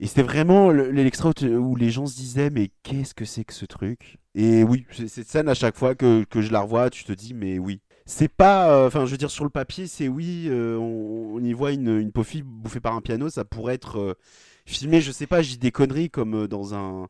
Et 0.00 0.06
c'était 0.06 0.22
vraiment 0.22 0.70
le- 0.70 0.90
l'extrait 0.90 1.28
où, 1.44 1.76
les 1.76 1.90
gens 1.90 2.06
se 2.06 2.16
disaient, 2.16 2.50
mais 2.50 2.70
qu'est-ce 2.82 3.14
que 3.14 3.24
c'est 3.26 3.44
que 3.44 3.52
ce 3.52 3.66
truc? 3.66 4.16
Et 4.34 4.64
oui, 4.64 4.86
cette 5.06 5.28
scène, 5.28 5.48
à 5.48 5.54
chaque 5.54 5.76
fois 5.76 5.94
que, 5.94 6.24
que 6.24 6.40
je 6.40 6.52
la 6.52 6.60
revois, 6.60 6.88
tu 6.90 7.04
te 7.04 7.12
dis, 7.12 7.34
mais 7.34 7.58
oui. 7.58 7.80
C'est 8.06 8.28
pas... 8.28 8.70
euh, 8.72 8.86
Enfin, 8.86 9.04
je 9.06 9.10
veux 9.10 9.18
dire, 9.18 9.30
sur 9.30 9.44
le 9.44 9.50
papier, 9.50 9.86
c'est 9.86 10.08
oui, 10.08 10.46
euh, 10.48 10.76
on, 10.78 11.34
on 11.36 11.44
y 11.44 11.52
voit 11.52 11.72
une, 11.72 11.98
une 11.98 12.12
pauvre 12.12 12.26
fille 12.26 12.42
bouffée 12.42 12.80
par 12.80 12.94
un 12.94 13.02
piano, 13.02 13.28
ça 13.28 13.44
pourrait 13.44 13.74
être 13.74 13.98
euh, 13.98 14.14
filmé, 14.66 15.00
je 15.02 15.12
sais 15.12 15.26
pas, 15.26 15.42
j'ai 15.42 15.56
des 15.58 15.70
conneries 15.70 16.10
comme 16.10 16.46
dans 16.48 16.74
un... 16.74 17.08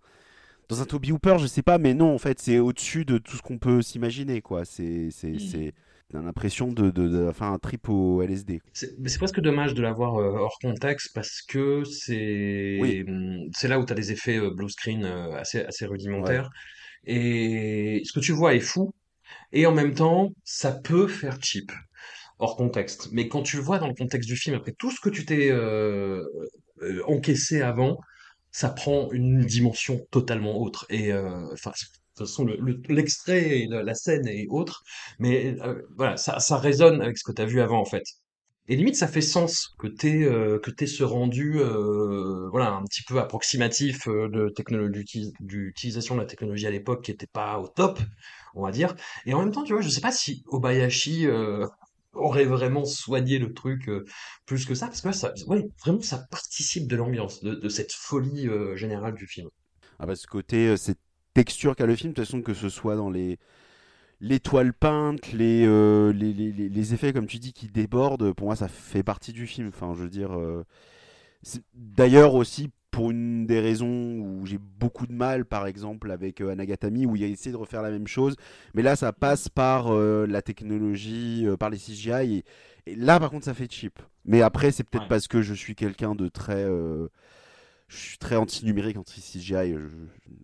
Dans 0.68 0.81
un 0.83 0.85
Toby 0.87 1.12
Hooper, 1.12 1.37
je 1.40 1.46
sais 1.48 1.62
pas, 1.62 1.79
mais 1.79 1.94
non, 1.94 2.14
en 2.14 2.18
fait, 2.18 2.38
c'est 2.40 2.59
au-dessus 2.61 3.05
de 3.05 3.18
tout 3.18 3.37
ce 3.37 3.42
qu'on 3.42 3.59
peut 3.59 3.83
s'imaginer, 3.83 4.40
quoi. 4.40 4.64
C'est, 4.64 5.11
c'est, 5.11 5.33
Mm. 5.33 5.38
c'est, 5.40 5.74
t'as 6.11 6.20
l'impression 6.23 6.68
de, 6.68 6.90
de, 6.90 7.09
de, 7.09 7.29
enfin, 7.29 7.53
un 7.53 7.59
trip 7.59 7.88
au 7.88 8.23
LSD. 8.23 8.61
C'est 8.73 9.18
presque 9.18 9.40
dommage 9.40 9.75
de 9.75 9.83
l'avoir 9.83 10.16
euh, 10.16 10.38
hors 10.38 10.59
contexte 10.61 11.12
parce 11.14 11.42
que 11.42 11.85
c'est 11.85 12.79
Oui. 12.81 13.05
c'est 13.55 13.68
là 13.68 13.79
où 13.79 13.85
tu 13.85 13.92
as 13.92 13.96
des 13.96 14.12
effets 14.12 14.38
euh, 14.38 14.51
blue 14.51 14.68
screen 14.68 15.05
euh, 15.05 15.33
assez, 15.37 15.64
Ouais. 15.79 15.87
rudimentaires. 15.87 16.51
Et 17.05 18.03
ce 18.05 18.12
que 18.12 18.20
tu 18.20 18.33
vois 18.33 18.55
est 18.55 18.61
fou, 18.61 18.92
et 19.53 19.66
en 19.66 19.73
même 19.73 19.94
temps, 19.94 20.33
ça 20.44 20.73
peut 20.73 21.09
faire 21.09 21.38
cheap, 21.42 21.73
hors 22.38 22.57
contexte. 22.57 23.11
Mais 23.12 23.29
quand 23.29 23.42
tu 23.42 23.57
le 23.57 23.62
vois 23.62 23.79
dans 23.79 23.88
le 23.88 23.94
contexte 23.94 24.29
du 24.29 24.37
film, 24.37 24.57
après 24.57 24.73
tout 24.79 24.90
ce 24.90 25.01
que 25.01 25.11
tu 25.11 25.25
t'es 25.27 25.51
euh, 25.51 26.25
euh, 26.83 27.03
encaissé 27.07 27.62
avant, 27.62 27.99
ça 28.53 28.70
prend 28.70 29.11
une 29.12 29.40
dimension 29.44 30.01
totalement 30.11 30.59
autre. 30.61 30.87
Et 30.90 31.12
euh, 31.12 31.53
enfin, 31.53 31.73
de 31.73 31.99
toute 32.20 32.28
façon, 32.28 32.44
le- 32.44 32.56
le- 32.56 32.80
l'extrait, 32.88 33.61
et 33.61 33.66
la, 33.68 33.94
scène 33.94 34.26
et 34.28 34.46
autres, 34.50 34.83
mais 35.18 35.56
euh, 35.62 35.83
voilà, 35.96 36.16
ça, 36.16 36.56
résonne 36.59 37.02
avec 37.02 37.18
ce 37.18 37.24
que 37.24 37.33
tu 37.33 37.42
as 37.42 37.46
vu 37.46 37.61
avant 37.61 37.80
en 37.80 37.85
fait. 37.85 38.04
Et 38.70 38.76
limite, 38.76 38.94
ça 38.94 39.09
fait 39.09 39.20
sens 39.20 39.74
que 39.80 39.88
t'aies 39.88 40.22
euh, 40.22 40.61
que 40.61 40.70
t'aies 40.70 40.87
ce 40.87 41.02
rendu, 41.02 41.59
euh, 41.59 42.48
voilà, 42.50 42.70
un 42.70 42.85
petit 42.85 43.02
peu 43.02 43.18
approximatif 43.18 44.06
euh, 44.06 44.28
de 44.28 44.54
d'utilisation 45.40 46.14
de 46.14 46.20
la 46.20 46.26
technologie 46.26 46.68
à 46.68 46.70
l'époque 46.70 47.02
qui 47.02 47.11
était 47.11 47.26
pas 47.26 47.59
au 47.59 47.66
top, 47.66 47.98
on 48.54 48.62
va 48.62 48.70
dire. 48.70 48.94
Et 49.26 49.35
en 49.35 49.40
même 49.40 49.50
temps, 49.50 49.64
tu 49.64 49.72
vois, 49.72 49.83
je 49.83 49.88
sais 49.88 50.00
pas 50.00 50.12
si 50.12 50.44
Obayashi 50.46 51.26
aurait 52.12 52.44
vraiment 52.44 52.85
soigné 52.85 53.40
le 53.40 53.52
truc 53.52 53.90
plus 54.46 54.64
que 54.66 54.76
ça, 54.76 54.87
parce 54.87 55.00
que 55.00 55.09
là, 55.09 55.62
vraiment, 55.85 56.00
ça 56.00 56.24
participe 56.30 56.87
de 56.87 56.94
l'ambiance, 56.94 57.42
de, 57.42 57.68
cette 57.68 57.92
folie 57.92 58.48
générale 58.76 59.14
du 59.14 59.26
film. 59.26 59.48
Ah 59.98 60.06
bah, 60.06 60.14
ce 60.14 60.28
côté, 60.28 60.76
cette 60.76 61.00
texture 61.44 61.76
qu'a 61.76 61.87
le 61.87 61.96
film, 61.96 62.12
de 62.12 62.16
toute 62.16 62.24
façon, 62.26 62.42
que 62.42 62.55
ce 62.55 62.68
soit 62.68 62.96
dans 62.96 63.11
les, 63.11 63.38
les 64.20 64.40
toiles 64.40 64.74
peintes, 64.74 65.33
les, 65.33 65.64
euh, 65.66 66.12
les, 66.12 66.33
les, 66.35 66.53
les- 66.53 66.68
les 66.70 66.94
effets, 66.94 67.12
comme 67.12 67.26
tu 67.26 67.38
dis, 67.38 67.53
qui 67.55 67.68
débordent, 67.68 68.33
pour 68.35 68.46
moi, 68.48 68.57
ça 68.57 68.68
fait 68.68 69.03
partie 69.05 69.33
du 69.33 69.46
film. 69.46 69.68
Enfin, 69.68 69.94
je 69.96 70.03
veux 70.05 70.11
dire. 70.11 70.33
euh, 70.38 70.64
D'ailleurs, 71.74 72.35
aussi, 72.35 72.70
pour 72.90 73.11
une 73.11 73.46
des 73.46 73.61
raisons 73.61 74.18
où 74.18 74.46
j'ai 74.46 74.59
beaucoup 74.59 75.07
de 75.07 75.12
mal, 75.12 75.44
par 75.44 75.66
exemple, 75.66 76.11
avec 76.11 76.40
euh, 76.40 76.50
Anagatami, 76.50 77.07
où 77.07 77.16
il 77.16 77.24
a 77.24 77.26
essayé 77.26 77.53
de 77.53 77.57
refaire 77.57 77.83
la 77.83 77.90
même 77.90 78.07
chose. 78.07 78.35
Mais 78.74 78.83
là, 78.83 78.96
ça 78.96 79.12
passe 79.12 79.48
par 79.48 79.88
euh, 79.94 80.26
la 80.26 80.42
technologie, 80.42 81.44
euh, 81.46 81.57
par 81.57 81.70
les 81.70 81.79
CGI. 81.79 82.44
Et, 82.87 82.92
et 82.92 82.96
là, 82.96 83.18
par 83.20 83.31
contre, 83.31 83.44
ça 83.44 83.55
fait 83.55 83.70
cheap. 83.70 83.98
Mais 84.24 84.42
après, 84.42 84.70
c'est 84.70 84.85
peut-être 84.85 85.05
Ouais. 85.05 85.09
parce 85.09 85.29
que 85.29 85.40
je 85.42 85.55
suis 85.55 85.74
quelqu'un 85.74 86.14
de 86.14 86.29
très. 86.29 86.64
Euh, 87.90 87.96
je 87.96 87.96
suis 87.96 88.18
très 88.18 88.37
anti-numérique, 88.37 88.96
anti-CGI, 88.96 89.74
je- 89.74 89.88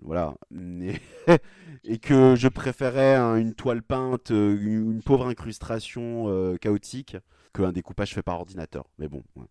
voilà. 0.03 0.35
Et 1.85 1.99
que 1.99 2.35
je 2.37 2.49
préférais 2.49 3.15
un- 3.15 3.37
une 3.37 3.55
toile 3.55 3.83
peinte, 3.83 4.31
euh, 4.31 4.57
une, 4.61 4.93
une 4.93 5.03
pauvre 5.03 5.27
incrustation 5.27 6.29
euh, 6.29 6.57
chaotique, 6.57 7.17
qu'un 7.55 7.73
découpage 7.73 8.15
fait 8.15 8.23
par 8.23 8.39
ordinateur. 8.41 8.85
Mais 8.99 9.09
bon, 9.09 9.23
ouais. 9.37 9.45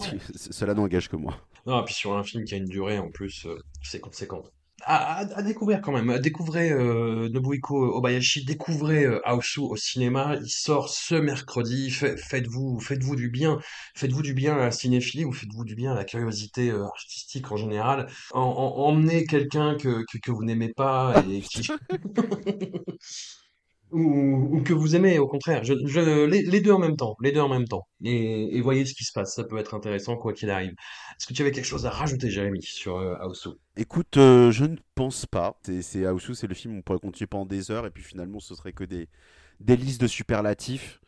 Ouais. 0.00 0.06
C- 0.34 0.52
cela 0.52 0.74
n'engage 0.74 1.08
que 1.08 1.16
moi. 1.16 1.36
Non, 1.66 1.80
et 1.82 1.84
puis 1.84 1.94
sur 1.94 2.16
un 2.16 2.24
film 2.24 2.44
qui 2.44 2.54
a 2.54 2.56
une 2.58 2.64
durée 2.64 2.98
en 2.98 3.10
plus, 3.10 3.46
euh, 3.46 3.58
c'est 3.82 4.00
conséquente. 4.00 4.52
À, 4.84 5.18
à, 5.36 5.42
découvrir 5.42 5.80
quand 5.80 5.92
même. 5.92 6.18
Découvrez 6.18 6.70
euh, 6.72 7.28
Nobuhiko 7.28 7.96
Obayashi, 7.96 8.44
découvrez 8.44 9.04
euh, 9.04 9.20
Aosu 9.24 9.60
au 9.60 9.76
cinéma. 9.76 10.36
Il 10.42 10.48
sort 10.50 10.88
ce 10.88 11.14
mercredi. 11.14 11.90
Fait- 11.90 12.16
Faites-vous, 12.16 12.80
faites-vous 12.80 13.14
du 13.16 13.30
bien. 13.30 13.58
Faites-vous 13.94 14.22
du 14.22 14.34
bien 14.34 14.54
à 14.54 14.58
la 14.58 14.70
cinéphilie 14.72 15.24
ou 15.24 15.32
faites-vous 15.32 15.64
du 15.64 15.74
bien 15.76 15.92
à 15.92 15.94
la 15.94 16.04
curiosité 16.04 16.70
euh, 16.70 16.84
artistique 16.84 17.52
en 17.52 17.56
général. 17.56 18.08
En, 18.32 18.40
en- 18.40 18.76
emmenez 18.88 19.24
quelqu'un 19.26 19.76
que, 19.76 20.04
que, 20.10 20.18
que 20.18 20.30
vous 20.32 20.44
n'aimez 20.44 20.72
pas 20.72 21.14
et 21.30 21.40
qui 21.42 21.62
ou, 23.92 24.62
que 24.64 24.72
vous 24.72 24.96
aimez 24.96 25.18
au 25.18 25.26
contraire. 25.26 25.62
Les, 25.62 26.60
deux 26.60 26.72
en 26.72 26.78
même 26.78 26.96
temps, 26.96 27.16
les 27.20 27.32
deux 27.32 27.40
en 27.40 27.48
même 27.48 27.66
temps. 27.66 27.86
Et, 28.04 28.60
voyez 28.60 28.84
ce 28.84 28.94
qui 28.94 29.04
se 29.04 29.12
passe. 29.12 29.34
Ça 29.34 29.44
peut 29.44 29.58
être 29.58 29.74
intéressant 29.74 30.16
quoi 30.16 30.32
qu'il 30.32 30.50
arrive. 30.50 30.70
Est-ce 30.70 31.26
que 31.26 31.34
tu 31.34 31.42
avais 31.42 31.52
quelque 31.52 31.66
chose 31.66 31.86
à 31.86 31.90
rajouter, 31.90 32.30
Jérémy, 32.30 32.62
sur 32.62 32.96
euh? 32.96 33.14
Écoute, 33.76 34.16
euh, 34.16 34.50
je 34.50 34.64
ne 34.64 34.76
pense 34.94 35.26
pas. 35.26 35.58
C'est 35.80 36.06
Aosu, 36.06 36.34
c'est 36.34 36.46
le 36.46 36.54
film 36.54 36.78
on 36.78 36.82
pourrait 36.82 36.98
continuer 36.98 37.26
pendant 37.26 37.46
des 37.46 37.70
heures, 37.70 37.86
et 37.86 37.90
puis 37.90 38.02
finalement, 38.02 38.40
ce 38.40 38.54
serait 38.54 38.72
que 38.72 38.84
des, 38.84 39.08
des 39.60 39.76
listes 39.76 40.00
de 40.00 40.06
superlatifs. 40.06 41.00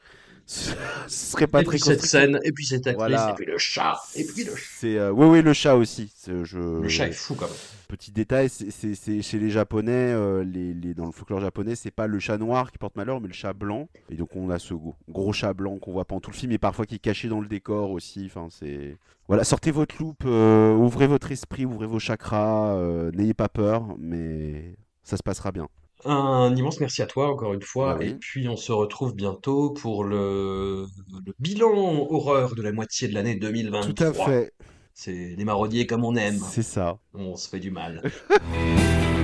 Ce 0.46 0.74
serait 1.08 1.46
pas 1.46 1.62
Et 1.62 1.64
très 1.64 1.76
puis 1.78 1.80
cette 1.84 2.02
scène, 2.02 2.38
et 2.44 2.52
puis 2.52 2.66
cette 2.66 2.86
actrice, 2.86 2.96
Voilà. 2.96 3.30
et 3.30 3.34
puis 3.34 3.46
le 3.46 3.56
chat, 3.58 3.98
et 4.14 4.24
puis 4.24 4.44
le, 4.44 4.52
C'est 4.78 4.98
euh, 4.98 5.10
oui 5.10 5.26
oui 5.26 5.42
le 5.42 5.52
chat 5.54 5.74
aussi. 5.74 6.12
Je... 6.26 6.58
le 6.82 6.88
chat 6.88 7.08
est 7.08 7.12
fou 7.12 7.34
quand 7.34 7.46
même. 7.46 7.54
Petit 7.88 8.10
détail, 8.12 8.48
c'est- 8.48 9.22
chez 9.22 9.38
les 9.38 9.50
Japonais, 9.50 9.92
euh, 9.92 10.42
les, 10.44 10.74
les- 10.74 10.94
dans 10.94 11.06
le 11.06 11.12
folklore 11.12 11.40
japonais, 11.40 11.76
c'est 11.76 11.90
pas 11.90 12.06
le 12.06 12.18
chat 12.18 12.36
noir 12.38 12.72
qui 12.72 12.78
porte 12.78 12.96
malheur, 12.96 13.20
mais 13.20 13.28
le 13.28 13.34
chat 13.34 13.52
blanc. 13.52 13.88
Et 14.10 14.16
donc 14.16 14.36
on 14.36 14.50
a 14.50 14.58
ce 14.58 14.74
gros, 14.74 14.94
gros 15.08 15.32
chat 15.32 15.54
blanc 15.54 15.78
qu'on 15.78 15.92
voit 15.92 16.04
pendant 16.04 16.20
tout 16.20 16.30
le 16.30 16.36
film, 16.36 16.52
et 16.52 16.58
parfois 16.58 16.84
qui 16.86 16.96
est 16.96 16.98
caché 16.98 17.28
dans 17.28 17.40
le 17.40 17.46
décor 17.48 17.90
aussi. 17.90 18.24
Enfin 18.26 18.48
c'est 18.50 18.96
voilà, 19.28 19.44
sortez 19.44 19.70
votre 19.70 19.94
loupe, 19.98 20.24
euh, 20.26 20.74
ouvrez 20.74 21.06
votre 21.06 21.32
esprit, 21.32 21.64
ouvrez 21.64 21.86
vos 21.86 21.98
chakras, 21.98 22.76
n'ayez 23.14 23.34
pas 23.34 23.48
peur, 23.48 23.94
mais 23.98 24.76
ça 25.02 25.16
se 25.16 25.22
passera 25.22 25.52
bien. 25.52 25.68
Un 26.06 26.54
immense 26.54 26.80
merci 26.80 27.00
à 27.02 27.06
toi 27.06 27.28
encore 27.30 27.54
une 27.54 27.62
fois, 27.62 27.94
Bah 27.94 28.00
oui. 28.00 28.08
et 28.10 28.14
puis 28.14 28.48
on 28.48 28.56
se 28.56 28.72
retrouve 28.72 29.14
bientôt 29.14 29.70
pour 29.70 30.04
le, 30.04 30.86
le 31.26 31.32
bilan 31.38 32.06
horreur 32.10 32.54
de 32.54 32.62
la 32.62 32.72
moitié 32.72 33.08
de 33.08 33.14
l'année 33.14 33.38
Tout 33.38 33.46
à 33.46 33.50
2023. 33.50 34.26
fait, 34.26 34.52
C'est 34.92 35.34
des 35.36 35.44
maraudiers 35.44 35.86
comme 35.86 36.04
on 36.04 36.14
aime. 36.16 36.38
c'est 36.38 36.62
ça. 36.62 36.98
On 37.14 37.36
se 37.36 37.48
fait 37.48 37.60
du 37.60 37.70
mal. 37.70 38.02